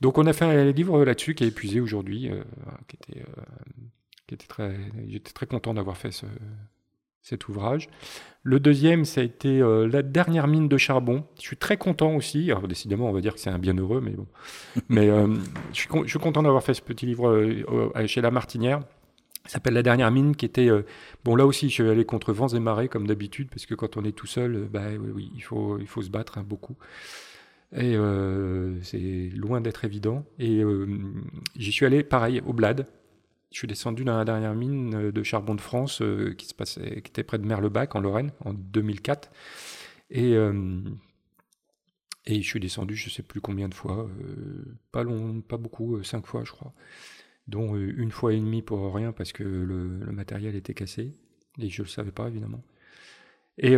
Donc 0.01 0.17
on 0.17 0.25
a 0.25 0.33
fait 0.33 0.45
un 0.45 0.71
livre 0.71 1.03
là-dessus 1.03 1.35
qui 1.35 1.43
est 1.43 1.47
épuisé 1.47 1.79
aujourd'hui, 1.79 2.29
euh, 2.29 2.35
euh, 2.35 2.71
qui 2.87 4.33
était 4.33 4.47
très, 4.47 4.77
j'étais 5.07 5.31
très 5.31 5.45
content 5.45 5.73
d'avoir 5.73 5.97
fait 5.97 6.11
ce, 6.11 6.25
cet 7.21 7.47
ouvrage. 7.47 7.89
Le 8.43 8.59
deuxième, 8.59 9.05
ça 9.05 9.21
a 9.21 9.23
été 9.23 9.61
euh, 9.61 9.87
La 9.87 10.01
dernière 10.01 10.47
mine 10.47 10.67
de 10.67 10.77
charbon. 10.77 11.23
Je 11.37 11.41
suis 11.41 11.57
très 11.57 11.77
content 11.77 12.15
aussi. 12.15 12.49
Alors, 12.51 12.67
décidément, 12.67 13.09
on 13.09 13.13
va 13.13 13.21
dire 13.21 13.35
que 13.35 13.39
c'est 13.39 13.49
un 13.49 13.59
bienheureux, 13.59 14.01
mais 14.01 14.11
bon. 14.11 14.27
mais 14.89 15.07
je, 15.07 15.79
suis 15.79 15.89
je, 16.03 16.09
suis 16.09 16.19
content 16.19 16.41
d'avoir 16.43 16.63
fait 16.63 16.73
ce 16.73 16.81
petit 16.81 17.05
livre 17.05 17.45
chez 18.07 18.21
La 18.21 18.31
Martinière. 18.31 18.79
Ça 19.45 19.53
s'appelle 19.53 19.75
La 19.75 19.83
dernière 19.83 20.11
mine, 20.11 20.35
qui 20.35 20.45
était. 20.45 20.69
bon, 21.23 21.35
là 21.35 21.45
aussi, 21.45 21.69
je 21.69 21.83
vais 21.83 21.91
aller 21.91 22.05
contre 22.05 22.33
vents 22.33 22.47
et 22.47 22.59
marées, 22.59 22.87
comme 22.87 23.05
d'habitude, 23.05 23.49
parce 23.49 23.67
que 23.67 23.75
quand 23.75 23.97
on 23.97 24.03
est 24.03 24.11
tout 24.11 24.27
seul, 24.27 24.67
bah, 24.71 24.87
oui, 25.13 25.31
il, 25.35 25.41
faut, 25.41 25.77
il 25.77 25.87
faut 25.87 26.01
se 26.01 26.09
battre 26.09 26.39
hein, 26.39 26.45
beaucoup. 26.47 26.75
Et 27.73 27.95
euh, 27.95 28.81
c'est 28.83 29.29
loin 29.33 29.61
d'être 29.61 29.85
évident. 29.85 30.25
Et 30.39 30.61
euh, 30.61 30.87
j'y 31.55 31.71
suis 31.71 31.85
allé, 31.85 32.03
pareil, 32.03 32.41
au 32.45 32.53
Blad. 32.53 32.85
Je 33.51 33.57
suis 33.57 33.67
descendu 33.67 34.03
dans 34.03 34.17
la 34.17 34.25
dernière 34.25 34.55
mine 34.55 34.95
euh, 34.95 35.11
de 35.11 35.23
charbon 35.23 35.55
de 35.55 35.61
France 35.61 36.01
qui, 36.37 36.45
se 36.45 36.53
passait, 36.53 37.01
qui 37.01 37.09
était 37.09 37.23
près 37.23 37.37
de 37.37 37.45
Merlebac, 37.45 37.95
en 37.95 37.99
Lorraine, 37.99 38.31
en 38.45 38.53
2004. 38.53 39.31
Et, 40.11 40.33
et 42.25 42.41
je 42.41 42.47
suis 42.47 42.59
descendu, 42.59 42.95
je 42.95 43.07
ne 43.07 43.11
sais 43.11 43.23
plus 43.23 43.39
combien 43.39 43.69
de 43.69 43.73
fois, 43.73 44.09
pas, 44.91 45.03
long, 45.03 45.39
pas 45.39 45.55
beaucoup, 45.55 46.03
cinq 46.03 46.27
fois, 46.27 46.43
je 46.43 46.51
crois. 46.51 46.73
Dont 47.47 47.77
une 47.77 48.11
fois 48.11 48.33
et 48.33 48.37
demie 48.37 48.61
pour 48.61 48.93
rien 48.93 49.13
parce 49.13 49.31
que 49.31 49.43
le, 49.43 49.87
le 49.99 50.11
matériel 50.11 50.55
était 50.55 50.73
cassé. 50.73 51.15
Et 51.59 51.69
je 51.69 51.81
ne 51.81 51.85
le 51.85 51.89
savais 51.89 52.11
pas, 52.11 52.27
évidemment. 52.27 52.61
Et 53.61 53.77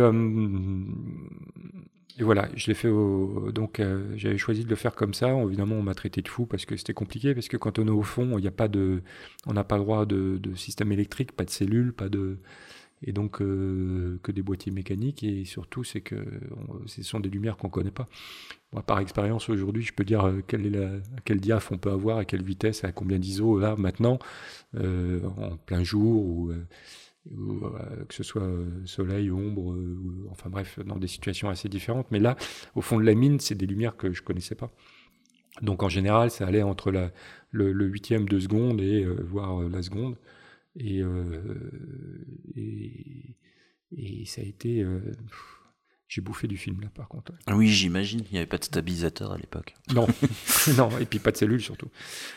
et 2.18 2.22
voilà, 2.22 2.48
je 2.54 2.68
l'ai 2.68 2.74
fait 2.74 2.88
donc 3.52 3.80
euh, 3.80 4.12
j'avais 4.16 4.38
choisi 4.38 4.64
de 4.64 4.70
le 4.70 4.76
faire 4.76 4.94
comme 4.94 5.14
ça. 5.14 5.32
Évidemment, 5.32 5.74
on 5.76 5.82
m'a 5.82 5.94
traité 5.94 6.22
de 6.22 6.28
fou 6.28 6.46
parce 6.46 6.64
que 6.64 6.76
c'était 6.76 6.94
compliqué 6.94 7.34
parce 7.34 7.48
que 7.48 7.56
quand 7.56 7.80
on 7.80 7.86
est 7.88 7.90
au 7.90 8.02
fond, 8.02 8.38
il 8.38 8.46
a 8.46 8.52
pas 8.52 8.68
de, 8.68 9.02
on 9.46 9.52
n'a 9.52 9.64
pas 9.64 9.76
le 9.78 9.82
droit 9.82 10.06
de, 10.06 10.40
système 10.54 10.92
électrique, 10.92 11.32
pas 11.32 11.44
de 11.44 11.50
cellules, 11.50 11.92
pas 11.92 12.08
de, 12.08 12.38
et 13.02 13.10
donc 13.10 13.42
euh, 13.42 14.20
que 14.22 14.30
des 14.30 14.42
boîtiers 14.42 14.70
mécaniques 14.70 15.24
et 15.24 15.44
surtout 15.44 15.82
c'est 15.82 16.02
que 16.02 16.24
ce 16.86 17.02
sont 17.02 17.18
des 17.18 17.30
lumières 17.30 17.56
qu'on 17.56 17.68
connaît 17.68 17.90
pas. 17.90 18.08
Moi, 18.72 18.82
par 18.82 19.00
expérience 19.00 19.48
aujourd'hui, 19.48 19.82
je 19.82 19.92
peux 19.92 20.04
dire 20.04 20.24
euh, 20.24 20.40
quelle 20.46 20.70
la, 20.70 20.90
quel 21.24 21.40
diaph 21.40 21.72
on 21.72 21.78
peut 21.78 21.90
avoir, 21.90 22.18
à 22.18 22.24
quelle 22.24 22.44
vitesse, 22.44 22.84
à 22.84 22.92
combien 22.92 23.18
d'ISO 23.18 23.58
là 23.58 23.74
maintenant, 23.76 24.20
en 24.76 25.56
plein 25.66 25.82
jour 25.82 26.24
ou 26.24 26.52
euh, 27.32 28.04
que 28.06 28.14
ce 28.14 28.22
soit 28.22 28.42
euh, 28.42 28.84
soleil, 28.84 29.30
ombre, 29.30 29.72
euh, 29.72 30.28
enfin 30.30 30.50
bref, 30.50 30.78
dans 30.80 30.98
des 30.98 31.08
situations 31.08 31.48
assez 31.48 31.70
différentes. 31.70 32.10
Mais 32.10 32.20
là, 32.20 32.36
au 32.74 32.82
fond 32.82 32.98
de 32.98 33.04
la 33.04 33.14
mine, 33.14 33.40
c'est 33.40 33.54
des 33.54 33.66
lumières 33.66 33.96
que 33.96 34.12
je 34.12 34.22
connaissais 34.22 34.54
pas. 34.54 34.70
Donc 35.62 35.82
en 35.82 35.88
général, 35.88 36.30
ça 36.30 36.46
allait 36.46 36.62
entre 36.62 36.90
la, 36.90 37.12
le, 37.50 37.86
huitième 37.86 38.28
de 38.28 38.38
seconde 38.40 38.80
et 38.80 39.04
voire 39.04 39.60
la 39.68 39.82
seconde. 39.82 40.16
Et, 40.76 41.00
et, 43.96 44.24
ça 44.26 44.42
a 44.42 44.44
été. 44.44 44.84
j'ai 46.08 46.20
bouffé 46.20 46.48
du 46.48 46.56
film 46.56 46.80
là, 46.80 46.88
par 46.92 47.06
contre. 47.08 47.32
Ah 47.46 47.56
oui, 47.56 47.68
j'imagine. 47.68 48.22
Il 48.26 48.32
n'y 48.32 48.38
avait 48.38 48.48
pas 48.48 48.58
de 48.58 48.64
stabilisateur 48.64 49.30
à 49.30 49.38
l'époque. 49.38 49.76
Non, 49.94 50.08
non, 50.76 50.90
et 50.98 51.06
puis 51.06 51.20
pas 51.20 51.30
de 51.30 51.36
cellules 51.36 51.62
surtout. 51.62 51.88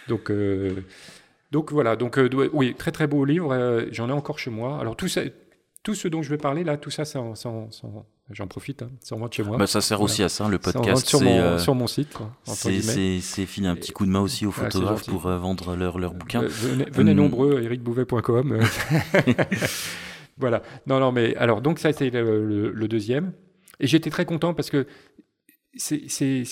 Donc 0.08 0.32
donc 1.52 1.72
voilà, 1.72 1.96
donc 1.96 2.18
euh, 2.18 2.50
oui, 2.54 2.76
très 2.76 2.92
très 2.92 3.08
beau 3.08 3.24
livre, 3.24 3.54
euh, 3.54 3.86
j'en 3.92 4.10
ai 4.10 4.12
encore 4.12 4.38
chez 4.38 4.50
moi. 4.50 4.80
Alors 4.80 4.98
tout, 4.98 5.08
ça, 5.08 5.22
tout 5.82 5.96
ce 5.96 6.10
dont 6.10 6.22
je 6.22 6.30
vais 6.30 6.38
parler 6.38 6.66
là, 6.66 6.76
tout 6.76 6.90
ça, 6.90 7.04
j'en 7.06 8.48
profite, 8.48 8.82
hein, 8.82 8.90
ça 9.00 9.16
en 9.16 9.32
chez 9.32 9.44
moi. 9.44 9.58
Bah, 9.58 9.68
ça 9.68 9.80
sert 9.80 10.02
aussi 10.02 10.24
à 10.24 10.30
ça, 10.30 10.50
le 10.50 10.60
podcast. 10.60 11.08
Sur, 11.08 11.22
mon, 11.22 11.40
euh, 11.40 11.58
sur 11.58 11.74
mon 11.74 11.88
site. 11.88 12.18
C'est 12.44 13.46
filer 13.46 13.68
un 13.68 13.76
petit 13.76 13.94
coup 13.94 14.06
de 14.06 14.12
main 14.12 14.20
aussi 14.20 14.46
aux 14.46 14.52
photographes 14.52 15.06
pour 15.06 15.22
vendre 15.22 15.76
leurs 15.76 16.00
leur 16.00 16.14
bouquins. 16.14 16.44
venez, 16.44 17.14
nombreux, 17.14 17.62
ericbouvet.com. 17.64 18.60
voilà, 20.38 20.62
non, 20.86 21.00
non, 21.00 21.14
mais 21.14 21.34
alors, 21.38 21.62
donc 21.62 21.80
ça, 21.80 21.94
c'était 21.94 22.22
le, 22.22 22.72
le, 22.72 22.88
deuxième. 22.90 23.32
Et 23.80 23.88
j'étais 23.88 24.10
très 24.10 24.26
content 24.26 24.54
parce 24.54 24.70
que 24.70 24.86
ces, 25.76 26.10
ces, 26.10 26.44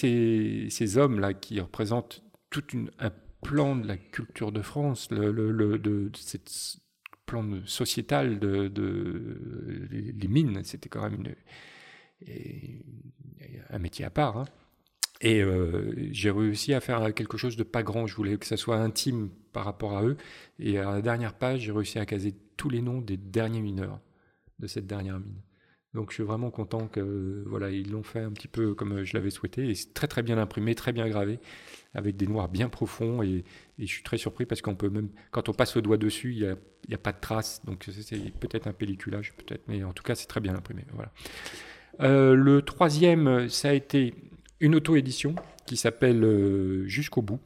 ces 0.70 0.98
hommes-là 0.98 1.34
qui 1.34 1.60
représentent 1.60 2.24
toute 2.50 2.72
une, 2.72 2.92
un 3.00 3.10
plan 3.46 3.76
de 3.76 3.88
la 3.88 3.98
culture 3.98 4.52
de 4.52 4.62
France, 4.62 5.10
le, 5.12 5.78
de, 5.78 6.12
cette 6.16 6.78
plan 7.26 7.46
sociétal 7.66 8.40
de, 8.40 8.72
les, 9.92 10.28
mines, 10.28 10.62
c'était 10.64 10.90
quand 10.90 11.10
même 11.10 11.24
un 13.70 13.80
métier 13.80 14.04
à 14.04 14.10
part. 14.10 14.38
Hein. 14.38 14.46
Et 15.22 15.42
euh, 15.42 15.94
j'ai 16.12 16.32
réussi 16.32 16.74
à 16.74 16.82
faire 16.82 17.14
quelque 17.14 17.38
chose 17.38 17.56
de 17.56 17.64
pas 17.64 17.84
grand. 17.84 18.08
Je 18.08 18.16
voulais 18.16 18.38
que 18.38 18.46
ça 18.46 18.58
soit 18.58 18.78
intime 18.78 19.30
par 19.54 19.66
rapport 19.66 19.98
à 19.98 20.04
eux. 20.04 20.18
Et 20.60 20.78
à 20.78 20.92
la 20.92 21.02
dernière 21.02 21.36
page, 21.36 21.62
j'ai 21.62 21.72
réussi 21.72 22.00
à 22.00 22.06
caser 22.06 22.36
tous 22.58 22.70
les 22.70 22.82
noms 22.82 23.00
des 23.00 23.18
derniers 23.18 23.62
mineurs 23.62 24.00
de 24.60 24.68
cette 24.68 24.88
dernière 24.88 25.20
mine. 25.20 25.42
Donc 25.96 26.10
je 26.10 26.16
suis 26.16 26.24
vraiment 26.24 26.52
content 26.52 26.88
que 26.88 27.44
voilà 27.48 27.72
ils 27.72 27.90
l'ont 27.90 28.04
fait 28.04 28.20
un 28.20 28.32
petit 28.32 28.50
peu 28.50 28.76
comme 28.76 29.04
je 29.04 29.14
l'avais 29.16 29.30
souhaité. 29.30 29.70
Et 29.70 29.76
c'est 29.76 29.94
très 29.94 30.08
très 30.08 30.22
bien 30.22 30.38
imprimé, 30.38 30.76
très 30.76 30.92
bien 30.92 31.08
gravé, 31.08 31.40
avec 31.94 32.18
des 32.18 32.28
noirs 32.28 32.50
bien 32.50 32.70
profonds. 32.70 33.24
Et, 33.24 33.44
je 33.80 33.86
suis 33.86 34.04
très 34.04 34.18
surpris 34.18 34.46
parce 34.46 34.62
qu'on 34.62 34.76
peut 34.76 34.90
même 34.90 35.10
quand 35.32 35.50
on 35.50 35.54
passe 35.54 35.76
le 35.76 35.82
doigt 35.82 35.98
dessus 35.98 36.34
il 36.34 36.58
n'y 36.90 36.96
a, 36.96 36.98
pas 36.98 37.14
de 37.14 37.20
traces. 37.20 37.62
Donc 37.66 37.86
c'est 37.90 38.32
peut-être 38.40 38.68
un 38.68 38.74
pelliculage 38.74 39.34
peut-être. 39.38 39.64
Mais 39.68 39.84
en 39.84 39.94
tout 39.94 40.04
cas 40.04 40.16
c'est 40.16 40.28
très 40.28 40.42
bien 40.42 40.56
imprimé. 40.56 40.86
Voilà. 40.94 41.12
Euh, 42.02 42.36
le 42.36 42.62
troisième 42.62 43.48
ça 43.48 43.70
a 43.70 43.74
été 43.74 44.14
une 44.60 44.76
auto-édition 44.76 45.36
qui 45.66 45.78
s'appelle 45.78 46.24
euh, 46.24 46.86
Jusqu'au 46.88 47.22
bout 47.22 47.40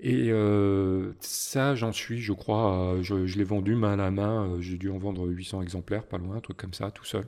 et 0.00 0.30
euh, 0.30 1.12
ça, 1.20 1.74
j'en 1.74 1.92
suis, 1.92 2.20
je 2.20 2.32
crois, 2.32 2.98
je, 3.02 3.14
l'ai 3.14 3.44
vendu 3.44 3.74
main 3.74 3.98
à 3.98 4.10
main. 4.10 4.46
Euh, 4.46 4.60
j'ai 4.60 4.76
dû 4.76 4.90
en 4.90 4.98
vendre 4.98 5.26
800 5.26 5.62
exemplaires, 5.62 6.04
pas 6.04 6.18
loin, 6.18 6.36
un 6.36 6.40
truc 6.40 6.56
comme 6.56 6.74
ça, 6.74 6.90
tout 6.90 7.04
seul. 7.04 7.24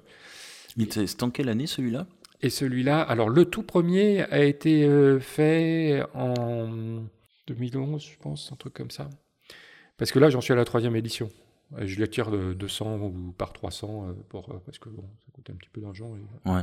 C'est 0.91 1.23
en 1.23 1.31
quelle 1.31 1.49
année 1.49 1.67
celui-là? 1.67 2.07
Et 2.43 2.49
celui-là, 2.49 3.03
alors 3.03 3.29
le 3.29 3.45
tout 3.45 3.65
premier 3.65 4.23
a 4.33 4.43
été 4.45 4.85
euh, 4.85 5.19
fait 5.19 6.03
en 6.15 7.03
2011, 7.49 8.03
je 8.03 8.19
pense, 8.19 8.51
un 8.53 8.57
truc 8.57 8.73
comme 8.73 8.91
ça. 8.91 9.11
Parce 9.99 10.13
que 10.13 10.21
là, 10.21 10.31
j'en 10.31 10.41
suis 10.41 10.53
à 10.53 10.57
la 10.57 10.65
troisième 10.65 10.95
édition. 10.97 11.29
Je 11.79 11.99
les 11.99 12.09
tire 12.09 12.31
de 12.31 12.53
200 12.53 12.99
ou 12.99 13.33
par 13.37 13.53
300 13.53 14.15
pour, 14.29 14.61
parce 14.65 14.79
que 14.79 14.89
bon, 14.89 15.05
ça 15.25 15.31
coûte 15.33 15.51
un 15.51 15.55
petit 15.55 15.69
peu 15.69 15.81
d'argent. 15.81 16.11
Ouais. 16.47 16.63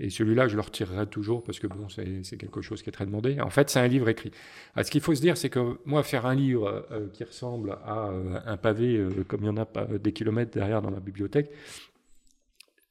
Et 0.00 0.10
celui-là, 0.10 0.48
je 0.48 0.56
le 0.56 0.62
retirerai 0.62 1.06
toujours 1.06 1.44
parce 1.44 1.60
que 1.60 1.68
bon, 1.68 1.88
c'est 1.88 2.36
quelque 2.36 2.60
chose 2.62 2.82
qui 2.82 2.88
est 2.88 2.92
très 2.92 3.06
demandé. 3.06 3.40
En 3.40 3.50
fait, 3.50 3.70
c'est 3.70 3.78
un 3.78 3.86
livre 3.86 4.08
écrit. 4.08 4.32
ce 4.76 4.90
qu'il 4.90 5.00
faut 5.00 5.14
se 5.14 5.20
dire, 5.20 5.36
c'est 5.36 5.50
que 5.50 5.78
moi, 5.84 6.02
faire 6.02 6.26
un 6.26 6.34
livre 6.34 6.86
euh, 6.90 7.06
qui 7.12 7.22
ressemble 7.22 7.78
à 7.84 8.08
euh, 8.08 8.40
un 8.44 8.56
pavé, 8.56 8.96
euh, 8.96 9.24
comme 9.28 9.42
il 9.42 9.46
y 9.46 9.50
en 9.50 9.56
a 9.56 9.66
des 9.98 10.12
kilomètres 10.12 10.50
derrière 10.50 10.82
dans 10.82 10.90
ma 10.90 10.98
bibliothèque, 10.98 11.50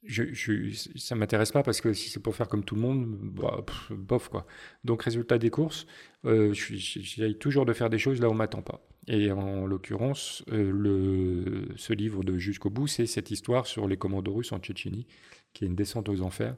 je, 0.02 0.24
je, 0.32 0.70
ça 0.96 1.14
m'intéresse 1.14 1.50
pas 1.50 1.62
parce 1.62 1.80
que 1.80 1.94
si 1.94 2.10
c'est 2.10 2.20
pour 2.20 2.36
faire 2.36 2.48
comme 2.48 2.62
tout 2.62 2.74
le 2.74 2.82
monde, 2.82 3.06
bah, 3.06 3.64
bof 3.90 4.28
quoi. 4.28 4.46
Donc 4.84 5.02
résultat 5.02 5.38
des 5.38 5.48
courses, 5.48 5.86
j'essaye 6.24 7.38
toujours 7.38 7.64
de 7.64 7.72
faire 7.72 7.88
des 7.88 7.98
choses 7.98 8.20
là 8.20 8.28
où 8.28 8.32
on 8.32 8.34
m'attend 8.34 8.60
pas. 8.60 8.86
Et 9.06 9.32
en 9.32 9.66
l'occurrence, 9.66 10.42
ce 10.48 11.92
livre 11.94 12.22
de 12.22 12.36
Jusqu'au 12.36 12.68
bout, 12.68 12.86
c'est 12.86 13.06
cette 13.06 13.30
histoire 13.30 13.66
sur 13.66 13.88
les 13.88 13.96
commandos 13.96 14.34
russes 14.34 14.52
en 14.52 14.58
Tchétchénie, 14.58 15.06
qui 15.54 15.64
est 15.64 15.68
une 15.68 15.74
descente 15.74 16.10
aux 16.10 16.20
enfers. 16.20 16.54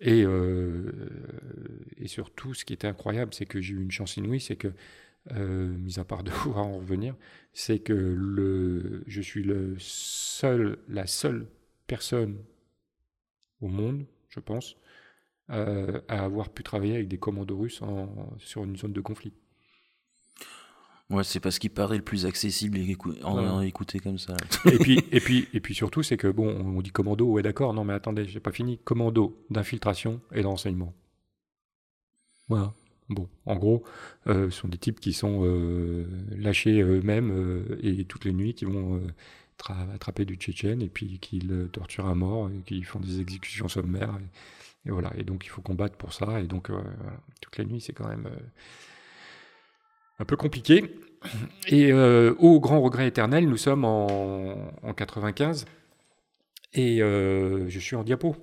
Et, 0.00 0.24
euh, 0.24 0.90
et 1.98 2.08
surtout, 2.08 2.54
ce 2.54 2.64
qui 2.64 2.72
était 2.72 2.88
incroyable, 2.88 3.32
c'est 3.34 3.46
que 3.46 3.60
j'ai 3.60 3.74
eu 3.74 3.82
une 3.82 3.90
chance 3.90 4.16
inouïe, 4.16 4.40
c'est 4.40 4.56
que 4.56 4.72
mis 5.34 5.98
à 6.00 6.04
part 6.04 6.24
de 6.24 6.30
pouvoir 6.42 6.66
en 6.66 6.78
revenir, 6.78 7.14
c'est 7.52 7.78
que 7.78 7.92
le, 7.92 9.04
je 9.06 9.20
suis 9.20 9.44
le 9.44 9.76
seul, 9.78 10.78
la 10.88 11.06
seule 11.06 11.46
personne 11.86 12.38
au 13.60 13.68
monde, 13.68 14.04
je 14.28 14.40
pense, 14.40 14.76
à 15.48 16.02
avoir 16.08 16.50
pu 16.50 16.62
travailler 16.62 16.94
avec 16.96 17.08
des 17.08 17.18
commandos 17.18 17.58
russes 17.58 17.82
sur 18.38 18.64
une 18.64 18.76
zone 18.76 18.92
de 18.92 19.00
conflit. 19.00 19.32
Ouais, 21.12 21.24
c'est 21.24 21.40
parce 21.40 21.58
qu'il 21.58 21.70
paraît 21.70 21.98
le 21.98 22.02
plus 22.02 22.24
accessible 22.24 22.78
et 22.78 22.96
en, 23.22 23.60
écouter 23.60 23.98
comme 24.00 24.18
ça. 24.18 24.34
et 24.64 24.78
puis, 24.78 24.98
et 25.12 25.20
puis, 25.20 25.46
et 25.52 25.60
puis 25.60 25.74
surtout, 25.74 26.02
c'est 26.02 26.16
que 26.16 26.28
bon, 26.28 26.48
on 26.48 26.80
dit 26.80 26.90
commando, 26.90 27.26
ouais, 27.26 27.42
d'accord, 27.42 27.74
non, 27.74 27.84
mais 27.84 27.92
attendez, 27.92 28.26
j'ai 28.26 28.40
pas 28.40 28.50
fini. 28.50 28.78
Commando 28.78 29.38
d'infiltration 29.50 30.22
et 30.34 30.40
d'enseignement. 30.40 30.94
Voilà. 32.48 32.72
Bon, 33.10 33.28
en 33.44 33.56
gros, 33.56 33.84
euh, 34.26 34.48
ce 34.50 34.60
sont 34.60 34.68
des 34.68 34.78
types 34.78 35.00
qui 35.00 35.12
sont 35.12 35.42
euh, 35.44 36.06
lâchés 36.34 36.80
eux-mêmes 36.80 37.30
euh, 37.30 37.78
et 37.82 38.04
toutes 38.04 38.24
les 38.24 38.32
nuits 38.32 38.54
qui 38.54 38.64
vont 38.64 39.02
attraper 39.94 40.24
du 40.24 40.36
Tchétchène 40.36 40.80
et 40.80 40.88
puis 40.88 41.18
qui 41.20 41.40
le 41.40 41.68
torturent 41.68 42.08
à 42.08 42.14
mort 42.14 42.48
et 42.50 42.62
qui 42.62 42.82
font 42.82 43.00
des 43.00 43.20
exécutions 43.20 43.68
sommaires. 43.68 44.18
Et, 44.86 44.90
voilà. 44.90 45.12
Et 45.18 45.24
donc, 45.24 45.44
il 45.44 45.50
faut 45.50 45.60
combattre 45.60 45.96
pour 45.96 46.14
ça. 46.14 46.40
Et 46.40 46.46
donc, 46.46 46.70
voilà. 46.70 46.90
toutes 47.42 47.58
les 47.58 47.66
nuits, 47.66 47.82
c'est 47.82 47.92
quand 47.92 48.08
même 48.08 48.28
un 50.22 50.24
peu 50.24 50.36
compliqué. 50.36 50.96
Et 51.68 51.92
euh, 51.92 52.34
au 52.38 52.58
grand 52.60 52.80
regret 52.80 53.06
éternel, 53.06 53.48
nous 53.48 53.56
sommes 53.56 53.84
en, 53.84 54.56
en 54.82 54.94
95 54.94 55.66
et 56.74 57.02
euh, 57.02 57.68
je 57.68 57.78
suis 57.78 57.96
en 57.96 58.02
diapo. 58.02 58.36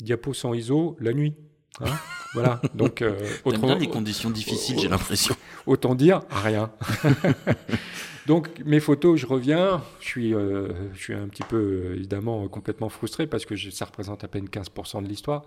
Diapo 0.00 0.34
sans 0.34 0.54
ISO 0.54 0.96
la 1.00 1.12
nuit. 1.12 1.34
Hein 1.80 1.96
voilà. 2.34 2.60
Donc, 2.74 3.02
euh, 3.02 3.18
autrement, 3.44 3.68
bien 3.68 3.78
les 3.78 3.88
conditions 3.88 4.30
difficiles, 4.30 4.78
j'ai 4.78 4.88
l'impression. 4.88 5.34
Autant 5.66 5.94
dire 5.94 6.22
rien. 6.30 6.70
Donc 8.26 8.62
mes 8.64 8.80
photos, 8.80 9.20
je 9.20 9.26
reviens, 9.26 9.82
je 10.00 10.06
suis, 10.06 10.34
euh, 10.34 10.68
je 10.94 10.98
suis 10.98 11.14
un 11.14 11.28
petit 11.28 11.42
peu 11.42 11.92
évidemment 11.94 12.48
complètement 12.48 12.88
frustré 12.88 13.26
parce 13.26 13.44
que 13.44 13.54
ça 13.56 13.84
représente 13.84 14.24
à 14.24 14.28
peine 14.28 14.46
15% 14.46 15.02
de 15.02 15.08
l'histoire. 15.08 15.44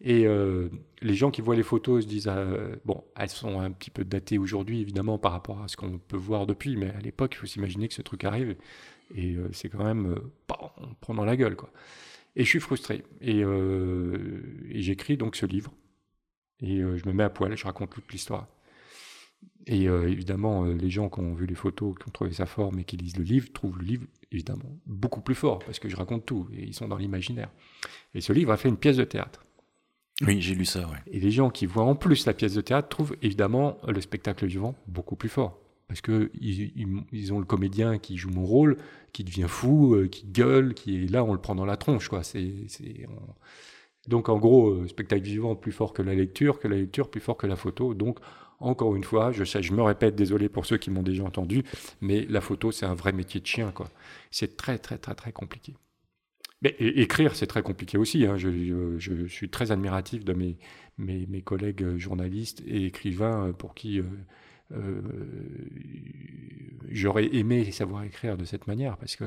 Et 0.00 0.26
euh, 0.26 0.68
les 1.02 1.14
gens 1.14 1.30
qui 1.30 1.40
voient 1.40 1.54
les 1.54 1.62
photos 1.62 2.04
se 2.04 2.08
disent, 2.08 2.28
euh, 2.28 2.76
bon, 2.84 3.04
elles 3.16 3.30
sont 3.30 3.60
un 3.60 3.70
petit 3.70 3.90
peu 3.90 4.04
datées 4.04 4.38
aujourd'hui, 4.38 4.80
évidemment, 4.80 5.18
par 5.18 5.32
rapport 5.32 5.62
à 5.62 5.68
ce 5.68 5.76
qu'on 5.76 5.98
peut 5.98 6.16
voir 6.16 6.46
depuis, 6.46 6.76
mais 6.76 6.90
à 6.90 7.00
l'époque, 7.00 7.34
il 7.34 7.38
faut 7.38 7.46
s'imaginer 7.46 7.88
que 7.88 7.94
ce 7.94 8.02
truc 8.02 8.24
arrive, 8.24 8.56
et 9.14 9.34
euh, 9.34 9.48
c'est 9.52 9.68
quand 9.68 9.84
même, 9.84 10.18
bah, 10.48 10.74
on 10.78 10.94
prend 10.94 11.14
dans 11.14 11.24
la 11.24 11.36
gueule, 11.36 11.56
quoi. 11.56 11.70
Et 12.36 12.44
je 12.44 12.48
suis 12.48 12.60
frustré, 12.60 13.04
et, 13.20 13.40
et 13.40 14.82
j'écris 14.82 15.16
donc 15.16 15.36
ce 15.36 15.46
livre, 15.46 15.72
et 16.60 16.78
je 16.78 17.08
me 17.08 17.12
mets 17.12 17.22
à 17.22 17.30
poil, 17.30 17.56
je 17.56 17.64
raconte 17.64 17.90
toute 17.90 18.10
l'histoire. 18.10 18.48
Et 19.68 19.84
évidemment, 19.84 20.64
les 20.64 20.90
gens 20.90 21.08
qui 21.08 21.20
ont 21.20 21.32
vu 21.32 21.46
les 21.46 21.54
photos, 21.54 21.94
qui 21.96 22.08
ont 22.08 22.10
trouvé 22.10 22.32
sa 22.32 22.46
forme 22.46 22.80
et 22.80 22.84
qui 22.84 22.96
lisent 22.96 23.16
le 23.16 23.22
livre, 23.22 23.52
trouvent 23.52 23.78
le 23.78 23.84
livre 23.84 24.06
évidemment 24.32 24.80
beaucoup 24.84 25.20
plus 25.20 25.36
fort, 25.36 25.60
parce 25.60 25.78
que 25.78 25.88
je 25.88 25.94
raconte 25.94 26.26
tout, 26.26 26.48
et 26.52 26.64
ils 26.64 26.74
sont 26.74 26.88
dans 26.88 26.96
l'imaginaire. 26.96 27.50
Et 28.14 28.20
ce 28.20 28.32
livre 28.32 28.50
a 28.50 28.56
fait 28.56 28.68
une 28.68 28.78
pièce 28.78 28.96
de 28.96 29.04
théâtre. 29.04 29.43
Oui, 30.22 30.40
j'ai 30.40 30.54
lu 30.54 30.64
ça. 30.64 30.88
Et 31.10 31.18
les 31.18 31.30
gens 31.30 31.50
qui 31.50 31.66
voient 31.66 31.84
en 31.84 31.96
plus 31.96 32.26
la 32.26 32.34
pièce 32.34 32.54
de 32.54 32.60
théâtre 32.60 32.88
trouvent 32.88 33.16
évidemment 33.20 33.78
le 33.86 34.00
spectacle 34.00 34.46
vivant 34.46 34.74
beaucoup 34.86 35.16
plus 35.16 35.28
fort. 35.28 35.58
Parce 35.88 36.00
que 36.00 36.30
ils, 36.40 37.32
ont 37.32 37.38
le 37.38 37.44
comédien 37.44 37.98
qui 37.98 38.16
joue 38.16 38.30
mon 38.30 38.44
rôle, 38.44 38.78
qui 39.12 39.22
devient 39.24 39.46
fou, 39.48 39.94
euh, 39.94 40.08
qui 40.08 40.26
gueule, 40.26 40.74
qui 40.74 41.04
est 41.04 41.10
là, 41.10 41.24
on 41.24 41.32
le 41.32 41.40
prend 41.40 41.54
dans 41.54 41.66
la 41.66 41.76
tronche, 41.76 42.08
quoi. 42.08 42.22
C'est, 42.22 42.54
Donc 44.08 44.28
en 44.28 44.38
gros, 44.38 44.70
euh, 44.70 44.88
spectacle 44.88 45.22
vivant 45.22 45.56
plus 45.56 45.72
fort 45.72 45.92
que 45.92 46.02
la 46.02 46.14
lecture, 46.14 46.58
que 46.58 46.68
la 46.68 46.76
lecture 46.76 47.10
plus 47.10 47.20
fort 47.20 47.36
que 47.36 47.46
la 47.46 47.56
photo. 47.56 47.92
Donc 47.94 48.18
encore 48.60 48.96
une 48.96 49.04
fois, 49.04 49.32
je 49.32 49.44
sais, 49.44 49.62
je 49.62 49.72
me 49.74 49.82
répète, 49.82 50.14
désolé 50.14 50.48
pour 50.48 50.64
ceux 50.64 50.78
qui 50.78 50.90
m'ont 50.90 51.02
déjà 51.02 51.24
entendu, 51.24 51.64
mais 52.00 52.24
la 52.26 52.40
photo 52.40 52.72
c'est 52.72 52.86
un 52.86 52.94
vrai 52.94 53.12
métier 53.12 53.40
de 53.40 53.46
chien, 53.46 53.70
quoi. 53.72 53.90
C'est 54.30 54.56
très 54.56 54.78
très 54.78 54.96
très 54.98 55.14
très 55.14 55.32
compliqué. 55.32 55.74
Écrire, 56.64 57.36
c'est 57.36 57.46
très 57.46 57.62
compliqué 57.62 57.98
aussi. 57.98 58.24
Hein. 58.24 58.36
Je, 58.36 59.26
suis 59.28 59.48
très 59.50 59.70
admiratif 59.70 60.24
de 60.24 60.32
mes, 60.32 60.56
mes, 60.98 61.42
collègues 61.42 61.96
journalistes 61.96 62.62
et 62.66 62.86
écrivains 62.86 63.52
pour 63.52 63.74
qui 63.74 64.00
euh, 64.00 64.04
euh, 64.72 65.02
j'aurais 66.90 67.34
aimé 67.34 67.70
savoir 67.70 68.04
écrire 68.04 68.36
de 68.36 68.44
cette 68.44 68.66
manière, 68.66 68.96
parce 68.96 69.16
que 69.16 69.24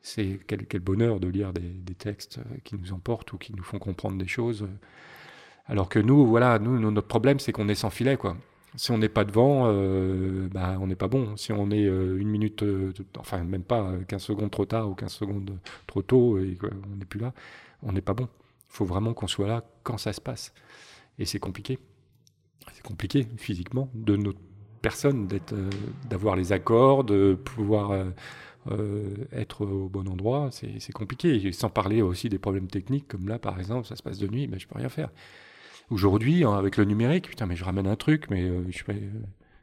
c'est 0.00 0.40
quel, 0.46 0.66
quel, 0.66 0.80
bonheur 0.80 1.20
de 1.20 1.28
lire 1.28 1.52
des, 1.52 1.94
textes 1.94 2.40
qui 2.64 2.74
nous 2.74 2.92
emportent 2.92 3.32
ou 3.32 3.38
qui 3.38 3.54
nous 3.54 3.62
font 3.62 3.78
comprendre 3.78 4.18
des 4.18 4.26
choses. 4.26 4.66
Alors 5.66 5.88
que 5.88 6.00
nous, 6.00 6.26
voilà, 6.26 6.58
nous, 6.58 6.90
notre 6.90 7.06
problème, 7.06 7.38
c'est 7.38 7.52
qu'on 7.52 7.68
est 7.68 7.76
sans 7.76 7.90
filet, 7.90 8.16
quoi. 8.16 8.36
Si 8.76 8.90
on 8.90 8.98
n'est 8.98 9.10
pas 9.10 9.24
devant, 9.24 9.64
euh, 9.66 10.48
bah, 10.50 10.78
on 10.80 10.86
n'est 10.86 10.96
pas 10.96 11.08
bon. 11.08 11.36
Si 11.36 11.52
on 11.52 11.70
est 11.70 11.84
euh, 11.84 12.18
une 12.18 12.28
minute, 12.28 12.62
euh, 12.62 12.92
enfin 13.18 13.44
même 13.44 13.64
pas 13.64 13.92
15 14.08 14.22
secondes 14.22 14.50
trop 14.50 14.64
tard 14.64 14.88
ou 14.88 14.94
15 14.94 15.12
secondes 15.12 15.58
trop 15.86 16.00
tôt 16.00 16.38
et 16.38 16.56
qu'on 16.56 16.96
n'est 16.96 17.04
plus 17.04 17.20
là, 17.20 17.34
on 17.82 17.92
n'est 17.92 18.00
pas 18.00 18.14
bon. 18.14 18.24
Il 18.24 18.74
faut 18.76 18.86
vraiment 18.86 19.12
qu'on 19.12 19.26
soit 19.26 19.46
là 19.46 19.62
quand 19.82 19.98
ça 19.98 20.14
se 20.14 20.20
passe. 20.20 20.54
Et 21.18 21.26
c'est 21.26 21.38
compliqué. 21.38 21.78
C'est 22.72 22.82
compliqué 22.82 23.26
physiquement 23.36 23.90
de 23.92 24.16
notre 24.16 24.40
personne 24.80 25.26
d'être, 25.26 25.54
d'avoir 26.08 26.36
les 26.36 26.52
accords, 26.52 27.04
de 27.04 27.34
pouvoir 27.34 27.92
être 29.32 29.66
au 29.66 29.88
bon 29.88 30.08
endroit. 30.08 30.48
C'est, 30.50 30.92
compliqué. 30.92 31.52
sans 31.52 31.68
parler 31.68 32.00
aussi 32.00 32.30
des 32.30 32.38
problèmes 32.38 32.68
techniques, 32.68 33.08
comme 33.08 33.28
là 33.28 33.38
par 33.38 33.58
exemple, 33.58 33.86
ça 33.86 33.96
se 33.96 34.02
passe 34.02 34.18
de 34.18 34.28
nuit, 34.28 34.48
mais 34.48 34.58
je 34.58 34.66
peux 34.66 34.78
rien 34.78 34.88
faire. 34.88 35.10
Aujourd'hui, 35.90 36.44
hein, 36.44 36.54
avec 36.54 36.76
le 36.76 36.84
numérique, 36.84 37.28
putain, 37.28 37.46
mais 37.46 37.56
je 37.56 37.64
ramène 37.64 37.86
un 37.86 37.96
truc, 37.96 38.30
mais 38.30 38.42
euh, 38.42 38.64
je, 38.70 38.82
fais, 38.82 39.02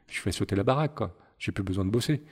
je 0.08 0.20
fais 0.20 0.32
sauter 0.32 0.56
la 0.56 0.62
baraque, 0.62 0.94
quoi. 0.94 1.16
J'ai 1.38 1.52
plus 1.52 1.64
besoin 1.64 1.84
de 1.84 1.90
bosser. 1.90 2.22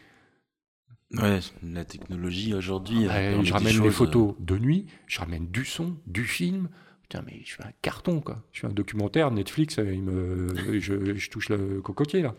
Ouais, 1.13 1.41
la 1.63 1.85
technologie 1.85 2.55
aujourd'hui. 2.55 3.09
Euh, 3.09 3.43
je 3.43 3.53
ramène 3.53 3.83
les 3.83 3.91
photos 3.91 4.33
euh, 4.33 4.45
de 4.45 4.59
nuit, 4.59 4.87
je 5.07 5.19
ramène 5.21 5.49
du 5.49 5.65
son, 5.65 5.97
du 6.07 6.25
film. 6.25 6.69
Putain, 7.03 7.25
mais 7.27 7.41
je 7.45 7.55
fais 7.55 7.65
un 7.65 7.73
carton, 7.81 8.21
quoi. 8.21 8.45
Je 8.53 8.61
fais 8.61 8.67
un 8.67 8.73
documentaire, 8.73 9.31
Netflix, 9.31 9.79
il 9.79 10.03
me, 10.03 10.49
je, 10.79 11.31
touche 11.31 11.49
le 11.49 11.81
cocotier, 11.81 12.21
là. 12.21 12.35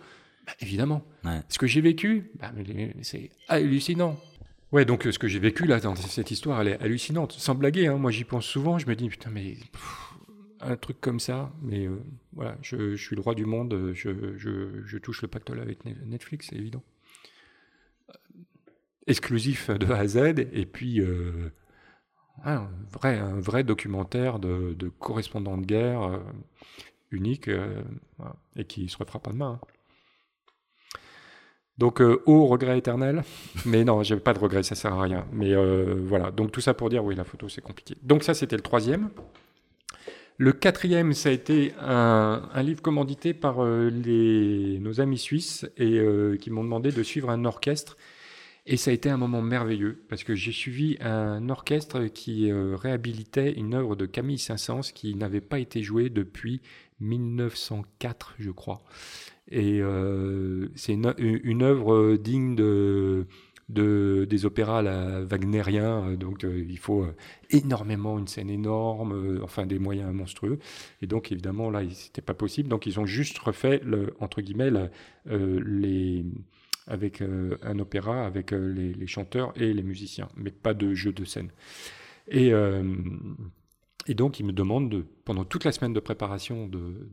Bah, 0.45 0.53
évidemment. 0.61 1.03
Ce 1.49 1.57
que 1.57 1.65
j'ai 1.65 1.81
vécu, 1.81 2.31
bah, 2.39 2.51
c'est 3.01 3.31
hallucinant. 3.47 4.19
Ouais, 4.71 4.85
donc 4.85 5.07
ce 5.09 5.17
que 5.17 5.27
j'ai 5.27 5.39
vécu, 5.39 5.65
là, 5.65 5.79
dans 5.79 5.95
cette 5.95 6.29
histoire, 6.29 6.61
elle 6.61 6.67
est 6.67 6.81
hallucinante. 6.81 7.31
Sans 7.31 7.55
blaguer, 7.55 7.87
hein, 7.87 7.95
moi 7.95 8.11
j'y 8.11 8.23
pense 8.23 8.45
souvent, 8.45 8.77
je 8.77 8.85
me 8.85 8.95
dis, 8.95 9.09
putain, 9.09 9.31
mais 9.31 9.57
un 10.61 10.75
truc 10.75 10.99
comme 11.01 11.19
ça, 11.19 11.51
mais 11.61 11.87
euh, 11.87 12.01
voilà, 12.33 12.57
je, 12.61 12.95
suis 12.95 13.15
le 13.15 13.21
roi 13.21 13.35
du 13.35 13.45
monde, 13.45 13.91
je, 13.93 14.97
touche 14.97 15.21
le 15.21 15.27
pactole 15.27 15.59
avec 15.59 15.85
Netflix, 15.85 16.47
c'est 16.49 16.55
évident. 16.55 16.83
Exclusif 19.07 19.69
de 19.69 19.91
A 19.91 19.99
à 19.99 20.07
Z, 20.07 20.17
et 20.17 20.65
puis 20.65 21.01
euh, 21.01 21.51
un, 22.43 22.69
vrai, 22.91 23.63
documentaire 23.63 24.39
de, 24.39 24.89
correspondant 24.99 25.57
de 25.57 25.65
guerre 25.65 26.03
euh, 26.03 26.19
unique, 27.11 27.49
et 28.55 28.65
qui 28.65 28.89
se 28.89 28.97
refera 28.97 29.19
pas 29.19 29.31
demain. 29.31 29.59
Hein. 29.61 29.67
Donc, 31.77 32.01
au 32.01 32.45
regret 32.47 32.77
éternel. 32.77 33.23
Mais 33.65 33.85
non, 33.85 34.03
j'ai 34.03 34.17
pas 34.17 34.33
de 34.33 34.39
regret, 34.39 34.63
ça 34.63 34.75
sert 34.75 34.93
à 34.93 35.01
rien. 35.01 35.25
Mais 35.31 35.55
voilà, 35.95 36.29
donc 36.29 36.51
tout 36.51 36.59
ça 36.59 36.73
pour 36.73 36.89
dire, 36.89 37.05
oui, 37.05 37.15
la 37.15 37.23
photo, 37.23 37.47
c'est 37.47 37.61
compliqué. 37.61 37.95
Donc 38.03 38.23
ça, 38.23 38.33
c'était 38.33 38.57
le 38.57 38.61
troisième. 38.61 39.09
Le 40.41 40.53
quatrième, 40.53 41.11
ça 41.11 41.27
a 41.27 41.31
été 41.33 41.73
un, 41.81 42.41
livre 42.63 42.81
commandité 42.81 43.33
par 43.33 43.61
euh, 43.61 43.89
nos 44.79 45.01
amis 45.01 45.17
suisses 45.17 45.69
et 45.75 45.99
euh, 45.99 46.37
qui 46.37 46.49
m'ont 46.49 46.63
demandé 46.63 46.93
de 46.93 47.03
suivre 47.03 47.29
un 47.29 47.43
orchestre. 47.43 47.97
Et 48.65 48.77
ça 48.77 48.91
a 48.91 48.93
été 48.93 49.09
un 49.09 49.17
moment 49.17 49.41
merveilleux 49.41 50.01
parce 50.07 50.23
que 50.23 50.35
j'ai 50.35 50.53
suivi 50.53 50.95
un 51.01 51.49
orchestre 51.49 52.05
qui 52.05 52.49
euh, 52.49 52.77
réhabilitait 52.77 53.51
une 53.51 53.73
œuvre 53.73 53.97
de 53.97 54.05
Camille 54.05 54.39
Saint-Saëns 54.39 54.93
qui 54.95 55.13
n'avait 55.13 55.41
pas 55.41 55.59
été 55.59 55.83
jouée 55.83 56.09
depuis 56.09 56.61
1904, 57.01 58.35
je 58.39 58.51
crois. 58.51 58.81
Et 59.51 59.81
c'est 60.75 60.93
une, 60.93 61.13
une, 61.17 61.63
œuvre 61.63 62.17
digne 62.17 62.55
de 62.55 63.25
de, 63.69 64.25
des 64.29 64.45
opéras 64.45 64.81
la, 64.81 65.21
wagnériens, 65.23 66.09
euh, 66.09 66.17
donc 66.17 66.43
euh, 66.43 66.65
il 66.67 66.77
faut 66.77 67.03
euh, 67.03 67.15
énormément, 67.51 68.17
une 68.17 68.27
scène 68.27 68.49
énorme, 68.49 69.39
enfin 69.43 69.65
des 69.65 69.79
moyens 69.79 70.11
monstrueux. 70.13 70.59
Et 71.01 71.07
donc 71.07 71.31
évidemment 71.31 71.69
là, 71.69 71.81
c'était 71.91 72.21
pas 72.21 72.33
possible. 72.33 72.67
Donc 72.67 72.85
ils 72.85 72.99
ont 72.99 73.05
juste 73.05 73.37
refait, 73.37 73.81
entre 74.19 74.41
guillemets, 74.41 74.71
les, 75.27 76.25
avec 76.87 77.21
un 77.21 77.79
opéra, 77.79 78.25
avec 78.25 78.51
les, 78.51 79.07
chanteurs 79.07 79.53
et 79.55 79.73
les 79.73 79.83
musiciens, 79.83 80.29
mais 80.35 80.51
pas 80.51 80.73
de 80.73 80.93
jeu 80.93 81.13
de 81.13 81.25
scène. 81.25 81.51
Et, 82.27 82.51
donc 84.09 84.39
ils 84.39 84.45
me 84.45 84.53
demandent, 84.53 85.05
pendant 85.25 85.45
toute 85.45 85.63
la 85.65 85.71
semaine 85.71 85.93
de 85.93 85.99
préparation 85.99 86.67
de 86.67 87.09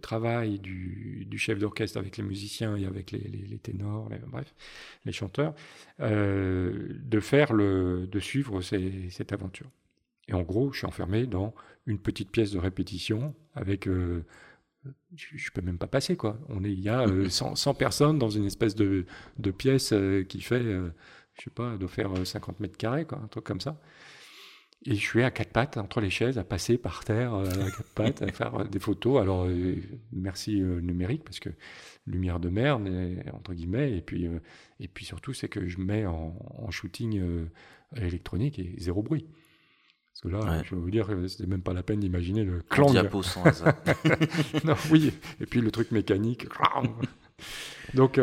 travail 0.00 0.58
du, 0.58 1.26
chef 1.36 1.58
d'orchestre 1.58 1.98
avec 1.98 2.16
les 2.16 2.22
musiciens 2.22 2.76
et 2.76 2.86
avec 2.86 3.10
les, 3.12 3.58
ténors, 3.62 4.08
bref, 4.28 4.54
les 5.04 5.12
chanteurs, 5.12 5.54
euh, 6.00 6.88
de 7.02 7.20
faire 7.20 7.52
le, 7.52 8.06
de 8.06 8.18
suivre 8.20 8.60
cette 8.60 9.32
aventure. 9.32 9.70
Et 10.28 10.32
en 10.32 10.42
gros, 10.42 10.72
je 10.72 10.78
suis 10.78 10.86
enfermé 10.86 11.26
dans 11.26 11.54
une 11.86 11.98
petite 11.98 12.30
pièce 12.30 12.50
de 12.50 12.58
répétition 12.58 13.34
avec 13.54 13.86
euh, 13.86 14.24
je, 15.14 15.26
je 15.36 15.50
peux 15.50 15.60
même 15.60 15.78
pas 15.78 15.86
passer 15.86 16.16
quoi. 16.16 16.38
On 16.48 16.64
est, 16.64 16.72
il 16.72 16.80
y 16.80 16.88
a 16.88 17.02
euh, 17.02 17.28
100, 17.28 17.56
100 17.56 17.74
personnes 17.74 18.18
dans 18.18 18.30
une 18.30 18.44
espèce 18.44 18.74
de, 18.74 19.06
de 19.38 19.50
pièce 19.50 19.92
euh, 19.92 20.24
qui 20.24 20.40
fait, 20.40 20.62
je 20.62 21.42
sais 21.42 21.50
pas, 21.50 21.76
doit 21.76 21.88
faire 21.88 22.12
euh, 22.12 22.24
50 22.24 22.60
mètres 22.60 22.76
carrés 22.76 23.04
quoi, 23.04 23.18
un 23.22 23.28
truc 23.28 23.44
comme 23.44 23.60
ça. 23.60 23.76
Et 24.86 24.94
je 24.96 25.00
suis 25.00 25.22
à 25.22 25.30
quatre 25.30 25.50
pattes 25.52 25.78
entre 25.78 26.00
les 26.02 26.10
chaises, 26.10 26.36
à 26.36 26.44
passer 26.44 26.76
par 26.76 27.04
terre 27.04 27.32
euh, 27.34 27.46
à 27.48 27.70
quatre 27.70 27.90
pattes, 27.94 28.22
à 28.22 28.30
faire 28.32 28.54
euh, 28.60 28.64
des 28.64 28.78
photos. 28.80 29.20
Alors 29.22 29.44
euh, 29.46 29.76
merci 30.12 30.60
euh, 30.60 30.80
numérique 30.80 31.24
parce 31.24 31.40
que 31.40 31.48
lumière 32.06 32.38
de 32.38 32.50
mer 32.50 32.78
entre 33.32 33.54
guillemets. 33.54 33.96
Et 33.96 34.02
puis 34.02 34.26
euh, 34.26 34.40
et 34.80 34.88
puis 34.88 35.04
surtout 35.06 35.32
c'est 35.32 35.48
que 35.48 35.66
je 35.68 35.78
mets 35.80 36.04
en, 36.04 36.36
en 36.58 36.70
shooting 36.70 37.20
électronique 37.96 38.58
et 38.58 38.74
zéro 38.78 39.02
bruit. 39.02 39.26
Parce 40.12 40.20
que 40.20 40.28
là, 40.28 40.58
Ouais. 40.58 40.62
je 40.64 40.74
vais 40.76 40.80
vous 40.80 40.90
dire, 40.90 41.08
c'était 41.28 41.46
même 41.48 41.62
pas 41.62 41.72
la 41.72 41.82
peine 41.82 41.98
d'imaginer 42.00 42.44
le 42.44 42.58
En 42.58 42.74
clang. 42.74 42.90
diapo 42.90 43.22
sans 43.22 43.42
hasard. 43.44 43.74
non, 44.64 44.74
oui. 44.92 45.12
Et 45.40 45.46
puis 45.46 45.60
le 45.60 45.70
truc 45.72 45.90
mécanique. 45.90 46.46
donc, 47.94 48.20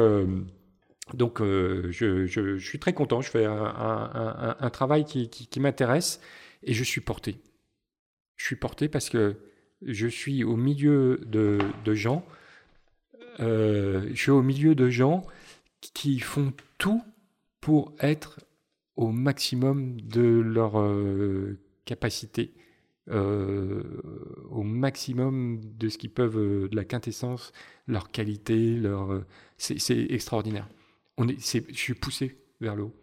donc 1.13 1.41
euh, 1.41 1.87
je, 1.91 2.25
je- 2.25 2.57
je 2.57 2.65
suis 2.65 2.79
très 2.79 2.93
content. 2.93 3.19
Je 3.21 3.29
fais 3.29 3.45
un, 3.45 3.51
un- 3.51 4.11
un- 4.13 4.55
un 4.59 4.69
travail 4.69 5.03
qui, 5.05 5.29
qui- 5.29 5.47
qui 5.47 5.59
m'intéresse 5.59 6.21
et 6.63 6.73
je 6.73 6.83
suis 6.83 7.01
porté. 7.01 7.37
Je 8.37 8.45
suis 8.45 8.55
porté 8.55 8.89
parce 8.89 9.09
que 9.09 9.37
je 9.81 10.07
suis 10.07 10.43
au 10.43 10.55
milieu 10.55 11.19
de, 11.25 11.59
gens. 11.93 12.25
euh, 13.39 14.09
je 14.13 14.21
suis 14.21 14.31
au 14.31 14.41
milieu 14.41 14.75
de 14.75 14.89
gens 14.89 15.25
qui 15.81 16.19
font 16.19 16.53
tout 16.77 17.03
pour 17.59 17.93
être 17.99 18.39
au 18.95 19.11
maximum 19.11 19.99
de 20.01 20.21
leur 20.21 20.79
euh, 20.79 21.59
capacité 21.85 22.53
euh, 23.09 23.83
au 24.49 24.63
maximum 24.63 25.59
de 25.77 25.89
ce 25.89 25.97
qu'ils 25.97 26.11
peuvent, 26.11 26.69
de 26.69 26.75
la 26.75 26.85
quintessence, 26.85 27.51
leur 27.87 28.11
qualité, 28.11 28.75
leur, 28.75 29.23
c'est, 29.57 29.77
extraordinaire. 30.11 30.67
On 31.17 31.27
je 31.27 31.61
suis 31.73 31.93
poussé 31.93 32.37
vers 32.59 32.75
le 32.75 32.83
haut. 32.83 33.00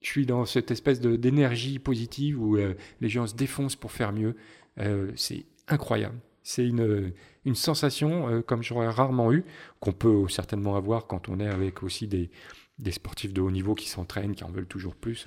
Je 0.00 0.08
suis 0.08 0.26
dans 0.26 0.44
cette 0.44 0.70
espèce 0.70 1.00
d'énergie 1.00 1.78
positive 1.78 2.40
où 2.40 2.56
euh, 2.56 2.74
les 3.00 3.08
gens 3.08 3.26
se 3.26 3.34
défoncent 3.34 3.76
pour 3.76 3.92
faire 3.92 4.12
mieux. 4.12 4.36
Euh, 4.78 5.10
c'est 5.16 5.44
incroyable. 5.66 6.18
C'est 6.42 6.66
une, 6.66 7.12
une 7.44 7.54
sensation 7.56 8.28
euh, 8.28 8.40
comme 8.40 8.62
j'aurais 8.62 8.88
rarement 8.88 9.32
eu, 9.32 9.44
qu'on 9.80 9.92
peut 9.92 10.28
certainement 10.28 10.76
avoir 10.76 11.06
quand 11.06 11.28
on 11.28 11.40
est 11.40 11.48
avec 11.48 11.82
aussi 11.82 12.06
des, 12.06 12.30
des 12.78 12.92
sportifs 12.92 13.32
de 13.32 13.40
haut 13.40 13.50
niveau 13.50 13.74
qui 13.74 13.88
s'entraînent, 13.88 14.34
qui 14.34 14.44
en 14.44 14.50
veulent 14.50 14.66
toujours 14.66 14.94
plus. 14.94 15.26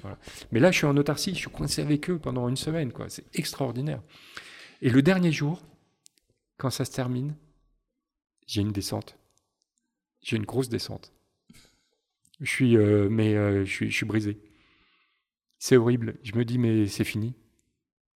Mais 0.51 0.59
là, 0.59 0.71
je 0.71 0.77
suis 0.77 0.87
en 0.87 0.95
autarcie, 0.97 1.31
je 1.31 1.39
suis 1.39 1.49
coincé 1.49 1.81
avec 1.81 2.09
eux 2.09 2.17
pendant 2.17 2.47
une 2.47 2.55
semaine. 2.55 2.91
C'est 3.09 3.25
extraordinaire. 3.37 4.01
Et 4.81 4.89
le 4.89 5.01
dernier 5.01 5.31
jour, 5.31 5.61
quand 6.57 6.69
ça 6.69 6.85
se 6.85 6.91
termine, 6.91 7.35
j'ai 8.47 8.61
une 8.61 8.71
descente. 8.71 9.17
J'ai 10.23 10.37
une 10.37 10.45
grosse 10.45 10.69
descente. 10.69 11.11
Je 12.39 12.49
suis, 12.49 12.77
euh, 12.77 13.09
mais 13.09 13.33
je 13.65 13.71
suis, 13.71 13.91
je 13.91 13.95
suis 13.95 14.05
brisé. 14.05 14.39
C'est 15.63 15.77
horrible. 15.77 16.15
Je 16.23 16.35
me 16.35 16.43
dis, 16.43 16.57
mais 16.57 16.87
c'est 16.87 17.03
fini. 17.03 17.35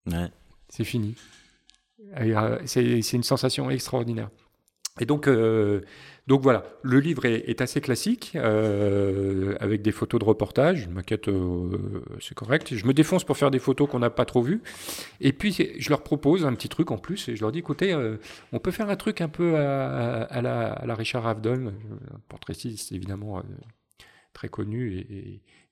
Ouais. 0.08 0.32
C'est 0.68 0.84
fini. 0.84 1.14
Euh, 2.18 2.58
C'est 2.66 3.14
une 3.14 3.22
sensation 3.22 3.70
extraordinaire. 3.70 4.32
Et 5.00 5.06
donc, 5.06 5.28
euh, 5.28 5.82
donc 6.26 6.41
voilà, 6.41 6.64
le 6.82 7.00
livre 7.00 7.26
est, 7.26 7.48
est 7.48 7.62
assez 7.62 7.82
classique, 7.82 8.32
euh, 8.36 9.56
avec 9.60 9.84
des 9.84 9.91
photos 9.91 10.20
de 10.20 10.26
reportage, 10.26 10.86
une 10.86 10.93
maquette, 10.93 11.28
euh, 11.28 12.02
c'est 12.20 12.34
correct. 12.34 12.74
Je 12.74 12.86
me 12.88 12.93
défonce 12.93 13.24
pour 13.26 13.38
faire 13.38 13.52
des 13.52 13.60
photos 13.60 13.88
qu'on 13.89 14.00
n'a 14.00 14.10
pas 14.10 14.26
trop 14.26 14.41
vues. 14.41 14.64
Et 15.22 15.32
puis, 15.32 15.54
je 15.78 15.89
leur 15.89 16.02
propose 16.02 16.48
un 16.48 16.54
petit 16.56 16.70
truc 16.70 16.89
en 16.89 16.98
plus, 16.98 17.30
et 17.30 17.36
je 17.36 17.41
leur 17.41 17.52
dis, 17.52 17.60
écoutez, 17.60 17.93
on 18.54 18.60
peut 18.60 18.72
faire 18.72 18.89
un 18.89 18.96
truc 18.96 19.22
un 19.22 19.30
peu 19.30 19.56
à, 19.58 20.24
à 20.24 20.41
la, 20.41 20.72
à 20.72 20.86
la 20.88 20.96
Richard 20.96 21.28
Avedon, 21.28 21.68
un 21.68 22.20
portraitiste 22.28 22.91
évidemment 22.91 23.43
très 24.36 24.49
connu 24.49 24.97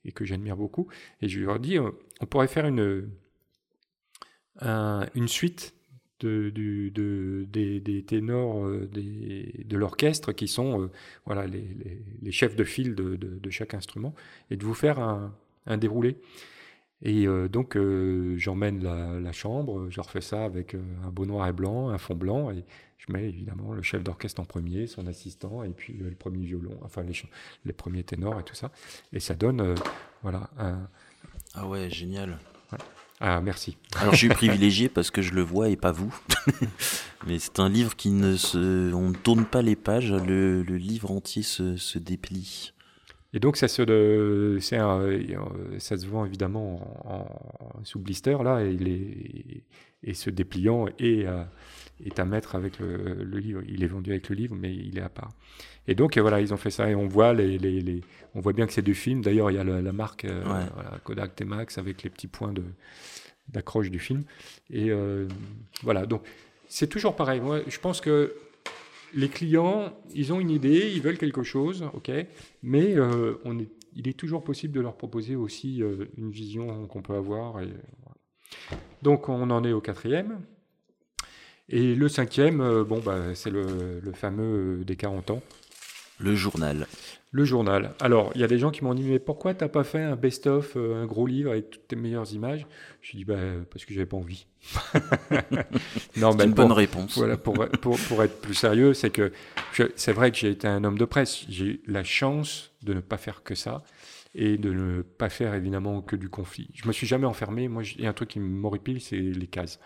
et, 0.06 0.12
que 0.14 0.26
j'admire 0.26 0.58
beaucoup. 0.58 0.88
Et 1.22 1.30
je 1.30 1.40
leur 1.42 1.60
dis, 1.60 1.78
euh, 1.78 1.92
on 2.22 2.26
pourrait 2.26 2.48
faire 2.48 2.66
une, 2.66 3.10
un- 4.60 5.08
une 5.14 5.28
suite 5.28 5.76
de, 6.20 6.50
des, 7.46 8.04
ténors 8.08 8.66
euh, 8.66 8.90
de 8.90 9.78
l'orchestre 9.78 10.32
qui 10.32 10.48
sont 10.48 10.84
euh, 10.84 10.92
voilà, 11.26 11.46
les, 11.46 12.32
chefs 12.32 12.56
de 12.56 12.64
file 12.64 12.96
de, 12.96 13.50
chaque 13.50 13.74
instrument 13.74 14.16
et 14.50 14.56
de 14.56 14.64
vous 14.66 14.74
faire 14.74 15.00
un, 15.00 15.78
déroulé. 15.78 16.18
Et 17.06 17.28
donc 17.52 17.78
j'emmène 18.38 18.82
la, 18.82 19.20
la 19.20 19.32
chambre, 19.34 19.90
je 19.90 20.00
refais 20.00 20.22
ça 20.22 20.46
avec 20.46 20.76
un 20.76 21.10
beau 21.10 21.26
noir 21.26 21.50
et 21.50 21.54
blanc, 21.54 21.90
un 21.90 21.98
fond 21.98 22.16
blanc, 22.16 22.50
et 22.50 22.64
je 23.08 23.14
mets 23.14 23.28
évidemment 23.28 23.74
le 23.74 23.82
chef 23.82 24.04
d'orchestre 24.04 24.42
en 24.42 24.46
premier, 24.46 24.88
son 24.88 25.08
assistant, 25.08 25.64
et 25.64 25.70
puis 25.70 25.96
euh, 26.02 26.10
le 26.10 26.16
premier 26.16 26.46
violon, 26.46 26.78
enfin 26.84 27.04
les, 27.04 27.14
les 27.66 27.74
premiers 27.74 28.04
ténors 28.04 28.40
et 28.40 28.44
tout 28.44 28.56
ça. 28.56 28.72
Et 29.12 29.20
ça 29.20 29.36
donne, 29.36 29.62
euh, 29.62 29.76
voilà, 30.22 30.50
un... 30.58 30.88
Ah 31.54 31.68
ouais, 31.68 31.90
génial. 31.90 32.40
Ah, 33.20 33.42
merci. 33.42 33.78
Alors 33.98 34.14
je 34.14 34.18
suis 34.20 34.30
privilégié 34.42 34.90
parce 34.90 35.12
que 35.12 35.22
je 35.22 35.34
le 35.34 35.42
vois 35.42 35.70
et 35.70 35.76
pas 35.76 35.92
vous. 35.92 36.14
Mais 37.28 37.40
c'est 37.40 37.60
un 37.60 37.70
livre 37.70 37.96
qui 37.96 38.10
ne 38.10 38.36
se... 38.36 38.94
On 38.94 39.10
ne 39.10 39.16
tourne 39.16 39.46
pas 39.46 39.62
les 39.62 39.76
pages, 39.76 40.12
le, 40.12 40.64
le 40.64 40.78
livre 40.78 41.12
entier 41.12 41.44
se, 41.44 41.78
se 41.78 42.00
déplie. 42.00 42.74
Et 43.34 43.40
donc 43.40 43.58
ça 43.58 43.68
se, 43.68 43.82
un- 43.82 43.88
euh, 43.90 44.60
ça 45.80 45.98
se 45.98 46.06
vend 46.06 46.26
évidemment 46.26 47.06
en, 47.06 47.80
en- 47.80 47.84
sous 47.84 48.00
blister 48.00 48.38
là, 48.44 48.64
et, 48.64 48.72
il 48.74 48.88
est, 48.88 49.64
et 50.04 50.14
ce 50.14 50.30
dépliant 50.30 50.86
est 51.00 51.26
à, 51.26 51.50
est 52.08 52.20
à 52.20 52.26
mettre 52.26 52.56
avec 52.56 52.80
le, 52.80 53.14
le 53.24 53.38
livre. 53.40 53.62
Il 53.68 53.84
est 53.84 53.88
vendu 53.88 54.12
avec 54.12 54.30
le 54.30 54.36
livre, 54.36 54.56
mais 54.56 54.74
il 54.74 54.98
est 54.98 55.02
à 55.02 55.10
part. 55.10 55.30
Et 55.88 55.96
donc 55.96 56.18
voilà, 56.18 56.42
ils 56.42 56.54
ont 56.54 56.58
fait 56.58 56.70
ça 56.72 56.90
et 56.90 56.96
on 56.96 57.08
voit 57.08 57.34
les, 57.34 57.58
les, 57.58 57.82
les- 57.82 58.02
on 58.36 58.40
voit 58.42 58.54
bien 58.54 58.66
que 58.68 58.74
c'est 58.74 58.82
du 58.82 58.96
film. 58.96 59.22
D'ailleurs, 59.22 59.52
il 59.52 59.56
y 59.56 59.58
a 59.60 59.64
la, 59.64 59.82
la 59.82 59.94
marque 59.94 60.26
euh, 60.26 60.44
Ouais. 60.44 60.66
voilà, 60.74 60.98
Kodak 61.04 61.36
T-Max 61.36 61.78
avec 61.78 62.04
les 62.04 62.10
petits 62.10 62.28
points 62.28 62.54
d'accroche 63.50 63.90
du 63.92 64.00
film. 64.00 64.24
Et 64.70 64.90
euh, 64.92 65.28
voilà, 65.84 66.06
donc 66.06 66.24
c'est 66.68 66.88
toujours 66.88 67.16
pareil. 67.16 67.40
Moi, 67.42 67.60
je 67.68 67.80
pense 67.80 68.02
que 68.02 68.34
les 69.14 69.30
clients, 69.30 69.94
ils 70.16 70.34
ont 70.34 70.40
une 70.40 70.50
idée, 70.50 70.92
ils 70.96 71.02
veulent 71.02 71.18
quelque 71.20 71.44
chose, 71.44 71.86
ok, 71.94 72.12
mais 72.64 72.96
euh, 72.98 73.36
on 73.46 73.60
est, 73.60 73.70
il 73.96 74.08
est 74.08 74.18
toujours 74.18 74.44
possible 74.44 74.74
de 74.74 74.82
leur 74.82 74.96
proposer 74.98 75.36
aussi 75.36 75.84
une 76.18 76.32
vision 76.32 76.88
qu'on 76.88 77.04
peut 77.04 77.14
avoir. 77.14 77.60
et 77.62 77.68
voilà. 78.02 78.82
Donc 79.04 79.30
on 79.30 79.50
en 79.52 79.64
est 79.64 79.72
au 79.74 79.82
quatrième. 79.82 80.40
Et 81.76 81.96
le 81.96 82.08
cinquième, 82.08 82.62
euh, 82.62 82.84
bon, 82.84 83.00
bah, 83.00 83.34
c'est 83.34 83.50
le, 83.50 84.00
le 84.00 84.12
fameux 84.12 84.80
euh, 84.82 84.84
des 84.84 84.96
40 84.96 85.32
ans. 85.32 85.42
Le 86.20 86.36
journal. 86.36 86.86
Le 87.32 87.46
journal. 87.46 87.96
Alors, 88.00 88.32
il 88.36 88.42
y 88.42 88.44
a 88.44 88.48
des 88.48 88.60
gens 88.60 88.70
qui 88.70 88.84
m'ont 88.84 88.94
dit, 88.94 89.02
mais 89.02 89.18
pourquoi 89.18 89.56
t'as 89.56 89.68
pas 89.70 89.84
fait 89.84 90.04
un 90.04 90.16
best-of, 90.16 90.74
euh, 90.76 91.02
un 91.02 91.08
gros 91.08 91.26
livre 91.26 91.50
avec 91.50 91.72
toutes 91.72 91.88
tes 91.88 91.96
meilleures 91.96 92.32
images? 92.32 92.68
Je 93.02 93.18
dis, 93.18 93.26
bah, 93.26 93.38
parce 93.72 93.86
que 93.86 93.94
j'avais 93.96 94.06
pas 94.06 94.18
envie. 94.18 94.46
non, 96.18 96.32
C'est 96.32 96.38
ben, 96.38 96.44
une 96.46 96.54
pour- 96.54 96.66
bonne 96.66 96.72
réponse. 96.72 97.18
voilà, 97.18 97.38
pour, 97.38 97.56
pour, 97.82 97.98
pour 98.08 98.22
être 98.24 98.40
plus 98.40 98.54
sérieux, 98.54 98.94
c'est 98.94 99.10
que 99.10 99.32
c'est 99.96 100.14
vrai 100.14 100.30
que 100.32 100.38
j'ai 100.38 100.52
été 100.52 100.68
un 100.68 100.84
homme 100.84 101.00
de 101.00 101.06
presse. 101.06 101.46
J'ai 101.50 101.66
eu 101.66 101.82
la 101.88 102.04
chance 102.04 102.72
de 102.84 102.94
ne 102.94 103.00
pas 103.00 103.18
faire 103.18 103.42
que 103.42 103.56
ça 103.56 103.84
et 104.36 104.58
de 104.58 104.72
ne 104.72 105.02
pas 105.02 105.30
faire 105.30 105.56
évidemment 105.56 106.02
que 106.02 106.16
du 106.16 106.30
conflit. 106.30 106.70
Je 106.76 106.88
me 106.88 106.94
suis 106.94 107.08
jamais 107.08 107.26
enfermé. 107.26 107.68
Moi, 107.68 107.82
il 107.98 108.04
y 108.04 108.06
a 108.06 108.10
un 108.10 108.14
truc 108.14 108.30
qui 108.30 108.40
m'horripile, 108.40 109.02
c'est 109.02 109.18
les 109.18 109.48
cases. 109.48 109.80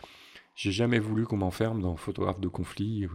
J'ai 0.57 0.71
jamais 0.71 0.97
voulu 0.97 1.25
qu'on 1.25 1.37
m'enferme 1.37 1.83
dans 1.83 1.95
photographe 1.95 2.39
de 2.39 2.47
conflit. 2.47 3.07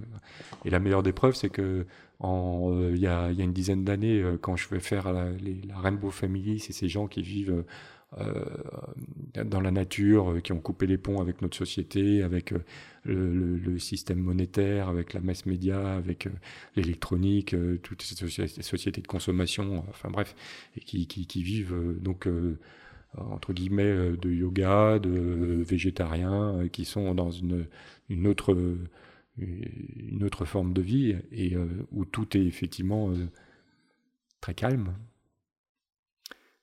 Et 0.64 0.70
la 0.70 0.78
meilleure 0.78 1.03
des 1.03 1.12
preuves, 1.12 1.34
c'est 1.34 1.51
que 1.51 1.84
euh, 2.22 2.93
il 2.95 3.01
y, 3.01 3.09
a, 3.09 3.30
une 3.30 3.53
dizaine 3.53 3.84
d'années, 3.84 4.22
euh, 4.22 4.38
quand 4.40 4.55
je 4.55 4.68
vais 4.68 4.78
faire 4.78 5.12
la, 5.12 5.26
Rainbow 5.74 6.11
Family, 6.11 6.61
c'est 6.61 6.72
ces 6.72 6.88
gens 6.88 7.09
qui 7.09 7.20
vivent 7.20 7.64
euh, 8.20 8.45
dans 9.45 9.61
la 9.61 9.72
nature, 9.72 10.40
qui 10.45 10.53
ont 10.53 10.61
coupé 10.61 10.86
les 10.86 10.99
ponts 10.99 11.20
avec 11.20 11.43
notre 11.43 11.57
société, 11.57 12.22
avec 12.22 12.55
le, 13.07 13.76
système 13.80 14.20
monétaire, 14.20 14.88
avec 14.88 15.12
la 15.12 15.20
masse 15.20 15.45
média, 15.45 15.97
avec 15.97 16.28
l'électronique, 16.76 17.57
toutes 17.82 18.03
ces 18.03 18.14
soci- 18.14 18.62
sociétés 18.62 19.01
de 19.01 19.09
consommation, 19.09 19.84
enfin 19.88 20.11
bref, 20.11 20.36
et 20.76 20.80
qui, 20.80 21.09
qui, 21.09 21.43
vivent 21.43 21.74
donc 22.01 22.28
entre 23.18 23.52
guillemets 23.52 23.82
euh, 23.84 24.16
de 24.16 24.30
yoga, 24.30 24.98
de 24.98 25.10
euh, 25.10 25.62
végétariens, 25.62 26.56
euh, 26.56 26.68
qui 26.68 26.84
sont 26.84 27.14
dans 27.14 27.30
une, 27.30 27.66
une 28.08 28.26
autre 28.26 28.56
une 29.38 30.22
autre 30.24 30.44
forme 30.44 30.74
de 30.74 30.82
vie 30.82 31.16
et 31.32 31.56
où 31.90 32.04
tout 32.04 32.36
est 32.36 32.44
effectivement 32.44 33.14
très 34.42 34.52
calme. 34.52 34.94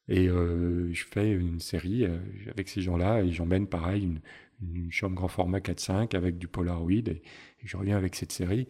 Et 0.07 0.27
je 0.27 1.03
fais 1.09 1.31
une 1.31 1.59
série 1.59 2.05
avec 2.47 2.69
ces 2.69 2.81
gens-là 2.81 3.23
et 3.23 3.31
j'emmène 3.31 3.65
pareil 3.65 4.03
une, 4.03 4.19
une 4.61 4.91
chambre 4.91 5.15
grand 5.15 5.27
format 5.27 5.57
4-5 5.61 6.15
avec 6.15 6.37
du 6.37 6.47
Polaroid 6.47 6.91
et, 6.91 7.23
je 7.63 7.75
reviens 7.75 7.97
avec 7.97 8.13
cette 8.13 8.31
série 8.31 8.67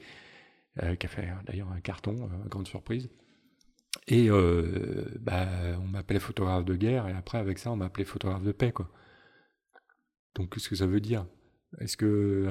qui 0.78 1.06
a 1.06 1.10
fait 1.10 1.28
d'ailleurs 1.46 1.70
un 1.70 1.82
carton, 1.82 2.30
grande 2.48 2.70
surprise. 2.70 3.10
Et 4.08 4.30
euh, 4.30 5.06
bah, 5.20 5.48
on 5.82 5.88
m'appelait 5.88 6.20
photographe 6.20 6.66
de 6.66 6.76
guerre 6.76 7.08
et 7.08 7.14
après 7.14 7.38
avec 7.38 7.60
ça 7.60 7.72
on 7.72 7.76
m'appelait 7.76 8.06
photographe 8.06 8.44
de 8.44 8.52
paix 8.52 8.72
quoi. 8.72 8.90
Donc 10.36 10.54
qu'est-ce 10.54 10.70
que 10.70 10.76
ça 10.76 10.88
veut 10.88 11.02
dire? 11.02 11.26
Est-ce 11.80 11.98
que 11.98 12.48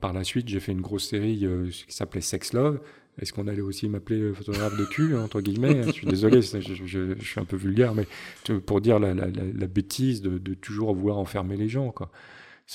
par 0.00 0.12
la 0.12 0.22
suite, 0.22 0.48
j'ai 0.48 0.60
fait 0.60 0.72
une 0.72 0.80
grosse 0.80 1.08
série 1.08 1.44
qui 1.86 1.92
s'appelait 1.92 2.20
Sex 2.20 2.52
Love? 2.52 2.80
Est-ce 3.18 3.32
qu'on 3.32 3.48
allait 3.48 3.60
aussi 3.60 3.88
m'appeler 3.88 4.32
photographe 4.32 4.76
de 4.78 4.84
cul, 4.84 5.16
entre 5.16 5.40
guillemets? 5.40 5.82
Je 5.82 5.90
suis 5.90 6.06
désolé, 6.06 6.40
je, 6.40 7.14
suis 7.20 7.40
un 7.40 7.44
peu 7.44 7.56
vulgaire, 7.56 7.94
mais 7.94 8.06
pour 8.60 8.80
dire 8.80 9.00
la, 9.00 9.14
bêtise 9.66 10.22
de, 10.22 10.38
de, 10.38 10.54
toujours 10.54 10.94
vouloir 10.94 11.18
enfermer 11.18 11.56
les 11.56 11.68
gens. 11.68 11.90
Quoi. 11.90 12.10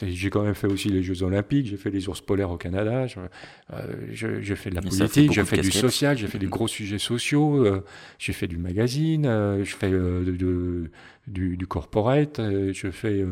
J'ai 0.01 0.29
quand 0.29 0.43
même 0.43 0.55
fait 0.55 0.67
aussi 0.67 0.89
les 0.89 1.01
Jeux 1.01 1.23
Olympiques, 1.23 1.67
j'ai 1.67 1.77
fait 1.77 1.89
les 1.89 2.09
ours 2.09 2.19
polaires 2.19 2.51
au 2.51 2.57
Canada, 2.57 3.07
j'ai 3.07 3.17
euh, 4.27 4.55
fait 4.55 4.69
de 4.69 4.75
la 4.75 4.81
politique, 4.81 5.31
j'ai 5.31 5.45
fait 5.45 5.61
du 5.61 5.71
social, 5.71 6.17
j'ai 6.17 6.27
fait 6.27 6.37
des 6.37 6.47
gros 6.47 6.67
sujets 6.67 6.99
sociaux, 6.99 7.65
euh, 7.65 7.81
j'ai 8.19 8.33
fait 8.33 8.47
du 8.47 8.57
magazine, 8.57 9.25
euh, 9.25 9.63
je 9.63 9.73
fais 9.73 9.89
de, 9.89 10.89
du, 11.27 11.55
du, 11.55 11.65
corporate, 11.65 12.41
je 12.41 12.91
fais, 12.91 13.23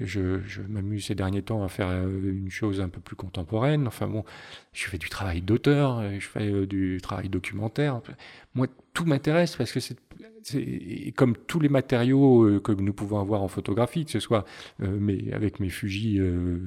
je, 0.00 0.40
je 0.46 0.60
m'amuse 0.68 1.06
ces 1.06 1.14
derniers 1.14 1.42
temps 1.42 1.64
à 1.64 1.68
faire 1.68 1.88
une 1.90 2.50
chose 2.50 2.82
un 2.82 2.90
peu 2.90 3.00
plus 3.00 3.16
contemporaine. 3.16 3.86
Enfin 3.86 4.06
bon, 4.06 4.22
je 4.74 4.84
fais 4.84 4.98
du 4.98 5.08
travail 5.08 5.40
d'auteur, 5.40 6.02
je 6.18 6.26
fais 6.26 6.66
du 6.66 7.00
travail 7.02 7.30
documentaire. 7.30 8.02
Moi, 8.54 8.66
tout 8.92 9.06
m'intéresse 9.06 9.56
parce 9.56 9.72
que 9.72 9.80
c'est 9.80 9.96
comme 11.16 11.36
tous 11.36 11.60
les 11.60 11.68
matériaux 11.68 12.44
euh, 12.44 12.60
que 12.60 12.72
nous 12.72 12.92
pouvons 12.92 13.20
avoir 13.20 13.42
en 13.42 13.48
photographie, 13.48 14.04
que 14.04 14.10
ce 14.10 14.20
soit 14.20 14.44
euh, 14.82 14.96
mais 14.98 15.32
avec 15.32 15.60
mes 15.60 15.68
Fuji 15.68 16.18
euh, 16.18 16.58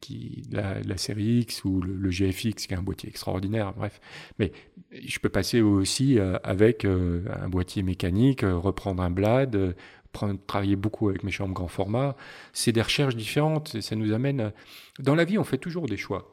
qui, 0.00 0.48
la, 0.50 0.96
série 0.96 1.40
X 1.40 1.64
ou 1.64 1.80
le, 1.82 2.10
GFX, 2.10 2.66
qui 2.66 2.72
est 2.72 2.76
un 2.76 2.82
boîtier 2.82 3.08
extraordinaire, 3.08 3.74
bref. 3.74 4.00
Mais 4.38 4.52
je 4.92 5.18
peux 5.18 5.28
passer 5.28 5.60
aussi 5.60 6.18
avec 6.42 6.86
un 6.86 7.50
boîtier 7.50 7.82
mécanique, 7.82 8.40
reprendre 8.44 9.02
un 9.02 9.10
blad, 9.10 9.74
travailler 10.46 10.76
beaucoup 10.76 11.10
avec 11.10 11.22
mes 11.22 11.30
chambres 11.30 11.52
grand 11.52 11.68
format. 11.68 12.16
C'est 12.54 12.72
des 12.72 12.80
recherches 12.80 13.14
différentes, 13.14 13.74
et 13.74 13.82
ça 13.82 13.94
nous 13.94 14.14
amène... 14.14 14.52
Dans 14.98 15.14
la 15.14 15.24
vie, 15.24 15.36
on 15.36 15.44
fait 15.44 15.58
toujours 15.58 15.84
des 15.84 15.98
choix. 15.98 16.31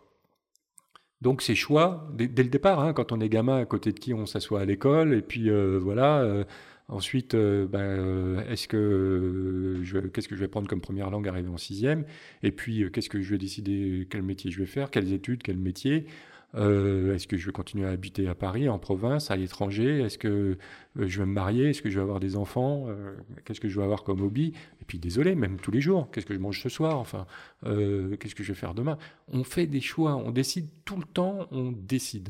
Donc 1.22 1.42
ces 1.42 1.56
choix, 1.56 2.08
dès, 2.14 2.28
le 2.28 2.50
départ, 2.50 2.80
hein, 2.80 2.94
quand 2.94 3.12
on 3.12 3.20
est 3.20 3.28
gamin, 3.28 3.58
à 3.58 3.66
côté 3.66 3.92
de 3.92 4.00
qui 4.00 4.14
on 4.14 4.26
s'assoit 4.26 4.62
à 4.62 4.66
l'école, 4.66 5.14
et 5.14 5.22
puis 5.22 5.50
euh, 5.50 5.78
voilà. 5.82 6.22
Euh, 6.22 6.46
ensuite, 6.88 7.36
euh, 7.36 7.68
ben, 7.68 8.40
est-ce 8.50 8.68
que 8.68 9.82
qu'est-ce 10.14 10.28
que 10.30 10.36
je 10.36 10.40
vais 10.40 10.48
prendre 10.48 10.68
comme 10.68 10.82
première 10.82 11.10
langue 11.10 11.28
arrivé 11.28 11.50
en 11.50 11.58
sixième? 11.58 12.06
Et 12.42 12.52
puis 12.52 12.90
qu'est-ce 12.92 13.10
que 13.10 13.22
je 13.22 13.32
vais 13.32 13.38
décider? 13.38 14.08
Quel 14.10 14.24
métier 14.24 14.50
je 14.50 14.60
vais 14.60 14.66
faire, 14.66 14.92
quelles 14.92 15.12
études, 15.14 15.44
quel 15.44 15.58
métier? 15.58 16.08
Euh, 16.56 17.14
est-ce 17.14 17.28
que 17.28 17.38
je 17.38 17.46
vais 17.46 17.52
continuer 17.52 17.86
à 17.88 17.92
habiter 17.92 18.28
à 18.28 18.36
Paris, 18.36 18.70
en 18.70 18.80
province, 18.80 19.30
à 19.32 19.36
l'étranger? 19.36 20.02
Est-ce 20.02 20.18
que 20.18 20.28
euh, 20.28 21.08
je 21.08 21.20
vais 21.20 21.26
me 21.26 21.34
marier? 21.34 21.70
Est-ce 21.70 21.82
que 21.82 21.90
je 21.90 21.96
vais 21.96 22.02
avoir 22.02 22.20
des 22.20 22.36
enfants? 22.36 22.86
Euh, 22.88 23.16
Qu'est-ce 23.46 23.60
que 23.60 23.70
je 23.70 23.78
vais 23.78 23.84
avoir 23.84 24.04
comme 24.04 24.22
hobby? 24.22 24.54
Et 24.82 24.86
puis 24.86 24.98
désolé, 24.98 25.36
même 25.36 25.60
tous 25.60 25.72
les 25.72 25.82
jours, 25.82 26.10
qu'est-ce 26.12 26.26
que 26.26 26.34
je 26.34 26.40
mange 26.40 26.62
ce 26.62 26.70
soir? 26.70 26.98
Enfin, 26.98 27.28
qu'est-ce 27.64 28.36
que 28.36 28.44
je 28.44 28.52
vais 28.52 28.60
faire 28.60 28.74
demain? 28.74 28.98
On 29.28 29.44
fait 29.44 29.68
des 29.68 29.82
choix, 29.82 30.16
on 30.16 30.32
décide 30.32 30.70
tout 30.86 30.98
le 30.98 31.06
temps, 31.06 31.48
on 31.52 31.72
décide. 31.72 32.30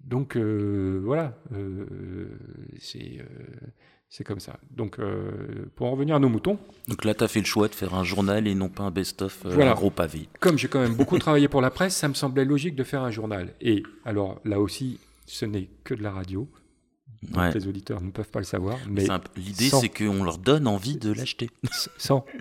Donc 0.00 0.36
voilà, 0.36 1.38
c'est 2.78 3.18
c'est 4.12 4.24
comme 4.24 4.40
ça. 4.40 4.58
Donc, 4.70 4.98
euh, 4.98 5.70
pour 5.74 5.86
en 5.86 5.92
revenir 5.92 6.16
à 6.16 6.18
nos 6.18 6.28
moutons. 6.28 6.58
Donc 6.86 7.06
là, 7.06 7.14
tu 7.14 7.24
as 7.24 7.28
fait 7.28 7.40
le 7.40 7.46
choix 7.46 7.66
de 7.68 7.74
faire 7.74 7.94
un 7.94 8.04
journal 8.04 8.46
et 8.46 8.54
non 8.54 8.68
pas 8.68 8.82
un 8.82 8.90
best-of 8.90 9.46
euh, 9.46 9.72
gros 9.72 9.90
pavé. 9.90 10.28
Comme 10.38 10.58
j'ai 10.58 10.68
quand 10.68 10.80
même 10.80 10.94
beaucoup 10.94 11.18
travaillé 11.18 11.48
pour 11.48 11.62
la 11.62 11.70
presse, 11.70 11.96
ça 11.96 12.08
me 12.08 12.14
semblait 12.14 12.44
logique 12.44 12.76
de 12.76 12.84
faire 12.84 13.00
un 13.00 13.10
journal. 13.10 13.54
Et 13.62 13.82
alors, 14.04 14.38
là 14.44 14.60
aussi, 14.60 15.00
ce 15.24 15.46
n'est 15.46 15.70
que 15.82 15.94
de 15.94 16.02
la 16.02 16.10
radio. 16.10 16.46
Les 17.54 17.66
auditeurs 17.66 18.02
ne 18.02 18.10
peuvent 18.10 18.28
pas 18.28 18.40
le 18.40 18.44
savoir. 18.44 18.76
Mais 18.86 19.06
l'idée, 19.34 19.70
c'est 19.70 19.88
qu'on 19.88 20.24
leur 20.24 20.36
donne 20.36 20.66
envie 20.66 20.96
de 20.98 21.12
l'acheter. 21.12 21.48
Sans. 21.96 22.24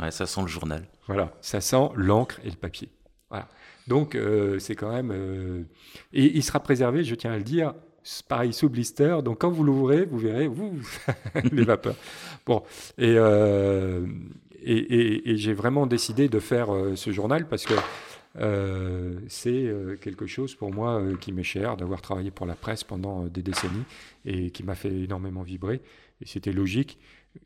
Ouais, 0.00 0.10
ça 0.12 0.24
sent 0.24 0.40
le 0.40 0.46
journal. 0.46 0.88
Voilà, 1.08 1.36
ça 1.42 1.60
sent 1.60 1.90
l'encre 1.94 2.40
et 2.42 2.48
le 2.48 2.56
papier. 2.56 2.88
Voilà. 3.28 3.48
Donc, 3.86 4.14
euh, 4.14 4.58
c'est 4.58 4.74
quand 4.74 4.90
même. 4.90 5.10
Euh, 5.12 5.64
et 6.12 6.36
il 6.36 6.42
sera 6.42 6.60
préservé, 6.60 7.04
je 7.04 7.14
tiens 7.14 7.32
à 7.32 7.36
le 7.36 7.42
dire, 7.42 7.74
pareil 8.28 8.52
sous 8.52 8.68
blister. 8.68 9.18
Donc 9.24 9.40
quand 9.40 9.50
vous 9.50 9.64
l'ouvrez, 9.64 10.04
vous 10.04 10.18
verrez 10.18 10.48
vous, 10.48 10.72
les 11.52 11.64
vapeurs. 11.64 11.96
Bon, 12.46 12.62
euh, 13.00 14.06
et, 14.62 15.30
et, 15.30 15.36
j'ai 15.36 15.54
vraiment 15.54 15.86
décidé 15.86 16.28
de 16.28 16.38
faire 16.38 16.74
euh, 16.74 16.96
ce 16.96 17.10
journal 17.12 17.48
parce 17.48 17.64
que 17.64 17.74
euh, 18.38 19.18
c'est 19.28 19.72
quelque 20.00 20.26
chose 20.26 20.54
pour 20.54 20.72
moi 20.72 21.02
qui 21.20 21.32
m'est 21.32 21.42
cher, 21.42 21.76
d'avoir 21.76 22.00
travaillé 22.00 22.30
pour 22.30 22.46
la 22.46 22.54
presse 22.54 22.84
pendant 22.84 23.24
des 23.24 23.42
décennies 23.42 23.84
et 24.24 24.50
qui 24.50 24.62
m'a 24.62 24.74
fait 24.74 24.92
énormément 24.92 25.42
vibrer. 25.42 25.80
Et 26.20 26.26
c'était 26.26 26.52
logique 26.52 26.98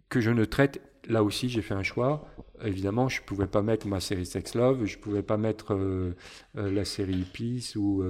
que 0.09 0.20
je 0.20 0.30
ne 0.30 0.44
traite, 0.44 0.80
là 1.09 1.22
aussi 1.22 1.48
j'ai 1.48 1.62
fait 1.62 1.74
un 1.74 1.82
choix. 1.82 2.28
Évidemment, 2.64 3.09
je 3.09 3.20
ne 3.20 3.26
pouvais 3.26 3.46
pas 3.46 3.62
mettre 3.62 3.86
ma 3.86 4.00
série 4.00 4.26
Sex 4.26 4.55
Love, 4.55 4.84
je 4.84 4.96
ne 4.96 5.02
pouvais 5.02 5.22
pas 5.22 5.36
mettre 5.36 5.78
la 6.55 6.84
série 6.84 7.24
Peace 7.32 7.76
ou 7.76 8.02